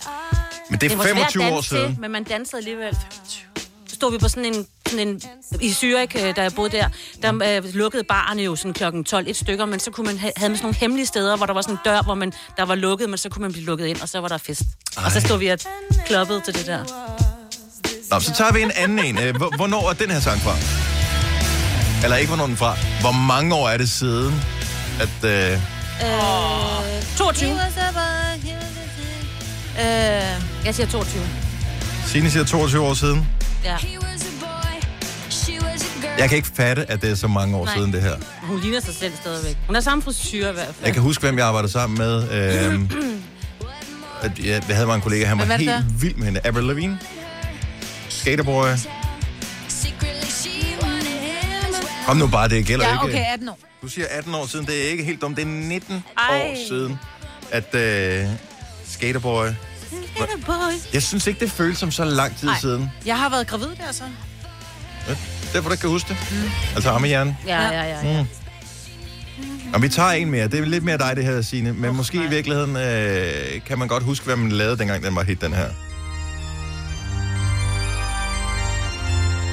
Men 0.69 0.82
det 0.82 0.91
er 0.91 0.99
at 0.99 1.06
25 1.08 1.43
år 1.45 1.62
siden. 1.62 1.91
Til, 1.91 1.99
men 2.02 2.12
man 2.12 2.23
dansede 2.23 2.58
alligevel. 2.58 2.95
Så 3.88 3.95
stod 3.95 4.12
vi 4.12 4.17
på 4.17 4.28
sådan 4.30 4.45
en, 4.45 4.67
sådan 4.93 5.08
en 5.08 5.21
i 5.62 5.69
Zürich, 5.71 6.25
øh, 6.27 6.36
da 6.36 6.41
jeg 6.41 6.53
boede 6.56 6.77
der, 6.77 6.88
der 7.21 7.58
øh, 7.58 7.73
lukkede 7.75 8.03
barne 8.03 8.41
jo 8.41 8.56
sådan 8.56 8.73
klokken 8.73 9.03
12 9.03 9.27
et 9.27 9.36
stykker, 9.36 9.65
men 9.65 9.79
så 9.79 9.91
kunne 9.91 10.06
man 10.06 10.17
ha- 10.17 10.32
havde 10.38 10.49
man 10.49 10.58
sådan 10.58 10.65
nogle 10.65 10.75
hemmelige 10.79 11.06
steder, 11.06 11.38
hvor 11.38 11.45
der 11.45 11.53
var 11.53 11.62
sådan 11.62 11.75
en 11.75 11.79
dør, 11.86 12.01
hvor 12.01 12.13
man, 12.13 12.34
der 12.58 12.65
var 12.65 12.75
lukket, 12.75 13.10
men 13.10 13.17
så 13.17 13.29
kunne 13.29 13.41
man 13.41 13.51
blive 13.51 13.65
lukket 13.65 13.86
ind, 13.86 14.01
og 14.01 14.10
så 14.10 14.19
var 14.19 14.27
der 14.27 14.38
fest. 14.38 14.62
Ej. 14.97 15.06
Og 15.06 15.12
så 15.12 15.19
stod 15.21 15.38
vi 15.39 15.47
og 15.47 15.60
kloppede 16.06 16.41
til 16.45 16.53
det 16.53 16.65
der. 16.65 16.79
Nå, 18.12 18.19
så 18.19 18.33
tager 18.37 18.54
vi 18.54 18.62
en 18.62 18.71
anden 18.75 19.00
en. 19.00 19.17
Øh, 19.19 19.35
hvor- 19.37 19.56
Hvornår 19.56 19.89
er 19.89 19.94
den 19.94 20.12
her 20.12 20.19
sang 20.19 20.41
fra? 20.41 20.56
Eller 22.04 22.17
ikke, 22.17 22.27
hvornår 22.27 22.46
den 22.48 22.58
fra. 22.58 22.77
Hvor 23.02 23.12
mange 23.12 23.56
år 23.56 23.69
er 23.69 23.77
det 23.77 23.89
siden, 23.89 24.41
at... 25.02 25.29
Øh, 25.29 25.60
Øh, 26.04 27.17
22. 27.17 27.52
Øh, 29.79 29.85
jeg 30.65 30.75
siger 30.75 30.87
22. 30.87 31.23
Signe 32.08 32.31
siger 32.31 32.46
22 32.46 32.81
år 32.83 32.94
siden. 32.94 33.27
Ja. 33.63 33.77
Jeg 36.17 36.29
kan 36.29 36.35
ikke 36.35 36.47
fatte, 36.55 36.91
at 36.91 37.01
det 37.01 37.11
er 37.11 37.15
så 37.15 37.27
mange 37.27 37.57
år 37.57 37.65
Nej. 37.65 37.75
siden, 37.75 37.93
det 37.93 38.01
her. 38.01 38.15
Hun 38.41 38.59
ligner 38.59 38.79
sig 38.79 38.95
selv 38.95 39.13
stadigvæk. 39.15 39.57
Hun 39.65 39.75
har 39.75 39.81
samme 39.81 40.01
frisyr 40.01 40.49
i 40.49 40.53
hvert 40.53 40.65
fald. 40.65 40.85
Jeg 40.85 40.93
kan 40.93 41.01
huske, 41.01 41.21
hvem 41.21 41.37
jeg 41.37 41.45
arbejdede 41.47 41.71
sammen 41.71 41.97
med. 41.97 42.31
Øhm, 42.31 42.89
at 44.23 44.39
jeg, 44.39 44.63
jeg 44.67 44.75
havde 44.75 44.87
mig 44.87 44.95
en 44.95 45.01
kollega, 45.01 45.25
han 45.25 45.37
var 45.37 45.45
helt 45.45 45.69
der? 45.69 45.83
vild 45.99 46.15
med 46.15 46.25
hende. 46.25 46.39
Avril 46.43 46.63
Lavigne. 46.63 46.99
Skaterboy. 48.09 48.67
Kom 52.07 52.17
nu 52.17 52.27
bare, 52.27 52.49
det 52.49 52.65
gælder 52.65 52.85
Ja, 52.87 52.93
ikke. 52.93 53.03
okay, 53.19 53.33
18 53.33 53.49
år. 53.49 53.59
Du 53.81 53.87
siger 53.87 54.07
18 54.09 54.35
år 54.35 54.45
siden, 54.47 54.65
det 54.65 54.85
er 54.87 54.91
ikke 54.91 55.03
helt 55.03 55.21
dumt. 55.21 55.35
Det 55.37 55.41
er 55.43 55.47
19 55.47 56.03
Ej. 56.17 56.41
år 56.41 56.55
siden, 56.69 56.99
at 57.51 57.75
øh, 57.75 58.25
Skaterboy... 58.85 59.45
Jeg 60.93 61.03
synes 61.03 61.27
ikke, 61.27 61.39
det 61.39 61.51
føles 61.51 61.77
som 61.77 61.91
så 61.91 62.03
lang 62.05 62.37
tid 62.37 62.47
Nej. 62.47 62.59
siden. 62.59 62.91
Jeg 63.05 63.17
har 63.19 63.29
været 63.29 63.47
gravid 63.47 63.67
der, 63.67 63.91
så. 63.91 64.03
Derfor 65.54 65.69
du 65.69 65.73
ikke 65.73 65.81
kan 65.81 65.89
huske 65.89 66.10
det. 66.10 66.17
Mm. 66.31 66.49
Altså 66.75 66.89
ammehjernen. 66.89 67.37
Ja, 67.47 67.62
ja, 67.62 67.83
ja. 67.83 68.08
ja. 68.13 68.21
Mm. 68.21 68.27
Og 69.73 69.81
vi 69.81 69.89
tager 69.89 70.10
en 70.12 70.29
mere. 70.31 70.47
Det 70.47 70.60
er 70.60 70.65
lidt 70.65 70.83
mere 70.83 70.97
dig, 70.97 71.15
det 71.15 71.23
her, 71.25 71.41
Signe. 71.41 71.73
Men 71.73 71.89
oh, 71.89 71.95
måske 71.95 72.17
nej. 72.17 72.25
i 72.25 72.29
virkeligheden 72.29 72.75
øh, 72.77 73.62
kan 73.67 73.79
man 73.79 73.87
godt 73.87 74.04
huske, 74.04 74.25
hvad 74.25 74.35
man 74.35 74.51
lavede, 74.51 74.77
dengang 74.77 75.04
den 75.04 75.15
var 75.15 75.23
hit, 75.23 75.41
den 75.41 75.54
her. 75.54 75.67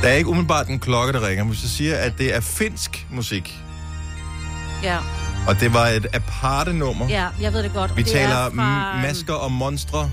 Der 0.03 0.09
er 0.09 0.12
ikke 0.12 0.28
umiddelbart 0.30 0.68
en 0.68 0.78
klokke, 0.78 1.12
der 1.12 1.28
ringer. 1.28 1.44
Hvis 1.44 1.62
jeg 1.62 1.70
siger, 1.70 1.96
at 1.96 2.12
det 2.18 2.34
er 2.36 2.40
finsk 2.40 3.07
musik, 3.11 3.59
Ja. 4.82 4.96
og 5.48 5.61
det 5.61 5.74
var 5.74 5.86
et 5.86 6.07
aparte 6.12 6.72
nummer. 6.72 7.09
ja, 7.09 7.26
jeg 7.40 7.53
ved 7.53 7.62
det 7.62 7.72
godt. 7.74 7.96
Vi 7.96 8.03
Det 8.03 8.12
taler 8.12 8.34
er 8.36 8.51
fra, 8.51 8.96
masker 9.03 9.34
og 9.34 9.53
monstre. 9.53 10.11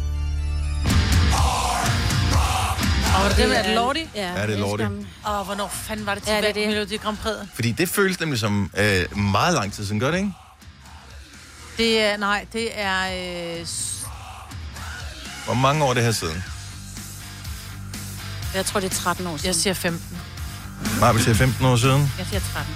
Og 3.18 3.24
var 3.24 3.30
det 3.30 3.38
det 3.38 3.48
med, 3.50 3.56
er 3.58 3.64
det 3.64 3.76
Lordi? 3.76 4.10
Ja, 4.16 4.34
Ja, 4.42 4.48
det 4.48 4.54
er 4.56 4.60
Lordi. 4.60 4.84
Og 5.24 5.46
hvornår 5.46 5.68
fanden 5.74 6.06
var 6.06 6.14
det 6.14 6.24
til 6.24 6.32
Ja, 6.34 6.42
det 6.42 6.50
er 6.50 6.54
det. 6.54 6.68
Melodi 6.68 6.98
Grand 6.98 7.18
Prix? 7.18 7.36
Fordi 7.54 7.72
det 7.72 7.90
føles 7.90 8.20
nemlig 8.20 8.40
som 8.40 8.72
øh, 8.78 9.18
meget 9.18 9.54
lang 9.54 9.74
tid 9.74 9.86
siden, 9.86 10.00
gør 10.00 10.12
det 10.12 10.18
ikke? 10.18 10.32
Det 11.78 12.00
er, 12.02 12.18
nej, 12.18 12.46
det 12.54 12.70
er... 12.80 13.02
Øh, 13.60 13.66
Hvor 15.46 15.54
mange 15.54 15.84
år 15.84 15.90
er 15.90 15.94
det 15.94 16.04
her 16.04 16.12
siden? 16.12 16.44
Jeg 18.56 18.66
tror, 18.66 18.80
det 18.80 18.92
er 18.92 18.96
13 18.96 19.28
år 19.28 19.38
siden. 19.38 19.48
jeg 19.48 19.56
siger 19.56 19.74
15. 19.74 20.18
Maja 21.00 21.18
siger 21.20 21.34
15 21.36 21.66
år 21.66 21.76
siden. 21.76 22.12
Jeg 22.18 22.26
siger 22.30 22.40
13. 22.54 22.76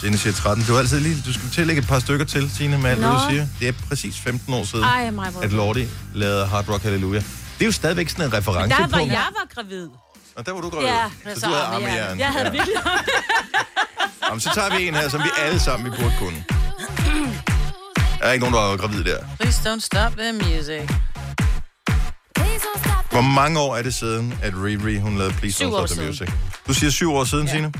Signe 0.00 0.18
siger 0.18 0.32
13. 0.32 0.64
Du, 0.64 0.74
er 0.74 0.78
altid 0.78 1.00
lige, 1.00 1.22
du 1.26 1.32
skal 1.32 1.50
tillægge 1.50 1.82
et 1.82 1.88
par 1.88 1.98
stykker 1.98 2.26
til, 2.26 2.50
Signe, 2.50 2.78
med 2.78 2.90
alt, 2.90 2.98
hvad 2.98 3.08
du 3.08 3.20
siger. 3.30 3.46
Det 3.60 3.68
er 3.68 3.72
præcis 3.88 4.18
15 4.20 4.54
år 4.54 4.64
siden, 4.64 4.84
Ej, 4.84 5.10
mig, 5.10 5.32
at 5.42 5.52
Lordi 5.52 5.88
lavede 6.14 6.46
Hard 6.46 6.68
Rock 6.68 6.82
Hallelujah. 6.82 7.22
Det 7.58 7.62
er 7.62 7.66
jo 7.66 7.72
stadigvæk 7.72 8.08
sådan 8.08 8.24
en 8.24 8.32
reference 8.32 8.76
der 8.76 8.80
var 8.88 8.98
på. 8.98 9.06
jeg 9.06 9.26
var 9.38 9.46
gravid. 9.54 9.88
Og 10.36 10.46
der 10.46 10.52
var 10.52 10.60
du 10.60 10.68
gravid. 10.70 10.86
Ja, 10.86 11.34
så 11.34 11.46
du 11.46 11.52
havde 11.52 11.64
armehjern. 11.66 12.18
Jeg 12.18 12.28
havde 12.28 12.52
virkelig 12.52 12.74
Jamen, 14.28 14.40
så 14.40 14.50
tager 14.54 14.76
vi 14.78 14.88
en 14.88 14.94
her, 14.94 15.08
som 15.08 15.22
vi 15.22 15.28
alle 15.38 15.60
sammen 15.60 15.92
vi 15.92 15.96
burde 15.96 16.14
kunne. 16.18 16.44
Der 18.20 18.24
er 18.26 18.32
ikke 18.32 18.50
nogen, 18.50 18.54
der 18.54 18.72
er 18.72 18.76
gravid 18.76 19.04
der. 19.04 19.18
Please 19.40 19.70
don't 19.70 19.80
stop 19.80 20.12
the 20.12 20.32
music. 20.32 20.90
Hvor 23.10 23.20
mange 23.20 23.60
år 23.60 23.76
er 23.76 23.82
det 23.82 23.94
siden, 23.94 24.38
at 24.42 24.52
Riri, 24.54 24.96
hun 24.98 25.18
lavede 25.18 25.34
Please 25.34 25.64
Don't 25.64 25.68
Stop 25.68 25.86
the 25.86 25.94
siden. 25.94 26.06
Music? 26.08 26.28
Du 26.68 26.74
siger 26.74 26.90
syv 26.90 27.12
år 27.12 27.24
siden, 27.24 27.46
ja. 27.46 27.52
Signe? 27.52 27.72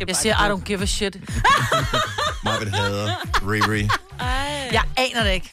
Jeg 0.08 0.16
siger, 0.16 0.46
I 0.46 0.50
don't 0.52 0.64
give 0.64 0.82
a 0.82 0.86
shit. 0.86 1.16
Marvind 2.44 2.70
hader 2.74 3.14
Riri. 3.50 3.88
Jeg 4.72 4.82
aner 4.96 5.24
det 5.24 5.30
ikke. 5.32 5.52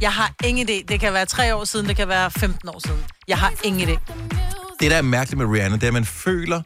Jeg 0.00 0.12
har 0.12 0.32
ingen 0.44 0.68
idé. 0.68 0.84
Det 0.88 1.00
kan 1.00 1.12
være 1.12 1.26
tre 1.26 1.54
år 1.54 1.64
siden, 1.64 1.88
det 1.88 1.96
kan 1.96 2.08
være 2.08 2.30
15 2.30 2.68
år 2.68 2.80
siden. 2.86 3.00
Jeg 3.28 3.38
har 3.38 3.52
ingen 3.64 3.88
idé. 3.88 3.98
Det, 4.80 4.90
der 4.90 4.96
er 4.96 5.02
mærkeligt 5.02 5.38
med 5.38 5.46
Rihanna, 5.56 5.76
det 5.76 5.82
er, 5.82 5.86
at 5.88 5.92
man 5.92 6.04
føler, 6.04 6.62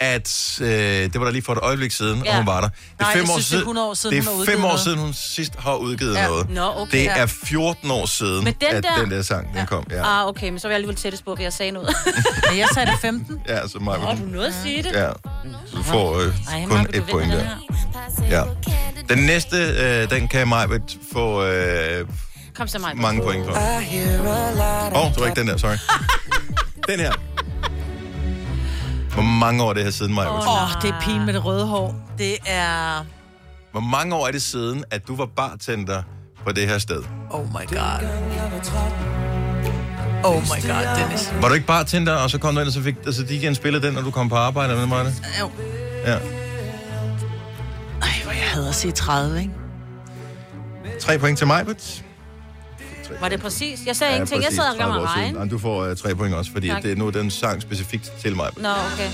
at 0.00 0.58
øh, 0.60 0.68
det 0.68 1.14
var 1.20 1.24
der 1.24 1.32
lige 1.32 1.42
for 1.42 1.52
et 1.52 1.58
øjeblik 1.62 1.92
siden, 1.92 2.18
ja. 2.18 2.24
Ja. 2.24 2.30
og 2.30 2.36
hun 2.36 2.46
var 2.46 2.60
der. 2.60 2.68
Det 2.68 2.76
er 3.00 3.04
Nej, 3.04 3.12
fem 3.12 3.22
jeg 3.24 3.30
år 3.30 3.34
synes, 3.34 3.48
det 3.48 3.54
er 3.56 3.60
100 3.60 3.88
år 3.88 3.94
siden, 3.94 4.16
det 4.16 4.24
har 4.24 4.32
er 4.32 4.44
fem 4.44 4.58
år 4.64 4.68
noget. 4.68 4.80
siden, 4.80 4.98
hun 4.98 5.12
sidst 5.12 5.54
har 5.58 5.74
udgivet 5.74 6.14
Ja. 6.14 6.26
noget. 6.26 6.50
Nå, 6.50 6.72
okay. 6.76 6.98
Det 6.98 7.04
Ja. 7.04 7.16
er 7.18 7.26
14 7.26 7.90
år 7.90 8.06
siden, 8.06 8.44
Men 8.44 8.54
den 8.60 8.68
at 8.76 8.84
der- 8.84 9.00
den 9.00 9.10
der 9.10 9.22
sang, 9.22 9.54
den 9.54 9.66
kom. 9.66 9.86
Ja, 9.90 10.20
Ah, 10.22 10.28
okay, 10.28 10.48
men 10.48 10.58
så 10.58 10.68
var 10.68 10.70
jeg 10.70 10.74
alligevel 10.74 10.96
tættest 10.96 11.24
på, 11.24 11.36
for 11.36 11.42
jeg 11.42 11.52
sagde 11.52 11.72
noget. 11.72 11.88
Men 12.50 12.58
jeg 12.58 12.68
sagde 12.74 12.90
det 12.90 12.98
15. 13.00 13.40
ja 13.48 13.68
så 13.68 13.78
mig. 13.78 13.98
Åh, 13.98 14.18
du 14.18 14.24
nåede 14.24 14.46
at 14.46 14.54
sige 14.62 14.82
det. 14.82 14.92
Ja, 14.92 15.08
så 15.66 15.76
du 15.76 15.82
får 15.82 16.18
øh, 16.20 16.34
Ej, 16.52 16.64
kun 16.66 16.84
du 16.84 16.90
et 16.94 17.04
point 17.10 17.32
der. 17.32 17.38
den 18.18 18.24
Ja. 18.30 18.42
Den 19.08 19.18
næste, 19.18 19.56
øh, 19.56 20.10
den 20.10 20.28
kan 20.28 20.48
Majbet 20.48 20.98
få 21.12 21.44
øh, 21.44 22.06
Kom 22.54 22.68
så 22.68 22.78
mig. 22.78 22.96
mange 22.96 23.22
point 23.22 23.46
for. 23.46 23.52
Åh, 23.52 25.06
oh, 25.06 25.08
det 25.10 25.20
var 25.20 25.26
ikke 25.26 25.40
den 25.40 25.48
der, 25.48 25.56
sorry. 25.56 25.76
den 26.90 27.00
her. 27.00 27.12
Hvor 29.14 29.22
mange 29.22 29.62
år 29.62 29.70
er 29.70 29.74
det 29.74 29.84
her 29.84 29.90
siden, 29.90 30.14
Majbet? 30.14 30.32
Åh, 30.32 30.62
oh, 30.62 30.82
det 30.82 30.90
er 30.90 31.00
pigen 31.00 31.26
med 31.26 31.34
det 31.34 31.44
røde 31.44 31.66
hår. 31.66 31.94
Det 32.18 32.36
er... 32.46 33.04
Hvor 33.72 33.80
mange 33.80 34.14
år 34.14 34.26
er 34.26 34.30
det 34.32 34.42
siden, 34.42 34.84
at 34.90 35.08
du 35.08 35.16
var 35.16 35.26
bartender 35.26 36.02
på 36.46 36.52
det 36.52 36.68
her 36.68 36.78
sted? 36.78 37.02
Oh 37.30 37.46
my 37.46 37.66
god. 37.68 38.08
Oh 40.24 40.42
my 40.42 40.68
god, 40.68 40.98
Dennis. 40.98 41.32
Var 41.40 41.48
du 41.48 41.54
ikke 41.54 41.66
bartender, 41.66 42.12
og 42.12 42.30
så 42.30 42.38
kom 42.38 42.54
du 42.54 42.60
ind, 42.60 42.68
og 42.68 42.72
så 42.72 42.82
fik 42.82 42.96
altså, 43.06 43.22
de 43.22 43.34
igen 43.34 43.54
spillet 43.54 43.82
den, 43.82 43.94
når 43.94 44.02
du 44.02 44.10
kom 44.10 44.28
på 44.28 44.36
arbejde, 44.36 44.72
eller 44.72 44.86
hvad 44.86 45.04
det? 45.04 45.14
Jo. 45.40 45.50
Ja. 46.06 46.12
Ej, 46.12 46.18
hvor 48.24 48.32
jeg 48.32 48.48
havde 48.52 48.68
at 48.68 48.74
sige 48.74 48.92
30, 48.92 49.40
ikke? 49.40 49.52
Tre 51.00 51.18
point 51.18 51.38
til 51.38 51.46
mig, 51.46 51.66
but. 51.66 52.02
Var 53.20 53.28
det 53.28 53.40
præcis? 53.40 53.80
Jeg 53.86 53.96
sagde 53.96 54.12
ingenting. 54.12 54.42
Jeg 54.42 54.52
sad 54.52 54.64
og 54.64 54.76
gav 54.78 54.88
mig 54.88 55.02
regn. 55.02 55.48
Du 55.48 55.58
får 55.58 55.90
uh, 55.90 55.96
tre 55.96 56.14
point 56.14 56.34
også, 56.34 56.52
fordi 56.52 56.68
Tak. 56.68 56.82
det 56.82 56.92
er 56.92 56.96
nu 56.96 57.10
den 57.10 57.30
sang 57.30 57.62
specifikt 57.62 58.12
til 58.20 58.36
mig. 58.36 58.50
Nå, 58.56 58.68
okay. 58.68 59.10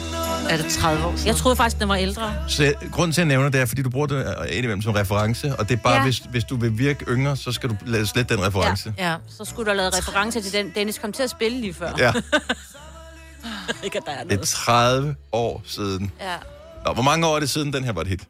Er 0.51 0.57
det 0.57 0.66
30 0.72 1.05
år 1.07 1.12
siden? 1.16 1.26
Jeg 1.26 1.36
troede 1.36 1.57
faktisk, 1.57 1.80
den 1.80 1.88
var 1.88 1.94
ældre. 1.96 2.34
Så 2.49 2.74
grunden 2.92 3.12
til, 3.12 3.20
at 3.20 3.28
jeg 3.28 3.36
nævner 3.36 3.49
det, 3.49 3.61
er, 3.61 3.66
fordi 3.66 3.82
du 3.82 3.90
bruger 3.90 4.07
det 4.07 4.16
øh, 4.16 4.46
indimellem 4.51 4.82
som 4.82 4.92
reference, 4.92 5.57
og 5.59 5.68
det 5.68 5.74
er 5.78 5.82
bare, 5.82 5.92
ja. 5.92 5.99
Ja. 5.99 6.05
hvis, 6.05 6.18
hvis 6.18 6.44
du 6.44 6.57
vil 6.57 6.78
virke 6.78 7.05
yngre, 7.09 7.36
så 7.36 7.53
skal 7.53 7.68
du 7.70 7.76
lade 7.86 8.07
slet 8.07 8.28
den 8.28 8.46
reference. 8.46 8.92
Ja. 8.99 9.14
Så 9.38 9.44
skulle 9.44 9.64
du 9.66 9.70
have 9.70 9.76
lavet 9.76 9.99
reference 9.99 10.40
til 10.40 10.53
den, 10.53 10.72
Dennis 10.74 10.99
kom 10.99 11.12
til 11.12 11.22
at 11.22 11.30
spille 11.30 11.61
lige 11.61 11.74
før. 11.74 11.90
Ja. 11.99 12.12
Ikke, 13.84 13.99
at 13.99 14.05
der 14.07 14.12
er 14.12 14.22
Det 14.24 14.32
er 14.32 14.36
noget. 14.36 14.49
30 14.49 15.16
år 15.32 15.62
siden. 15.66 16.12
Ja. 16.20 16.34
Nå, 16.86 16.92
hvor 16.92 17.03
mange 17.03 17.26
år 17.26 17.36
er 17.36 17.40
det 17.40 17.51
siden, 17.51 17.72
den 17.72 17.84
her 17.84 17.92
var 17.92 18.01
et 18.01 18.07
hit? 18.09 18.20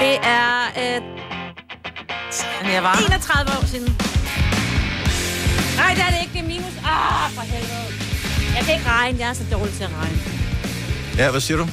Det 0.00 0.16
er 0.22 0.62
øh, 0.78 1.02
Men 2.62 2.72
jeg 2.72 2.82
var... 2.82 2.96
31 3.06 3.50
år 3.58 3.66
siden. 3.66 3.96
Nej, 5.76 5.94
det 5.94 6.02
er 6.02 6.10
det 6.10 6.18
ikke. 6.22 6.32
Det 6.32 6.40
er 6.40 6.48
minus. 6.48 6.72
Ah, 6.84 7.30
for 7.34 7.42
helvede. 7.42 7.86
Jeg 8.56 8.64
kan 8.64 8.74
ikke 8.74 8.86
regne. 8.90 9.18
Jeg 9.18 9.28
er 9.28 9.32
så 9.32 9.44
dårlig 9.52 9.74
til 9.74 9.84
at 9.84 9.90
regne. 10.00 10.18
Ja, 11.16 11.30
hvad 11.30 11.40
siger 11.40 11.56
du? 11.58 11.68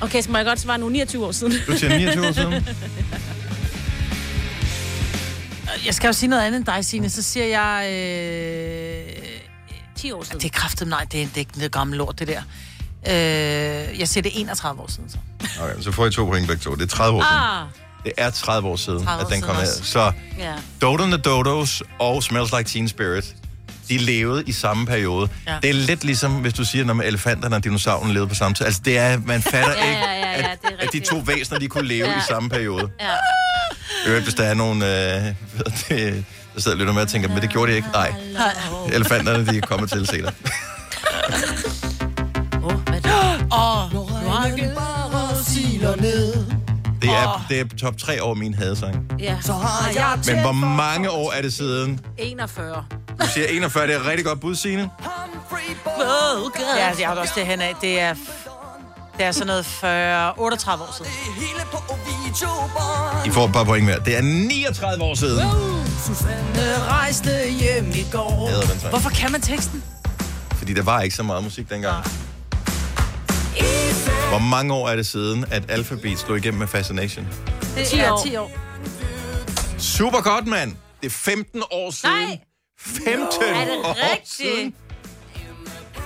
Okay, 0.00 0.22
så 0.22 0.30
må 0.30 0.36
jeg 0.36 0.46
godt 0.46 0.60
svare 0.60 0.78
nu 0.78 0.88
29 0.88 1.26
år 1.26 1.32
siden. 1.32 1.52
Du 1.66 1.78
siger 1.78 1.98
29 1.98 2.28
år 2.28 2.32
siden? 2.32 2.52
Jeg 5.86 5.94
skal 5.94 6.06
jo 6.08 6.12
sige 6.12 6.30
noget 6.30 6.42
andet 6.42 6.58
end 6.58 6.66
dig, 6.66 6.84
Signe. 6.84 7.10
Så 7.10 7.22
siger 7.22 7.46
jeg... 7.46 7.92
Øh... 7.92 9.24
10 9.96 10.12
år 10.12 10.22
siden. 10.22 10.40
Det 10.40 10.46
er 10.46 10.58
kraftigt, 10.58 10.90
nej, 10.90 11.06
det 11.12 11.22
er, 11.22 11.26
det 11.26 11.34
er 11.34 11.38
ikke 11.38 11.56
noget 11.56 11.72
gammelt 11.72 11.98
lort, 11.98 12.18
det 12.18 12.28
der. 12.28 12.42
Øh, 13.08 13.98
jeg 14.00 14.08
siger 14.08 14.22
det 14.22 14.36
er 14.36 14.40
31 14.40 14.82
år 14.82 14.90
siden, 14.90 15.10
så. 15.10 15.16
Okay, 15.62 15.82
så 15.82 15.92
får 15.92 16.06
I 16.06 16.10
to 16.10 16.24
point 16.24 16.46
begge 16.46 16.62
to. 16.62 16.74
Det 16.74 16.82
er 16.82 16.86
30 16.86 17.18
år 17.18 17.22
siden. 17.22 17.83
Ah, 18.04 18.10
Det 18.10 18.12
er 18.16 18.30
30 18.30 18.68
år 18.68 18.76
siden, 18.76 19.04
30 19.04 19.22
år 19.22 19.26
at 19.26 19.32
den 19.32 19.42
kom 19.42 19.56
her. 19.56 19.64
Så 19.82 20.12
ja. 20.38 20.52
Dodo 20.82 21.02
and 21.02 21.12
the 21.12 21.20
Dodos 21.22 21.82
og 21.98 22.22
Smells 22.22 22.52
Like 22.58 22.70
Teen 22.70 22.88
Spirit, 22.88 23.24
de 23.88 23.98
levede 23.98 24.42
i 24.46 24.52
samme 24.52 24.86
periode. 24.86 25.28
Ja. 25.46 25.56
Det 25.62 25.70
er 25.70 25.74
lidt 25.74 26.04
ligesom, 26.04 26.32
hvis 26.32 26.52
du 26.52 26.64
siger, 26.64 26.84
når 26.84 26.94
med 26.94 27.04
elefanterne 27.06 27.56
og 27.56 27.64
dinosaurerne 27.64 28.12
levede 28.12 28.28
på 28.28 28.34
samme 28.34 28.54
tid. 28.54 28.66
Altså, 28.66 28.80
det 28.84 28.98
er, 28.98 29.18
man 29.26 29.42
fatter 29.52 29.72
Ja, 29.76 29.88
ikke, 29.88 30.00
ja, 30.02 30.12
ja, 30.12 30.30
ja, 30.30 30.36
det 30.36 30.46
er 30.64 30.68
at, 30.78 30.86
at 30.86 30.92
de 30.92 31.00
to 31.00 31.16
væsener, 31.16 31.58
de 31.58 31.68
kunne 31.68 31.88
leve 31.88 32.08
Ja. 32.08 32.18
i 32.18 32.22
samme 32.28 32.48
periode. 32.48 32.88
Ja. 33.00 33.06
Øvrigt, 34.06 34.24
hvis 34.24 34.34
der 34.34 34.44
er 34.44 34.54
nogen, 34.54 34.82
øh, 34.82 34.88
hvad 34.88 34.92
hedder 35.54 35.70
det, 35.88 36.24
der 36.54 36.60
sidder 36.60 36.74
og 36.76 36.78
lytter 36.78 36.92
med 36.92 37.02
og 37.02 37.08
tænker, 37.08 37.28
men 37.28 37.40
det 37.42 37.50
gjorde 37.50 37.72
de 37.72 37.76
ikke. 37.76 37.88
Nej, 37.92 38.12
elefanterne, 38.92 39.46
de 39.46 39.56
er 39.56 39.60
kommet 39.60 39.90
til 39.90 40.06
senere. 40.06 40.32
Åh, 43.52 43.92
nu 43.94 44.04
har 44.04 44.46
jeg 44.56 44.72
bare 44.76 45.44
siler 45.44 45.96
ned. 45.96 46.13
Det 47.04 47.12
er, 47.12 47.46
det 47.48 47.60
er 47.60 47.64
top 47.80 47.96
3 47.98 48.22
over 48.22 48.34
min 48.34 48.54
hadesang. 48.54 49.12
ja. 49.18 49.36
Så 49.42 49.52
har 49.52 49.90
jeg 49.94 50.18
Men 50.34 50.40
hvor 50.42 50.52
mange 50.76 51.10
år 51.10 51.32
er 51.32 51.42
det 51.42 51.52
siden? 51.52 52.00
41. 52.18 52.84
Du 53.20 53.26
siger 53.26 53.46
41, 53.46 53.86
det 53.86 53.94
er 53.94 54.00
et 54.00 54.06
rigtig 54.06 54.24
godt 54.26 54.40
bud, 54.40 54.54
Signe. 54.54 54.90
Ja, 56.76 56.90
det 56.96 57.04
er 57.04 57.08
også 57.08 57.32
det 57.36 57.46
hen 57.46 57.60
af. 57.60 57.74
Det 57.80 58.00
er, 58.00 58.14
det 59.18 59.26
er 59.26 59.32
sådan 59.32 59.46
noget 59.46 59.66
40, 59.66 60.32
38 60.38 60.84
år 60.84 60.94
siden. 60.96 61.10
I 63.26 63.30
får 63.30 63.44
et 63.46 63.52
par 63.52 63.64
point 63.64 63.86
mere. 63.86 63.98
Det 64.04 64.16
er 64.16 64.22
39 64.22 65.04
år 65.04 65.14
siden. 65.14 65.48
Susanne 66.06 66.78
rejste 66.88 67.30
hjem 67.60 67.90
i 67.94 68.06
går. 68.12 68.48
Jeg. 68.82 68.90
Hvorfor 68.90 69.10
kan 69.10 69.32
man 69.32 69.40
teksten? 69.40 69.82
Fordi 70.54 70.74
der 70.74 70.82
var 70.82 71.00
ikke 71.00 71.16
så 71.16 71.22
meget 71.22 71.44
musik 71.44 71.70
dengang. 71.70 72.04
Hvor 74.34 74.38
mange 74.40 74.74
år 74.74 74.88
er 74.88 74.96
det 74.96 75.06
siden, 75.06 75.44
at 75.50 75.62
Alphabet 75.70 76.18
slog 76.18 76.38
igennem 76.38 76.58
med 76.58 76.66
Fascination? 76.68 77.26
Det 77.76 77.82
er 77.82 77.86
10 77.86 78.00
år. 78.02 78.22
10 78.26 78.36
år. 78.36 78.50
Super 79.78 80.20
godt, 80.22 80.46
mand! 80.46 80.70
Det 81.00 81.06
er 81.06 81.10
15 81.10 81.62
år 81.70 81.90
siden. 81.90 82.14
Nej. 82.16 82.38
15 82.80 83.14
Er 83.42 83.64
det 83.64 83.74
år 83.84 83.96
rigtigt? 84.12 84.32
siden. 84.32 84.74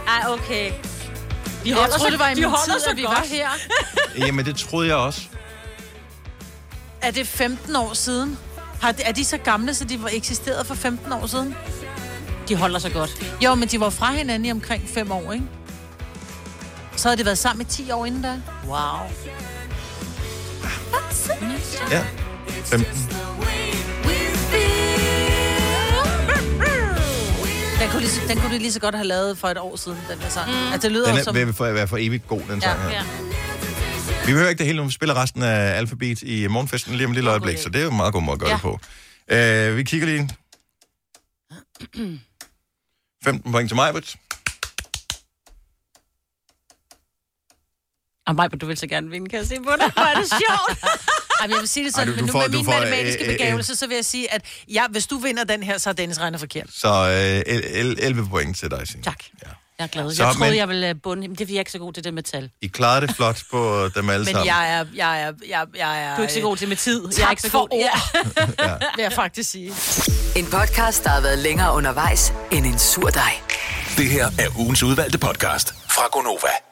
Ej, 0.09 0.25
okay. 0.29 0.71
De 0.71 1.69
Jeg 1.69 1.75
holder 1.77 1.89
troede, 1.97 2.05
så- 2.05 2.11
det 2.11 2.19
var 2.19 2.29
i 2.29 2.35
de 2.35 2.41
min 2.41 2.51
holder 2.51 2.65
tid, 2.75 2.81
så 2.81 2.91
at 2.91 2.97
vi 2.97 3.03
godt. 3.03 3.15
var 3.19 3.25
her. 3.25 3.49
Jamen, 4.27 4.45
det 4.47 4.57
troede 4.57 4.89
jeg 4.89 4.97
også. 4.97 5.21
Er 7.03 7.11
det 7.11 7.27
15 7.27 7.77
år 7.77 7.95
siden? 7.95 8.39
Har 8.83 8.93
de, 8.93 9.03
er 9.03 9.13
de 9.13 9.25
så 9.25 9.39
gamle, 9.39 9.75
så 9.75 9.85
de 9.85 10.03
var 10.03 10.11
eksisteret 10.13 10.67
for 10.67 10.75
15 10.75 11.13
år 11.13 11.27
siden? 11.27 11.55
De 12.49 12.57
holder 12.57 12.79
så 12.79 12.91
godt. 12.91 13.23
Jo, 13.45 13.55
men 13.55 13.69
de 13.69 13.81
var 13.81 13.91
fra 13.91 14.13
hinanden 14.13 14.45
i 14.47 14.51
omkring 14.53 14.89
fem 14.89 15.11
år, 15.13 15.33
ikke? 15.33 15.45
Så 16.99 17.09
havde 17.09 17.17
de 17.21 17.25
været 17.25 17.39
sammen 17.39 17.67
i 17.67 17.71
10 17.71 17.91
år 17.91 18.07
inden 18.07 18.23
da. 18.23 18.41
Wow. 18.67 18.77
Ja. 21.91 22.05
15. 22.65 22.85
Den 27.81 27.89
kunne, 27.91 28.01
lige, 28.01 28.11
så- 28.11 28.21
den 28.29 28.39
kunne 28.41 28.55
de 28.55 28.59
lige 28.59 28.73
så 28.73 28.81
godt 28.81 28.95
have 28.95 29.07
lavet 29.07 29.39
for 29.39 29.49
et 29.49 29.59
år 29.59 29.77
siden, 29.77 29.99
den 30.11 30.19
der 30.19 30.29
sang. 30.29 30.51
Mm. 30.51 30.73
At 30.73 30.83
det 30.83 30.93
lyder 30.93 31.05
Den 31.05 31.13
også 31.13 31.21
er, 31.21 31.25
som... 31.25 31.35
vil 31.35 31.55
for, 31.55 31.71
være 31.73 31.89
for 31.89 31.97
evigt 32.01 32.27
god, 32.29 32.41
den 32.49 32.61
sang 32.61 32.81
her. 32.83 32.91
ja. 32.91 33.03
Vi 34.27 34.33
behøver 34.33 34.49
ikke 34.49 34.59
det 34.59 34.67
hele 34.67 34.79
nu. 34.79 34.85
Vi 34.85 34.93
spiller 34.93 35.15
resten 35.23 35.43
af 35.43 35.77
Alphabet 35.79 36.23
i 36.23 36.47
morgenfesten 36.47 36.95
lige 36.95 37.05
om 37.05 37.11
et 37.11 37.15
lille 37.15 37.31
øjeblik, 37.31 37.59
så 37.59 37.69
det 37.69 37.77
er 37.79 37.85
jo 37.85 37.91
en 37.91 37.97
meget 37.97 38.13
god 38.13 38.23
måde 38.23 38.33
at 38.35 38.39
gøre 38.41 38.49
Ja. 38.49 38.55
det 38.55 38.63
på. 38.63 38.79
Uh, 39.71 39.77
vi 39.77 39.83
kigger 39.85 40.07
lige. 40.07 40.31
15 43.25 43.53
point 43.53 43.69
til 43.71 43.77
mig, 43.77 43.93
Og 48.29 48.35
mig, 48.35 48.61
du 48.61 48.67
vil 48.67 48.77
så 48.79 48.87
gerne 48.87 49.11
vinde, 49.11 49.29
kan 49.29 49.39
jeg 49.39 49.47
se 49.47 49.57
på 49.57 49.71
dig. 49.81 49.93
Hvor 49.93 50.03
er 50.03 50.15
det 50.15 50.29
sjovt. 50.29 50.79
Ej, 51.41 51.47
men 51.47 51.51
jeg 51.55 51.61
vil 51.61 51.69
sige 51.69 51.85
det 51.87 51.95
sådan, 51.95 52.09
Ej, 52.09 52.13
Ej, 52.15 52.17
du- 52.21 52.25
men 52.25 52.29
du 52.29 52.33
nu 52.33 52.33
får- 52.33 52.39
med 52.41 52.49
du 52.49 52.57
min 52.59 52.65
får, 52.65 52.73
øh, 52.73 52.81
matematiske 52.81 53.25
øh, 53.25 53.31
øh, 53.33 53.39
begævelse, 53.39 53.77
så 53.77 53.87
vil 53.87 53.95
jeg 53.95 54.05
sige, 54.05 54.33
at 54.35 54.43
ja, 54.73 54.83
hvis 54.91 55.07
du 55.07 55.19
vinder 55.19 55.45
den 55.45 55.63
her, 55.63 55.79
så 55.79 55.89
er 55.91 55.95
Dennis 55.95 56.21
regner 56.21 56.39
forkert. 56.39 56.67
Så 56.75 56.89
uh, 57.47 57.53
11 58.05 58.29
point 58.29 58.57
til 58.59 58.71
dig, 58.71 58.89
Signe. 58.89 59.03
Tak. 59.03 59.19
Jeg 59.79 59.85
er 59.85 59.89
glad. 59.89 60.15
Så, 60.15 60.25
jeg 60.25 60.35
troede, 60.35 60.51
men- 60.51 60.59
jeg 60.59 60.69
ville 60.69 60.89
øh, 60.89 60.95
bunde. 61.03 61.21
Men 61.23 61.31
det 61.31 61.41
er 61.41 61.45
fordi, 61.45 61.53
jeg 61.53 61.59
er 61.59 61.61
ikke 61.61 61.73
så 61.73 61.79
god 61.79 61.93
til 61.93 62.05
det 62.05 62.15
med 62.15 62.23
tal. 62.23 62.51
I 62.63 62.67
klarede 62.67 63.07
det 63.07 63.17
flot 63.17 63.43
på 63.51 63.89
dem 63.95 64.11
alle 64.11 64.25
Men 64.25 64.33
sammen. 64.33 64.47
jeg 64.47 64.73
er, 64.79 64.85
jeg 64.95 65.21
er, 65.23 65.33
jeg, 65.49 65.67
jeg 65.77 66.03
er... 66.05 66.17
Du 66.17 66.23
er 66.23 66.25
ikke 66.25 66.35
så 66.35 66.41
god 66.41 66.57
til 66.57 66.69
med 66.69 66.77
tid. 66.77 67.03
Tak 67.09 67.19
Jeg 67.19 67.27
er 67.27 67.31
ikke 67.31 67.43
så 67.43 67.51
god. 67.51 67.69
ord, 67.71 67.99
Ja. 68.69 68.75
vil 68.97 69.03
jeg 69.03 69.13
faktisk 69.13 69.51
sige. 69.51 69.73
En 70.37 70.47
podcast, 70.47 71.05
der 71.05 71.11
har 71.11 71.21
været 71.21 71.39
længere 71.39 71.75
undervejs 71.75 72.33
end 72.53 72.67
en 72.67 72.79
sur 72.79 73.09
dej. 73.09 73.33
Det 73.97 74.07
her 74.11 74.27
er 74.39 74.59
ugens 74.59 74.83
udvalgte 74.83 75.19
podcast 75.19 75.75
fra 75.91 76.03
Gonova. 76.13 76.68